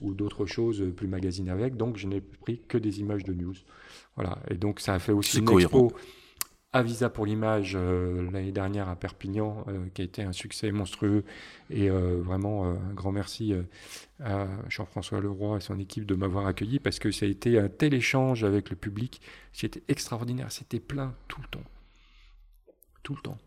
ou 0.00 0.14
d'autres 0.14 0.46
choses 0.46 0.84
plus 0.96 1.08
magazines 1.08 1.48
avec. 1.48 1.76
Donc, 1.76 1.96
je 1.96 2.06
n'ai 2.06 2.20
pris 2.20 2.60
que 2.68 2.78
des 2.78 3.00
images 3.00 3.24
de 3.24 3.32
news. 3.34 3.54
Voilà. 4.16 4.38
Et 4.50 4.54
donc, 4.54 4.80
ça 4.80 4.94
a 4.94 4.98
fait 4.98 5.12
aussi 5.12 5.38
une 5.38 5.50
expo 5.50 5.92
à 6.72 6.82
Visa 6.82 7.08
pour 7.08 7.24
l'image 7.24 7.72
euh, 7.76 8.30
l'année 8.30 8.52
dernière 8.52 8.88
à 8.88 8.96
Perpignan, 8.96 9.64
euh, 9.68 9.86
qui 9.94 10.02
a 10.02 10.04
été 10.04 10.22
un 10.22 10.32
succès 10.32 10.70
monstrueux. 10.70 11.24
Et 11.70 11.88
euh, 11.88 12.20
vraiment, 12.22 12.66
un 12.66 12.94
grand 12.94 13.12
merci 13.12 13.54
à 14.20 14.46
Jean-François 14.68 15.20
Leroy 15.20 15.56
et 15.56 15.60
son 15.60 15.78
équipe 15.78 16.04
de 16.04 16.14
m'avoir 16.14 16.46
accueilli 16.46 16.78
parce 16.78 16.98
que 16.98 17.10
ça 17.10 17.26
a 17.26 17.28
été 17.28 17.58
un 17.58 17.68
tel 17.68 17.94
échange 17.94 18.44
avec 18.44 18.70
le 18.70 18.76
public. 18.76 19.20
C'était 19.52 19.82
extraordinaire. 19.88 20.52
C'était 20.52 20.80
plein 20.80 21.14
tout 21.28 21.40
le 21.40 21.48
temps. 21.48 21.64
Tout 23.02 23.14
le 23.14 23.22
temps. 23.22 23.38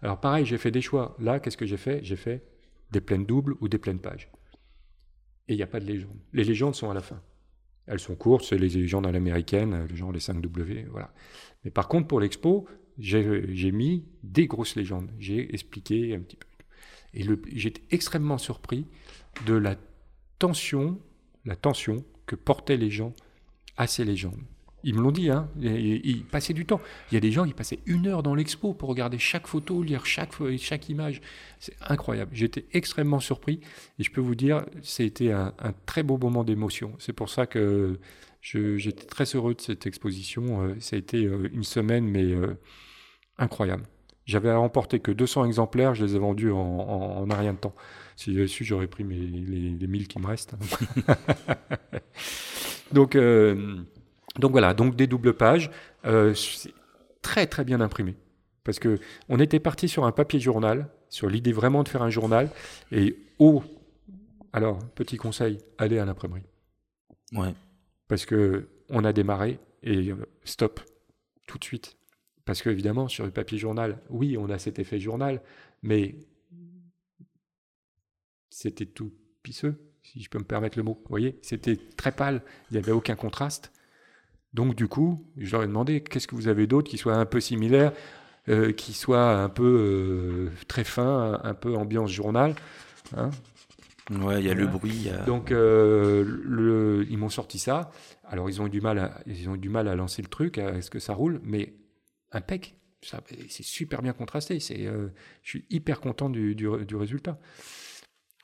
Alors, 0.00 0.18
pareil, 0.20 0.46
j'ai 0.46 0.58
fait 0.58 0.70
des 0.70 0.80
choix. 0.80 1.14
Là, 1.18 1.40
qu'est-ce 1.40 1.56
que 1.56 1.66
j'ai 1.66 1.76
fait? 1.76 2.02
J'ai 2.02 2.16
fait 2.16 2.42
des 2.90 3.00
pleines 3.00 3.26
doubles 3.26 3.54
ou 3.60 3.68
des 3.68 3.78
pleines 3.78 4.00
pages 4.00 4.30
et 5.48 5.54
il 5.54 5.56
n'y 5.56 5.62
a 5.62 5.66
pas 5.66 5.80
de 5.80 5.86
légende. 5.86 6.16
Les 6.32 6.44
légendes 6.44 6.74
sont 6.74 6.90
à 6.90 6.94
la 6.94 7.02
fin. 7.02 7.20
Elles 7.86 7.98
sont 7.98 8.14
courtes, 8.14 8.44
c'est 8.44 8.58
les 8.58 8.68
légendes 8.68 9.06
à 9.06 9.12
l'américaine, 9.12 9.88
genre 9.94 10.12
les 10.12 10.20
5W, 10.20 10.86
voilà. 10.86 11.12
Mais 11.64 11.70
par 11.70 11.88
contre, 11.88 12.08
pour 12.08 12.20
l'expo, 12.20 12.68
j'ai 12.98 13.72
mis 13.72 14.04
des 14.22 14.46
grosses 14.46 14.76
légendes. 14.76 15.10
J'ai 15.18 15.52
expliqué 15.52 16.14
un 16.14 16.20
petit 16.20 16.36
peu. 16.36 16.46
Et 17.14 17.26
j'étais 17.58 17.82
extrêmement 17.90 18.38
surpris 18.38 18.86
de 19.46 19.54
la 19.54 19.76
tension, 20.38 21.00
la 21.44 21.56
tension 21.56 22.04
que 22.26 22.36
portaient 22.36 22.76
les 22.76 22.90
gens 22.90 23.14
à 23.76 23.86
ces 23.86 24.04
légendes. 24.04 24.44
Ils 24.84 24.94
me 24.94 25.00
l'ont 25.00 25.12
dit, 25.12 25.30
hein. 25.30 25.48
Ils, 25.60 26.24
passaient 26.24 26.54
du 26.54 26.66
temps. 26.66 26.80
Il 27.10 27.14
y 27.14 27.16
a 27.16 27.20
des 27.20 27.30
gens 27.30 27.46
qui 27.46 27.54
passaient 27.54 27.78
une 27.86 28.06
heure 28.06 28.22
dans 28.22 28.34
l'expo 28.34 28.74
pour 28.74 28.88
regarder 28.88 29.18
chaque 29.18 29.46
photo, 29.46 29.82
lire 29.82 30.06
chaque, 30.06 30.88
image. 30.88 31.20
C'est 31.60 31.76
incroyable. 31.82 32.32
J'étais 32.34 32.66
extrêmement 32.72 33.20
surpris 33.20 33.60
et 33.98 34.02
je 34.02 34.10
peux 34.10 34.20
vous 34.20 34.34
dire, 34.34 34.64
c'était 34.82 35.30
un, 35.30 35.54
un 35.58 35.72
très 35.86 36.02
beau 36.02 36.18
moment 36.18 36.42
d'émotion. 36.42 36.94
C'est 36.98 37.12
pour 37.12 37.28
ça 37.28 37.46
que 37.46 37.98
j'étais 38.42 39.06
très 39.06 39.24
heureux 39.24 39.54
de 39.54 39.60
cette 39.60 39.86
exposition. 39.86 40.62
Euh, 40.62 40.74
ça 40.80 40.96
a 40.96 40.98
été 40.98 41.24
euh, 41.24 41.48
une 41.52 41.64
semaine, 41.64 42.04
mais 42.04 42.24
euh, 42.24 42.58
incroyable. 43.38 43.84
J'avais 44.26 44.52
remporté 44.52 45.00
que 45.00 45.10
200 45.10 45.46
exemplaires, 45.46 45.94
je 45.94 46.04
les 46.04 46.16
ai 46.16 46.18
vendus 46.18 46.50
en, 46.52 46.58
en, 46.58 47.36
rien 47.36 47.54
de 47.54 47.58
temps. 47.58 47.74
Si 48.16 48.32
j'avais 48.34 48.46
su, 48.46 48.64
j'aurais 48.64 48.86
pris 48.86 49.04
les, 49.04 49.16
les 49.16 49.86
1000 49.86 50.06
qui 50.06 50.20
me 50.20 50.26
restent. 50.26 50.54
Donc, 52.92 53.16
donc 54.38 54.52
voilà, 54.52 54.74
donc 54.74 54.96
des 54.96 55.06
doubles 55.06 55.34
pages, 55.34 55.70
euh, 56.04 56.34
très 57.20 57.46
très 57.46 57.64
bien 57.64 57.80
imprimé. 57.80 58.14
Parce 58.64 58.78
que 58.78 58.98
on 59.28 59.38
était 59.40 59.60
parti 59.60 59.88
sur 59.88 60.04
un 60.04 60.12
papier 60.12 60.40
journal, 60.40 60.88
sur 61.08 61.28
l'idée 61.28 61.52
vraiment 61.52 61.82
de 61.82 61.88
faire 61.88 62.02
un 62.02 62.10
journal, 62.10 62.50
et 62.90 63.16
oh, 63.38 63.62
alors 64.52 64.78
petit 64.94 65.16
conseil, 65.16 65.58
allez 65.78 65.98
à 65.98 66.04
l'imprimerie. 66.04 66.44
Ouais. 67.32 67.54
Parce 68.08 68.26
que 68.26 68.68
on 68.88 69.04
a 69.04 69.12
démarré 69.12 69.58
et 69.82 70.10
euh, 70.10 70.16
stop 70.44 70.80
tout 71.46 71.58
de 71.58 71.64
suite. 71.64 71.96
Parce 72.44 72.62
que 72.62 72.70
évidemment 72.70 73.08
sur 73.08 73.24
le 73.24 73.30
papier 73.30 73.58
journal, 73.58 74.00
oui, 74.10 74.36
on 74.36 74.48
a 74.50 74.58
cet 74.58 74.78
effet 74.78 74.98
journal, 74.98 75.40
mais 75.82 76.16
c'était 78.50 78.86
tout 78.86 79.12
pisseux, 79.42 79.76
si 80.02 80.22
je 80.22 80.28
peux 80.28 80.38
me 80.38 80.44
permettre 80.44 80.78
le 80.78 80.84
mot. 80.84 80.94
Vous 80.94 81.08
voyez, 81.08 81.38
c'était 81.42 81.76
très 81.76 82.12
pâle, 82.12 82.42
il 82.70 82.74
n'y 82.74 82.78
avait 82.78 82.92
aucun 82.92 83.16
contraste. 83.16 83.72
Donc 84.54 84.74
du 84.74 84.86
coup, 84.86 85.24
je 85.38 85.52
leur 85.52 85.62
ai 85.62 85.66
demandé 85.66 86.02
qu'est-ce 86.02 86.28
que 86.28 86.34
vous 86.34 86.48
avez 86.48 86.66
d'autre 86.66 86.90
qui 86.90 86.98
soit 86.98 87.14
un 87.14 87.24
peu 87.24 87.40
similaire, 87.40 87.92
euh, 88.48 88.72
qui 88.72 88.92
soit 88.92 89.32
un 89.34 89.48
peu 89.48 89.64
euh, 89.64 90.50
très 90.68 90.84
fin, 90.84 91.40
un, 91.42 91.54
peu 91.54 91.74
ambiance 91.74 92.10
journal. 92.10 92.54
Hein? 93.16 93.30
Ouais, 94.10 94.40
il 94.40 94.46
y 94.46 94.50
a 94.50 94.54
le 94.54 94.66
bruit. 94.66 95.08
Donc 95.26 95.52
euh, 95.52 96.24
le, 96.44 97.06
ils 97.08 97.16
m'ont 97.16 97.30
sorti 97.30 97.58
ça. 97.58 97.90
Alors 98.24 98.50
ils 98.50 98.60
ont 98.60 98.66
eu 98.66 98.70
du 98.70 98.80
mal, 98.80 98.98
à, 98.98 99.20
ils 99.26 99.48
ont 99.48 99.54
eu 99.54 99.58
du 99.58 99.70
mal 99.70 99.88
à 99.88 99.94
lancer 99.94 100.20
le 100.20 100.28
truc, 100.28 100.58
à 100.58 100.82
ce 100.82 100.90
que 100.90 100.98
ça 100.98 101.14
roule, 101.14 101.40
mais 101.44 101.74
impec. 102.30 102.76
C'est 103.48 103.64
super 103.64 104.00
bien 104.00 104.12
contrasté. 104.12 104.60
C'est, 104.60 104.84
je 104.84 105.48
suis 105.48 105.64
hyper 105.70 106.00
content 106.00 106.30
du, 106.30 106.54
du, 106.54 106.68
du 106.86 106.94
résultat 106.94 107.38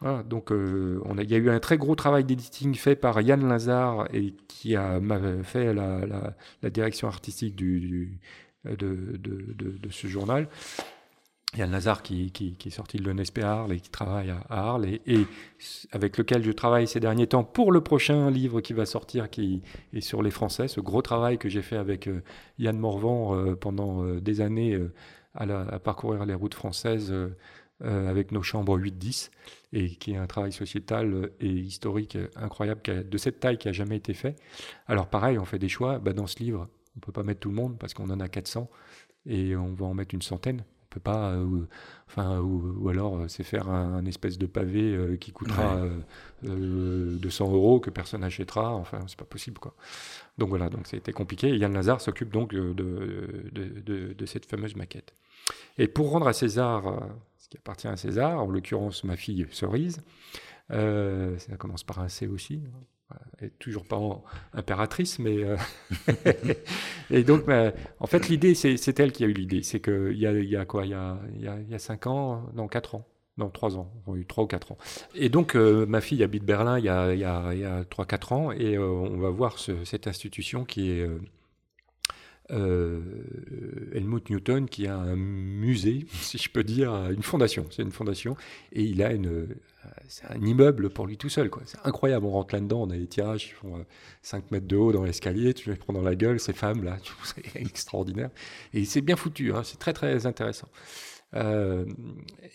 donc 0.01 0.53
euh, 0.53 1.03
il 1.19 1.31
y 1.31 1.35
a 1.35 1.39
eu 1.39 1.51
un 1.51 1.59
très 1.59 1.77
gros 1.77 1.97
travail 1.97 2.25
d'éditing 2.25 2.75
fait 2.75 2.95
par 2.95 3.21
Yann 3.21 3.49
Lazare 3.49 4.09
et 4.15 4.35
qui 4.47 4.77
a 4.77 5.01
fait 5.43 5.75
la, 5.75 6.71
direction 6.71 7.09
artistique 7.09 7.57
du, 7.57 8.21
de, 8.65 9.89
ce 9.91 10.07
journal. 10.07 10.49
Il 11.55 11.61
y 11.61 11.63
a 11.63 11.67
le 11.67 11.73
Nazar 11.73 12.03
qui, 12.03 12.31
est 12.39 12.71
sorti 12.71 12.99
de 12.99 13.11
l'ENSP 13.11 13.39
Arles 13.39 13.73
et 13.73 13.81
qui 13.81 13.89
travaille 13.89 14.31
à, 14.31 14.45
Arles 14.51 14.85
et, 14.85 15.27
avec 15.93 16.19
lequel 16.19 16.45
je 16.45 16.53
travaille 16.53 16.87
ces 16.87 17.01
derniers 17.01 17.27
temps 17.27 17.43
pour 17.43 17.73
le 17.73 17.81
prochain 17.81 18.31
livre 18.31 18.61
qui 18.61 18.75
va 18.75 18.85
sortir 18.85 19.31
qui 19.31 19.63
est 19.95 20.03
sur 20.03 20.23
les 20.23 20.31
Français, 20.31 20.69
ce 20.69 20.81
gros 20.81 21.01
travail 21.01 21.39
que 21.39 21.49
j'ai 21.49 21.63
fait 21.63 21.79
avec 21.79 22.09
Yann 22.59 22.79
Morvan 22.79 23.55
pendant 23.57 24.05
des 24.17 24.43
années 24.43 24.79
à, 25.35 25.79
parcourir 25.79 26.27
les 26.27 26.35
routes 26.35 26.55
françaises 26.55 27.13
euh, 27.85 28.09
avec 28.09 28.33
nos 28.33 28.43
chambres 28.43 28.79
8-10, 28.79 29.31
et 29.73 29.91
qui 29.91 30.13
est 30.13 30.17
un 30.17 30.27
travail 30.27 30.53
sociétal 30.53 31.31
et 31.41 31.49
historique 31.49 32.19
incroyable 32.35 32.81
de 33.09 33.19
cette 33.19 33.39
taille 33.39 33.59
qui 33.59 33.69
a 33.69 33.73
jamais 33.73 33.97
été 33.97 34.15
fait. 34.15 34.35
Alors 34.89 35.09
pareil, 35.09 35.39
on 35.39 35.45
fait 35.45 35.61
des 35.61 35.69
choix. 35.69 35.99
Bah, 35.99 36.13
dans 36.13 36.27
ce 36.27 36.39
livre, 36.41 36.69
on 36.97 37.01
peut 37.01 37.13
pas 37.13 37.23
mettre 37.23 37.41
tout 37.41 37.51
le 37.51 37.55
monde 37.55 37.79
parce 37.79 37.95
qu'on 37.95 38.11
en 38.11 38.19
a 38.19 38.29
400 38.29 38.69
et 39.27 39.55
on 39.55 39.73
va 39.75 39.87
en 39.87 39.95
mettre 39.95 40.15
une 40.15 40.23
centaine. 40.23 40.65
On 40.85 40.89
peut 40.91 41.01
pas, 41.01 41.33
euh, 41.33 41.67
enfin, 42.09 42.41
ou, 42.41 42.89
alors 42.89 43.19
euh, 43.19 43.29
c'est 43.29 43.45
faire 43.45 43.69
un, 43.69 44.05
espèce 44.07 44.39
de 44.39 44.47
pavé 44.47 45.17
qui 45.21 45.31
coûtera 45.33 45.83
200 46.43 47.53
euros 47.53 47.79
que 47.79 47.91
personne 47.91 48.23
n'achètera. 48.23 48.73
Enfin, 48.73 49.01
c'est 49.07 49.19
pas 49.19 49.25
possible 49.25 49.61
quoi. 49.61 49.75
Donc 50.39 50.49
voilà, 50.49 50.69
donc 50.69 50.87
ça 50.87 50.97
a 50.97 50.99
été 50.99 51.13
compliqué. 51.13 51.49
Et 51.49 51.57
Yann 51.57 51.75
Lazare 51.75 52.01
s'occupe 52.01 52.33
donc 52.33 52.55
de, 52.55 52.73
de, 52.73 54.15
de, 54.15 54.27
cette 54.27 54.47
fameuse 54.47 54.77
maquette. 54.77 55.15
Et 55.79 55.89
pour 55.89 56.11
rendre 56.11 56.29
à 56.29 56.33
César 56.33 56.85
qui 57.49 57.57
appartient 57.57 57.89
à 57.89 57.97
César, 57.97 58.43
en 58.43 58.51
l'occurrence 58.51 59.05
ma 59.05 59.17
fille 59.17 59.47
Cerise. 59.51 60.03
Euh, 60.71 61.39
ça 61.39 61.57
commence 61.57 61.83
par 61.83 62.01
un 62.01 62.09
C 62.09 62.27
aussi. 62.27 62.63
Elle 63.39 63.47
est 63.47 63.59
toujours 63.59 63.87
pas 63.87 63.99
impératrice, 64.53 65.19
mais 65.19 65.43
euh, 65.43 65.57
et 67.11 67.23
donc 67.23 67.47
bah, 67.47 67.73
en 68.01 68.07
fait 68.07 68.29
l'idée 68.29 68.55
c'est 68.55 69.01
elle 69.01 69.13
qui 69.13 69.25
a 69.25 69.27
eu 69.27 69.33
l'idée. 69.33 69.63
C'est 69.63 69.81
qu'il 69.81 70.19
y 70.19 70.27
a, 70.27 70.33
y 70.33 70.57
a 70.57 70.67
quoi 70.67 70.85
Il 70.85 70.91
y 70.91 70.95
a, 70.95 71.19
y 71.41 71.75
a 71.75 71.79
cinq 71.79 72.07
ans, 72.07 72.51
non 72.55 72.69
quatre 72.69 72.95
ans. 72.95 73.07
Non, 73.39 73.51
trois 73.51 73.77
ans, 73.77 73.93
on 74.09 74.15
a 74.15 74.17
eu 74.17 74.27
trois 74.27 74.43
ou 74.43 74.47
quatre 74.49 74.73
ans. 74.73 74.79
Et 75.15 75.29
donc, 75.29 75.55
euh, 75.55 75.87
ma 75.87 76.01
fille 76.01 76.25
habite 76.25 76.43
Berlin 76.45 76.77
il 76.77 76.87
y 76.87 76.89
a, 76.89 77.15
il 77.15 77.21
y 77.21 77.25
a, 77.25 77.55
il 77.55 77.61
y 77.61 77.65
a 77.65 77.85
3-4 77.85 78.35
ans, 78.35 78.51
et 78.51 78.77
on 78.79 79.17
va 79.17 79.31
voir 79.31 79.61
ce, 79.61 79.85
cette 79.85 80.09
institution 80.09 80.65
qui 80.65 80.91
est 80.91 81.03
euh, 81.03 81.21
Helmut 82.51 84.31
Newton 84.31 84.69
qui 84.69 84.87
a 84.87 84.97
un 84.97 85.17
musée, 85.17 86.07
si 86.13 86.39
je 86.39 86.51
peux 86.51 86.65
dire, 86.65 86.93
une 87.11 87.23
fondation. 87.23 87.67
C'est 87.71 87.83
une 87.83 87.93
fondation 87.93 88.37
et 88.73 88.83
il 88.83 89.03
a 89.03 89.13
une, 89.13 89.49
c'est 90.09 90.31
un 90.31 90.41
immeuble 90.41 90.91
pour 90.91 91.07
lui 91.07 91.17
tout 91.17 91.29
seul. 91.29 91.51
Quoi. 91.51 91.63
C'est 91.67 91.79
incroyable. 91.85 92.27
On 92.27 92.31
rentre 92.31 92.55
là-dedans, 92.55 92.83
on 92.83 92.91
a 92.91 92.97
des 92.97 93.07
tirages 93.07 93.47
qui 93.47 93.53
font 93.53 93.85
5 94.23 94.39
euh, 94.39 94.47
mètres 94.51 94.67
de 94.67 94.77
haut 94.77 94.93
dans 94.93 95.05
l'escalier. 95.05 95.55
Tu 95.55 95.71
les 95.71 95.77
prends 95.77 95.93
dans 95.93 96.03
la 96.03 96.15
gueule, 96.15 96.41
ces 96.41 96.53
femmes 96.53 96.83
là, 96.85 96.97
c'est 97.25 97.57
extraordinaire. 97.61 98.31
Et 98.73 98.85
c'est 98.85 99.01
bien 99.01 99.17
foutu. 99.17 99.53
Hein. 99.53 99.63
C'est 99.65 99.79
très 99.79 99.93
très 99.93 100.27
intéressant. 100.27 100.69
Euh, 101.35 101.85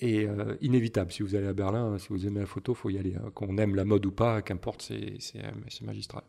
et 0.01 0.27
euh, 0.27 0.55
inévitable. 0.61 1.11
Si 1.11 1.21
vous 1.21 1.35
allez 1.35 1.47
à 1.47 1.53
Berlin, 1.53 1.97
si 1.99 2.07
vous 2.09 2.25
aimez 2.25 2.39
la 2.39 2.47
photo, 2.47 2.73
faut 2.73 2.89
y 2.89 2.97
aller. 2.97 3.15
Hein. 3.15 3.29
Qu'on 3.33 3.57
aime 3.57 3.75
la 3.75 3.85
mode 3.85 4.05
ou 4.05 4.11
pas, 4.11 4.41
qu'importe, 4.41 4.81
c'est 4.81 5.81
magistral. 5.81 6.23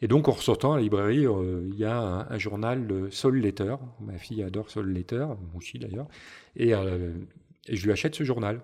Et 0.00 0.08
donc, 0.08 0.28
en 0.28 0.32
ressortant 0.32 0.72
à 0.72 0.76
la 0.76 0.82
librairie, 0.82 1.26
euh, 1.26 1.68
il 1.68 1.76
y 1.76 1.84
a 1.84 2.26
un, 2.28 2.38
journal 2.38 2.86
de 2.86 3.10
Soul 3.10 3.38
Letter. 3.38 3.76
Ma 4.00 4.18
fille 4.18 4.42
adore 4.42 4.70
Soul 4.70 4.92
Letter, 4.92 5.26
moi 5.26 5.56
aussi 5.56 5.78
d'ailleurs. 5.78 6.08
Euh, 6.60 7.14
et, 7.68 7.76
je 7.76 7.84
lui 7.84 7.92
achète 7.92 8.14
ce 8.14 8.24
journal. 8.24 8.60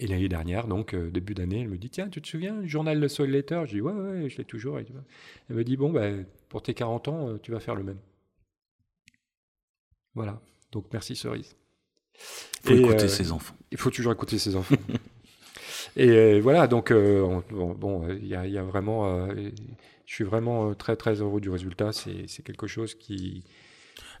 Et 0.00 0.08
l'année 0.08 0.28
dernière, 0.28 0.66
donc 0.66 0.92
euh, 0.92 1.10
début 1.10 1.34
d'année, 1.34 1.60
elle 1.60 1.68
me 1.68 1.78
dit 1.78 1.90
Tiens, 1.90 2.08
tu 2.08 2.20
te 2.20 2.26
souviens 2.26 2.54
du 2.60 2.68
journal 2.68 3.00
de 3.00 3.08
Soul 3.08 3.30
Letter? 3.30 3.62
Je 3.66 3.74
dis 3.74 3.80
Ouais, 3.80 3.92
ouais, 3.92 4.28
je 4.28 4.38
l'ai 4.38 4.44
toujours. 4.44 4.78
Elle 4.78 5.56
me 5.56 5.64
dit 5.64 5.76
Bon, 5.76 5.92
ben, 5.92 6.26
pour 6.48 6.62
tes 6.62 6.74
40 6.74 7.08
ans, 7.08 7.38
tu 7.42 7.52
vas 7.52 7.60
faire 7.60 7.74
le 7.74 7.84
même. 7.84 7.98
Voilà. 10.14 10.40
Donc, 10.72 10.86
merci, 10.92 11.16
Cerise. 11.16 11.56
Il 12.64 12.78
faut 12.78 12.86
écouter 12.86 13.08
ses 13.08 13.30
enfants. 13.32 13.54
Il 13.70 13.78
faut 13.78 13.90
toujours 13.90 14.12
écouter 14.12 14.38
ses 14.38 14.56
enfants. 14.56 14.76
et 15.96 16.40
voilà, 16.40 16.66
donc, 16.66 16.92
bon, 16.92 18.08
il 18.08 18.24
y, 18.24 18.28
y, 18.28 18.58
a 18.58 18.62
vraiment 18.62 19.28
je 20.06 20.14
suis 20.14 20.24
vraiment 20.24 20.70
euh, 20.70 20.74
très 20.74 20.96
très 20.96 21.20
heureux 21.20 21.40
du 21.40 21.50
résultat. 21.50 21.92
C'est 21.92 22.42
quelque 22.44 22.66
chose 22.66 22.94
qui. 22.94 23.44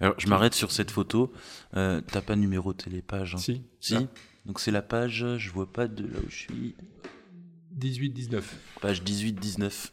Alors, 0.00 0.14
je 0.18 0.28
m'arrête 0.28 0.54
sur 0.54 0.72
cette 0.72 0.90
photo. 0.90 1.32
Euh, 1.76 2.00
T'as 2.00 2.20
pas 2.22 2.36
numéroté 2.36 2.90
les 2.90 3.02
pages 3.02 3.34
hein. 3.34 3.38
Si. 3.38 3.62
Si. 3.80 4.08
Donc 4.46 4.60
c'est 4.60 4.70
la 4.70 4.82
page, 4.82 5.24
je 5.38 5.50
vois 5.50 5.72
pas 5.72 5.88
de 5.88 6.04
là 6.04 6.18
où 6.24 6.28
je 6.28 6.36
suis. 6.36 6.74
18-19. 7.78 8.42
Page 8.80 9.02
18-19. 9.02 9.90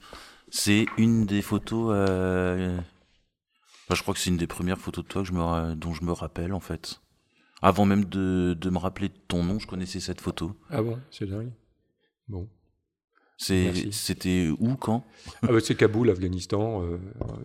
C'est 0.50 0.86
une 0.98 1.26
des 1.26 1.42
photos. 1.42 1.94
Euh... 1.96 2.78
je 3.90 4.02
crois 4.02 4.14
que 4.14 4.20
c'est 4.20 4.30
une 4.30 4.38
des 4.38 4.48
premières 4.48 4.78
photos 4.78 5.04
de 5.06 5.10
toi 5.10 5.22
que 5.24 5.28
je 5.28 5.34
me... 5.34 5.76
dont 5.76 5.94
je 5.94 6.04
me 6.04 6.12
rappelle 6.12 6.54
en 6.54 6.60
fait. 6.60 7.02
Avant 7.62 7.86
même 7.86 8.06
de, 8.06 8.58
de 8.60 8.70
me 8.70 8.78
rappeler 8.78 9.10
de 9.10 9.18
ton 9.28 9.44
nom, 9.44 9.60
je 9.60 9.68
connaissais 9.68 10.00
cette 10.00 10.20
photo. 10.20 10.56
Ah 10.70 10.82
bon, 10.82 11.00
c'est 11.12 11.28
dingue. 11.28 11.52
Bon. 12.28 12.50
C'était 13.42 14.50
où, 14.60 14.76
quand? 14.76 15.04
Ah 15.42 15.48
bah, 15.48 15.60
C'est 15.62 15.76
Kaboul, 15.76 16.10
Afghanistan, 16.10 16.84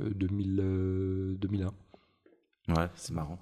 2000, 0.01 0.61
euh, 0.61 1.35
2001. 1.39 1.67
Euh, 1.67 2.75
ouais, 2.75 2.89
c'est 2.97 3.15
marrant. 3.15 3.39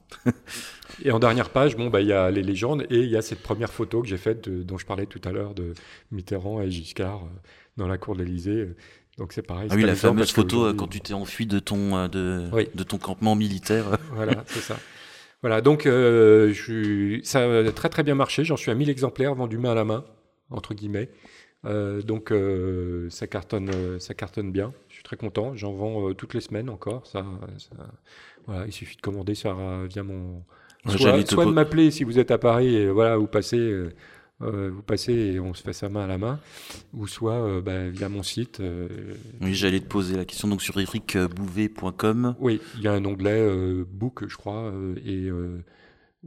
et 1.05 1.11
en 1.11 1.19
dernière 1.19 1.51
page, 1.51 1.77
bon, 1.77 1.89
bah, 1.89 2.01
il 2.01 2.09
y 2.09 2.13
a 2.13 2.31
les 2.31 2.43
légendes 2.43 2.87
et 2.91 2.99
il 2.99 3.09
y 3.09 3.17
a 3.17 3.23
cette 3.23 3.43
première 3.43 3.73
photo 3.73 4.03
que 4.03 4.09
j'ai 4.09 4.19
faite, 4.19 4.49
dont 4.49 4.79
je 4.79 4.87
parlais 4.87 5.07
tout 5.07 5.21
à 5.25 5.33
l'heure, 5.33 5.55
de 5.55 5.75
Mitterrand 6.13 6.61
et 6.63 6.71
Giscard 6.71 7.25
euh, 7.25 7.41
dans 7.77 7.89
la 7.89 7.99
cour 7.99 8.15
de 8.15 8.23
l'Élysée. 8.23 8.69
Donc 9.19 9.33
c'est 9.33 9.43
pareil. 9.43 9.69
Ah 9.71 9.75
oui, 9.75 9.83
la 9.83 9.95
fameuse 9.95 10.33
photo 10.33 10.73
quand 10.75 10.89
tu 10.89 11.01
t'es 11.01 11.15
enfui 11.15 11.47
de 11.47 11.59
ton, 11.59 12.09
de, 12.09 12.49
de 12.75 12.83
ton 12.83 12.99
campement 12.99 13.37
militaire. 13.37 13.85
voilà, 14.13 14.45
c'est 14.47 14.61
ça. 14.61 14.77
Voilà, 15.41 15.61
donc 15.61 15.83
je, 15.85 17.21
ça 17.23 17.43
a 17.45 17.73
très 17.73 17.89
très 17.89 18.03
bien 18.03 18.15
marché. 18.15 18.45
J'en 18.45 18.57
suis 18.57 18.71
à 18.71 18.75
1000 18.75 18.91
exemplaires 18.91 19.35
vendus 19.35 19.59
main 19.59 19.73
à 19.73 19.75
la 19.75 19.85
main, 19.85 20.05
entre 20.51 20.75
guillemets. 20.75 21.11
Euh, 21.67 22.03
donc 22.03 22.31
euh, 22.31 23.09
ça 23.11 23.27
cartonne, 23.27 23.71
euh, 23.75 23.99
ça 23.99 24.15
cartonne 24.15 24.53
bien. 24.53 24.73
Je 24.89 24.95
suis 24.95 25.03
très 25.03 25.17
content. 25.17 25.55
J'en 25.55 25.73
vends 25.73 26.13
toutes 26.15 26.35
les 26.35 26.41
semaines 26.41 26.69
encore. 26.69 27.07
Ça, 27.07 27.25
voilà, 28.47 28.67
il 28.67 28.73
suffit 28.73 28.97
de 28.97 29.01
commander 29.01 29.35
ça 29.35 29.55
via 29.89 30.03
mon. 30.03 30.43
Soit, 30.87 31.47
de 31.47 31.51
m'appeler 31.51 31.91
si 31.91 32.05
vous 32.05 32.19
êtes 32.19 32.31
à 32.31 32.37
Paris 32.37 32.75
et 32.75 32.91
voilà, 32.91 33.17
vous 33.17 33.27
passez. 33.27 33.89
vous 34.41 34.83
passez 34.83 35.15
et 35.15 35.41
on 35.41 35.55
se 35.55 35.63
fait 35.63 35.73
sa 35.73 35.89
main 35.89 36.05
à 36.05 36.07
la 36.07 36.19
main, 36.19 36.39
ou 36.93 37.07
soit 37.07 37.63
bah, 37.63 37.89
via 37.89 38.11
mon 38.11 38.23
site. 38.23 38.61
oui, 39.41 39.55
j'allais 39.55 39.81
te 39.81 39.87
poser 39.87 40.17
la 40.17 40.27
question 40.27 40.49
donc 40.49 40.61
sur 40.61 40.79
ericbouvet.com. 40.79 42.35
Oui, 42.39 42.61
il 42.77 42.83
y 42.83 42.89
a 42.89 42.93
un 42.93 43.05
onglet 43.07 43.49
book, 43.87 44.25
je 44.29 44.37
crois, 44.37 44.75
et 45.07 45.31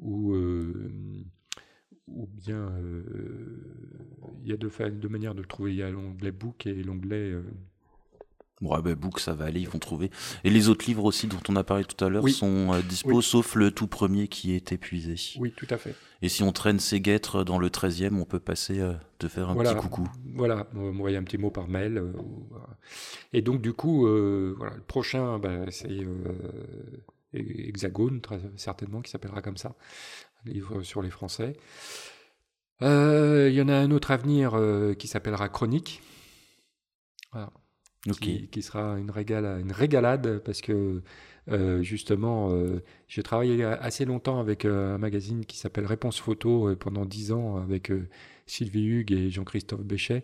où 0.02 0.36
ou 2.08 2.28
bien 2.28 2.70
euh, 2.72 3.04
il 4.44 4.50
y 4.50 4.54
a 4.54 4.58
deux, 4.58 4.72
deux, 4.92 5.10
manières 5.10 5.36
de 5.36 5.42
le 5.42 5.48
trouver. 5.48 5.72
Il 5.72 5.78
y 5.78 5.84
a 5.84 5.90
l'onglet 5.90 6.32
Book 6.32 6.66
et 6.66 6.84
l'onglet. 6.84 7.32
Euh, 7.32 7.44
Ouais, 8.60 8.82
ben 8.82 8.96
Book, 8.96 9.20
ça 9.20 9.36
va 9.36 9.46
aller, 9.46 9.60
ils 9.60 9.70
vont 9.70 9.78
trouver. 9.78 10.10
Et 10.44 10.50
les 10.50 10.68
autres 10.68 10.88
livres 10.88 11.06
aussi 11.06 11.28
dont 11.28 11.42
on 11.48 11.56
a 11.56 11.64
parlé 11.64 11.84
tout 11.84 12.04
à 12.04 12.10
l'heure 12.10 12.28
sont 12.28 12.74
euh, 12.74 12.82
dispo, 12.82 13.22
sauf 13.22 13.54
le 13.54 13.70
tout 13.70 13.86
premier 13.86 14.28
qui 14.28 14.56
est 14.56 14.72
épuisé. 14.72 15.14
Oui, 15.38 15.54
tout 15.56 15.68
à 15.70 15.78
fait. 15.78 15.94
Et 16.24 16.30
si 16.30 16.42
on 16.42 16.52
traîne 16.52 16.80
ses 16.80 17.00
guêtres 17.00 17.44
dans 17.44 17.60
le 17.60 17.70
13e, 17.70 18.16
on 18.20 18.26
peut 18.26 18.40
passer 18.40 18.80
euh, 18.80 18.94
de 19.20 19.28
faire 19.28 19.52
un 19.52 19.56
petit 19.56 19.76
coucou. 19.76 20.10
Voilà, 20.34 20.68
m'envoyer 20.74 21.18
un 21.18 21.24
petit 21.24 21.38
mot 21.38 21.52
par 21.52 21.68
mail. 21.68 22.02
et 23.32 23.44
donc, 23.44 23.62
du 23.62 23.74
coup, 23.74 24.08
voilà, 24.58 24.76
le 24.76 24.84
prochain, 24.88 25.38
ben, 25.38 25.68
c'est 25.70 25.96
Hexagone, 27.34 28.22
très 28.22 28.40
certainement, 28.56 29.02
qui 29.02 29.12
s'appellera 29.12 29.44
comme 29.44 29.58
ça 29.58 29.76
livre 30.48 30.82
sur 30.84 31.02
les 31.02 31.10
Français. 31.10 31.54
Euh, 32.82 33.48
il 33.50 33.56
y 33.56 33.62
en 33.62 33.70
a 33.70 33.76
un 33.76 33.92
autre 33.92 34.12
à 34.12 34.18
venir 34.18 34.54
euh, 34.54 34.94
qui 34.94 35.08
s'appellera 35.08 35.50
Chronique. 35.50 36.02
Qui, 38.22 38.62
sera 38.62 38.98
une, 38.98 39.12
une 39.12 39.72
régalade 39.72 40.40
parce 40.40 40.62
que 40.62 41.04
euh, 41.50 41.82
justement, 41.84 42.50
j'ai 43.08 43.22
travaillé 43.22 43.64
assez 43.64 44.06
longtemps 44.06 44.40
avec 44.40 44.64
un 44.64 44.98
magazine 44.98 45.46
qui 45.46 45.58
s'appelle 45.58 45.86
Réponse 45.86 46.18
Photo 46.18 46.74
pendant 46.78 47.06
dix 47.06 47.32
ans 47.34 47.58
avec 47.58 47.92
Sylvie 48.46 48.86
Hugues 48.86 49.12
et 49.12 49.30
Jean-Christophe 49.30 49.84
Béchet 49.84 50.24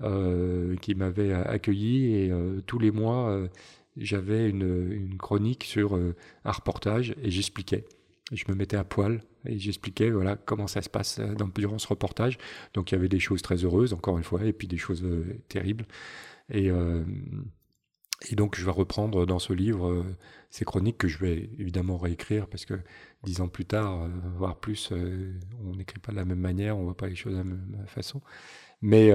qui 0.00 0.94
m'avaient 0.94 1.32
accueilli. 1.32 2.14
Et 2.14 2.32
tous 2.66 2.78
les 2.78 2.90
mois 2.90 3.48
j'avais 3.96 4.48
une, 4.48 4.92
une, 4.92 5.16
chronique 5.16 5.64
sur 5.64 5.94
un 5.94 6.52
reportage 6.52 7.14
et 7.22 7.30
j'expliquais. 7.30 7.86
Je 8.30 8.44
me 8.48 8.54
mettais 8.54 8.76
à 8.76 8.84
poil 8.84 9.22
et 9.46 9.58
j'expliquais 9.58 10.10
voilà 10.10 10.36
comment 10.36 10.66
ça 10.66 10.82
se 10.82 10.88
passe 10.88 11.18
euh, 11.18 11.34
dans, 11.34 11.48
durant 11.48 11.78
ce 11.78 11.88
reportage. 11.88 12.38
Donc 12.74 12.90
il 12.90 12.94
y 12.94 12.98
avait 12.98 13.08
des 13.08 13.20
choses 13.20 13.42
très 13.42 13.56
heureuses, 13.56 13.92
encore 13.92 14.18
une 14.18 14.24
fois, 14.24 14.44
et 14.44 14.52
puis 14.52 14.68
des 14.68 14.78
choses 14.78 15.02
euh, 15.04 15.40
terribles. 15.48 15.86
Et, 16.50 16.70
euh, 16.70 17.04
et, 18.30 18.36
donc 18.36 18.56
je 18.56 18.64
vais 18.64 18.70
reprendre 18.70 19.26
dans 19.26 19.38
ce 19.38 19.52
livre 19.52 20.04
ces 20.50 20.64
chroniques 20.64 20.98
que 20.98 21.08
je 21.08 21.18
vais 21.18 21.50
évidemment 21.58 21.98
réécrire 21.98 22.46
parce 22.46 22.64
que 22.64 22.74
dix 23.24 23.40
ans 23.40 23.48
plus 23.48 23.64
tard, 23.64 24.08
voire 24.36 24.60
plus, 24.60 24.92
on 24.92 25.74
n'écrit 25.76 25.98
pas 25.98 26.12
de 26.12 26.16
la 26.16 26.24
même 26.24 26.38
manière, 26.38 26.76
on 26.76 26.84
voit 26.84 26.96
pas 26.96 27.08
les 27.08 27.16
choses 27.16 27.32
de 27.32 27.38
la 27.38 27.44
même 27.44 27.84
façon. 27.86 28.20
Mais 28.80 29.10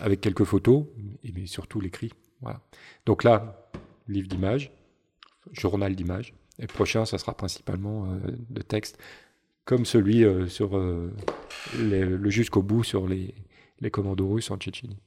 avec 0.00 0.20
quelques 0.20 0.44
photos, 0.44 0.84
et 1.24 1.32
mais 1.32 1.46
surtout 1.46 1.80
l'écrit. 1.80 2.12
Voilà. 2.42 2.60
Donc 3.06 3.24
là, 3.24 3.70
livre 4.08 4.28
d'images, 4.28 4.72
journal 5.52 5.96
d'images 5.96 6.34
Et 6.60 6.66
prochain, 6.66 7.04
ça 7.04 7.18
sera 7.18 7.36
principalement 7.36 8.06
de 8.50 8.62
texte, 8.62 8.98
comme 9.64 9.84
celui 9.84 10.24
sur 10.48 10.78
le 10.78 12.30
jusqu'au 12.30 12.62
bout 12.62 12.84
sur 12.84 13.08
les, 13.08 13.34
les 13.80 13.90
commandos 13.90 14.28
russes 14.28 14.50
en 14.50 14.58
Tchétchénie. 14.58 14.98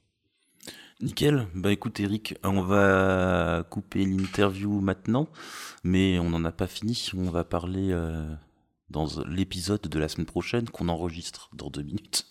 Nickel. 1.00 1.48
Bah 1.54 1.72
écoute 1.72 1.98
Eric, 2.00 2.36
on 2.44 2.62
va 2.62 3.64
couper 3.68 4.04
l'interview 4.04 4.80
maintenant, 4.80 5.28
mais 5.82 6.18
on 6.18 6.30
n'en 6.30 6.44
a 6.44 6.52
pas 6.52 6.66
fini. 6.66 7.10
On 7.16 7.30
va 7.30 7.44
parler 7.44 7.90
euh, 7.90 8.32
dans 8.90 9.06
l'épisode 9.26 9.82
de 9.82 9.98
la 9.98 10.08
semaine 10.08 10.26
prochaine 10.26 10.68
qu'on 10.68 10.88
enregistre 10.88 11.50
dans 11.52 11.68
deux 11.68 11.82
minutes. 11.82 12.26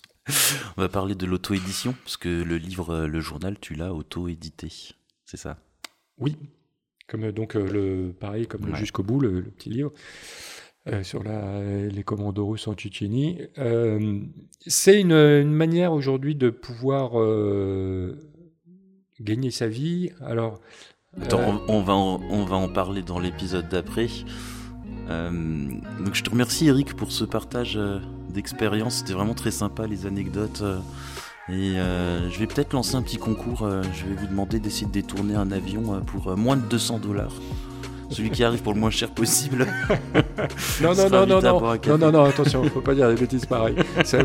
on 0.76 0.80
va 0.80 0.88
parler 0.88 1.14
de 1.14 1.26
l'auto-édition, 1.26 1.94
parce 2.04 2.16
que 2.16 2.28
le 2.28 2.56
livre, 2.56 2.94
euh, 2.94 3.06
le 3.06 3.20
journal, 3.20 3.58
tu 3.60 3.74
l'as 3.74 3.92
auto-édité. 3.92 4.94
C'est 5.26 5.36
ça? 5.36 5.58
Oui. 6.18 6.36
Comme 7.06 7.30
donc 7.32 7.56
euh, 7.56 7.66
le 7.70 8.12
pareil 8.12 8.46
comme 8.46 8.66
le 8.66 8.74
jusqu'au 8.74 9.02
bout, 9.02 9.20
le, 9.20 9.42
petit 9.42 9.70
livre. 9.70 9.92
sur 11.02 11.22
la, 11.22 11.86
les 11.86 12.02
commandos 12.02 12.46
russes 12.46 12.66
en 12.68 12.74
Tchétchénie. 12.74 13.40
c'est 14.66 15.00
une, 15.00 15.12
une, 15.12 15.52
manière 15.52 15.92
aujourd'hui 15.92 16.34
de 16.34 16.50
pouvoir 16.50 17.12
gagner 19.20 19.50
sa 19.50 19.68
vie. 19.68 20.10
Alors, 20.20 20.60
Attends, 21.20 21.40
euh, 21.40 21.58
on, 21.68 21.82
va 21.82 21.94
en, 21.94 22.20
on 22.30 22.44
va 22.44 22.56
en 22.56 22.68
parler 22.68 23.02
dans 23.02 23.18
l'épisode 23.18 23.68
d'après. 23.68 24.08
Euh, 25.10 25.30
donc 25.30 26.14
je 26.14 26.22
te 26.22 26.30
remercie 26.30 26.66
Eric 26.66 26.94
pour 26.96 27.12
ce 27.12 27.24
partage 27.24 27.76
euh, 27.76 28.00
d'expérience. 28.30 28.96
C'était 28.96 29.12
vraiment 29.12 29.34
très 29.34 29.50
sympa 29.50 29.86
les 29.86 30.06
anecdotes. 30.06 30.62
Et 31.48 31.74
je 31.74 32.38
vais 32.38 32.46
peut-être 32.46 32.72
lancer 32.72 32.94
un 32.94 33.02
petit 33.02 33.18
concours. 33.18 33.68
je 33.92 34.06
vais 34.06 34.14
vous 34.14 34.26
demander 34.26 34.60
d'essayer 34.60 34.86
de 34.86 34.92
détourner 34.92 35.34
un 35.34 35.50
avion 35.50 36.00
pour 36.06 36.36
moins 36.36 36.56
de 36.56 36.62
200 36.62 36.98
dollars 36.98 37.34
celui 38.10 38.30
qui 38.30 38.44
arrive 38.44 38.62
pour 38.62 38.74
le 38.74 38.80
moins 38.80 38.90
cher 38.90 39.10
possible. 39.10 39.66
non, 40.82 40.94
non, 40.94 41.08
non, 41.08 41.26
non, 41.26 41.40
non, 41.40 41.60
non, 41.60 41.98
non, 41.98 42.12
non, 42.12 42.24
attention, 42.24 42.62
il 42.62 42.66
ne 42.66 42.70
faut 42.70 42.80
pas 42.80 42.94
dire 42.94 43.08
des 43.08 43.14
bêtises 43.14 43.46
pareilles. 43.46 43.76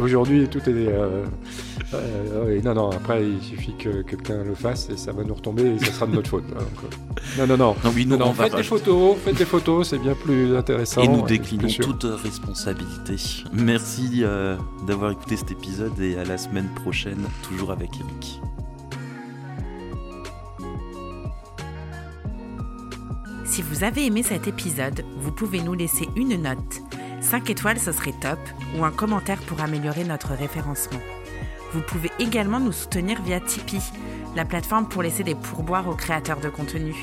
Aujourd'hui, 0.01 0.47
tout 0.47 0.59
est. 0.59 0.69
Euh, 0.69 1.25
euh, 1.93 2.61
non, 2.61 2.73
non, 2.73 2.89
après, 2.91 3.23
il 3.23 3.41
suffit 3.41 3.73
que, 3.77 4.01
quelqu'un 4.01 4.43
le 4.43 4.53
fasse 4.53 4.89
et 4.89 4.97
ça 4.97 5.11
va 5.11 5.23
nous 5.23 5.33
retomber 5.33 5.63
et 5.63 5.79
ça 5.79 5.91
sera 5.91 6.07
de 6.07 6.13
notre 6.13 6.29
faute. 6.29 6.43
Euh, 6.55 7.39
non, 7.39 7.47
non, 7.47 7.57
non. 7.57 7.75
non, 7.83 7.91
oui, 7.95 8.05
non, 8.05 8.17
non 8.17 8.33
faites 8.33 8.55
des 8.55 8.63
photos, 8.63 9.17
faites 9.23 9.37
des 9.37 9.45
photos, 9.45 9.89
c'est 9.89 9.99
bien 9.99 10.15
plus 10.15 10.55
intéressant. 10.55 11.01
Et 11.01 11.07
nous 11.07 11.25
déclinons 11.25 11.67
toute 11.67 12.03
responsabilité. 12.03 13.15
Merci 13.53 14.23
d'avoir 14.87 15.11
écouté 15.11 15.37
cet 15.37 15.51
épisode 15.51 15.99
et 15.99 16.17
à 16.17 16.23
la 16.23 16.37
semaine 16.37 16.69
prochaine, 16.83 17.25
toujours 17.43 17.71
avec 17.71 17.89
Eric. 17.99 18.41
Si 23.49 23.63
vous 23.63 23.83
avez 23.83 24.05
aimé 24.05 24.21
cet 24.21 24.47
épisode, 24.47 25.03
vous 25.17 25.31
pouvez 25.31 25.61
nous 25.61 25.73
laisser 25.73 26.07
une 26.15 26.39
note. 26.39 26.81
5 27.19 27.49
étoiles, 27.49 27.79
ce 27.79 27.91
serait 27.91 28.13
top, 28.21 28.37
ou 28.77 28.85
un 28.85 28.91
commentaire 28.91 29.39
pour 29.39 29.59
améliorer 29.59 30.03
notre 30.03 30.35
référencement. 30.35 30.99
Vous 31.73 31.81
pouvez 31.81 32.11
également 32.19 32.59
nous 32.59 32.71
soutenir 32.71 33.19
via 33.23 33.39
Tipeee, 33.39 33.81
la 34.35 34.45
plateforme 34.45 34.87
pour 34.87 35.01
laisser 35.01 35.23
des 35.23 35.33
pourboires 35.33 35.89
aux 35.89 35.95
créateurs 35.95 36.39
de 36.39 36.49
contenu. 36.49 36.93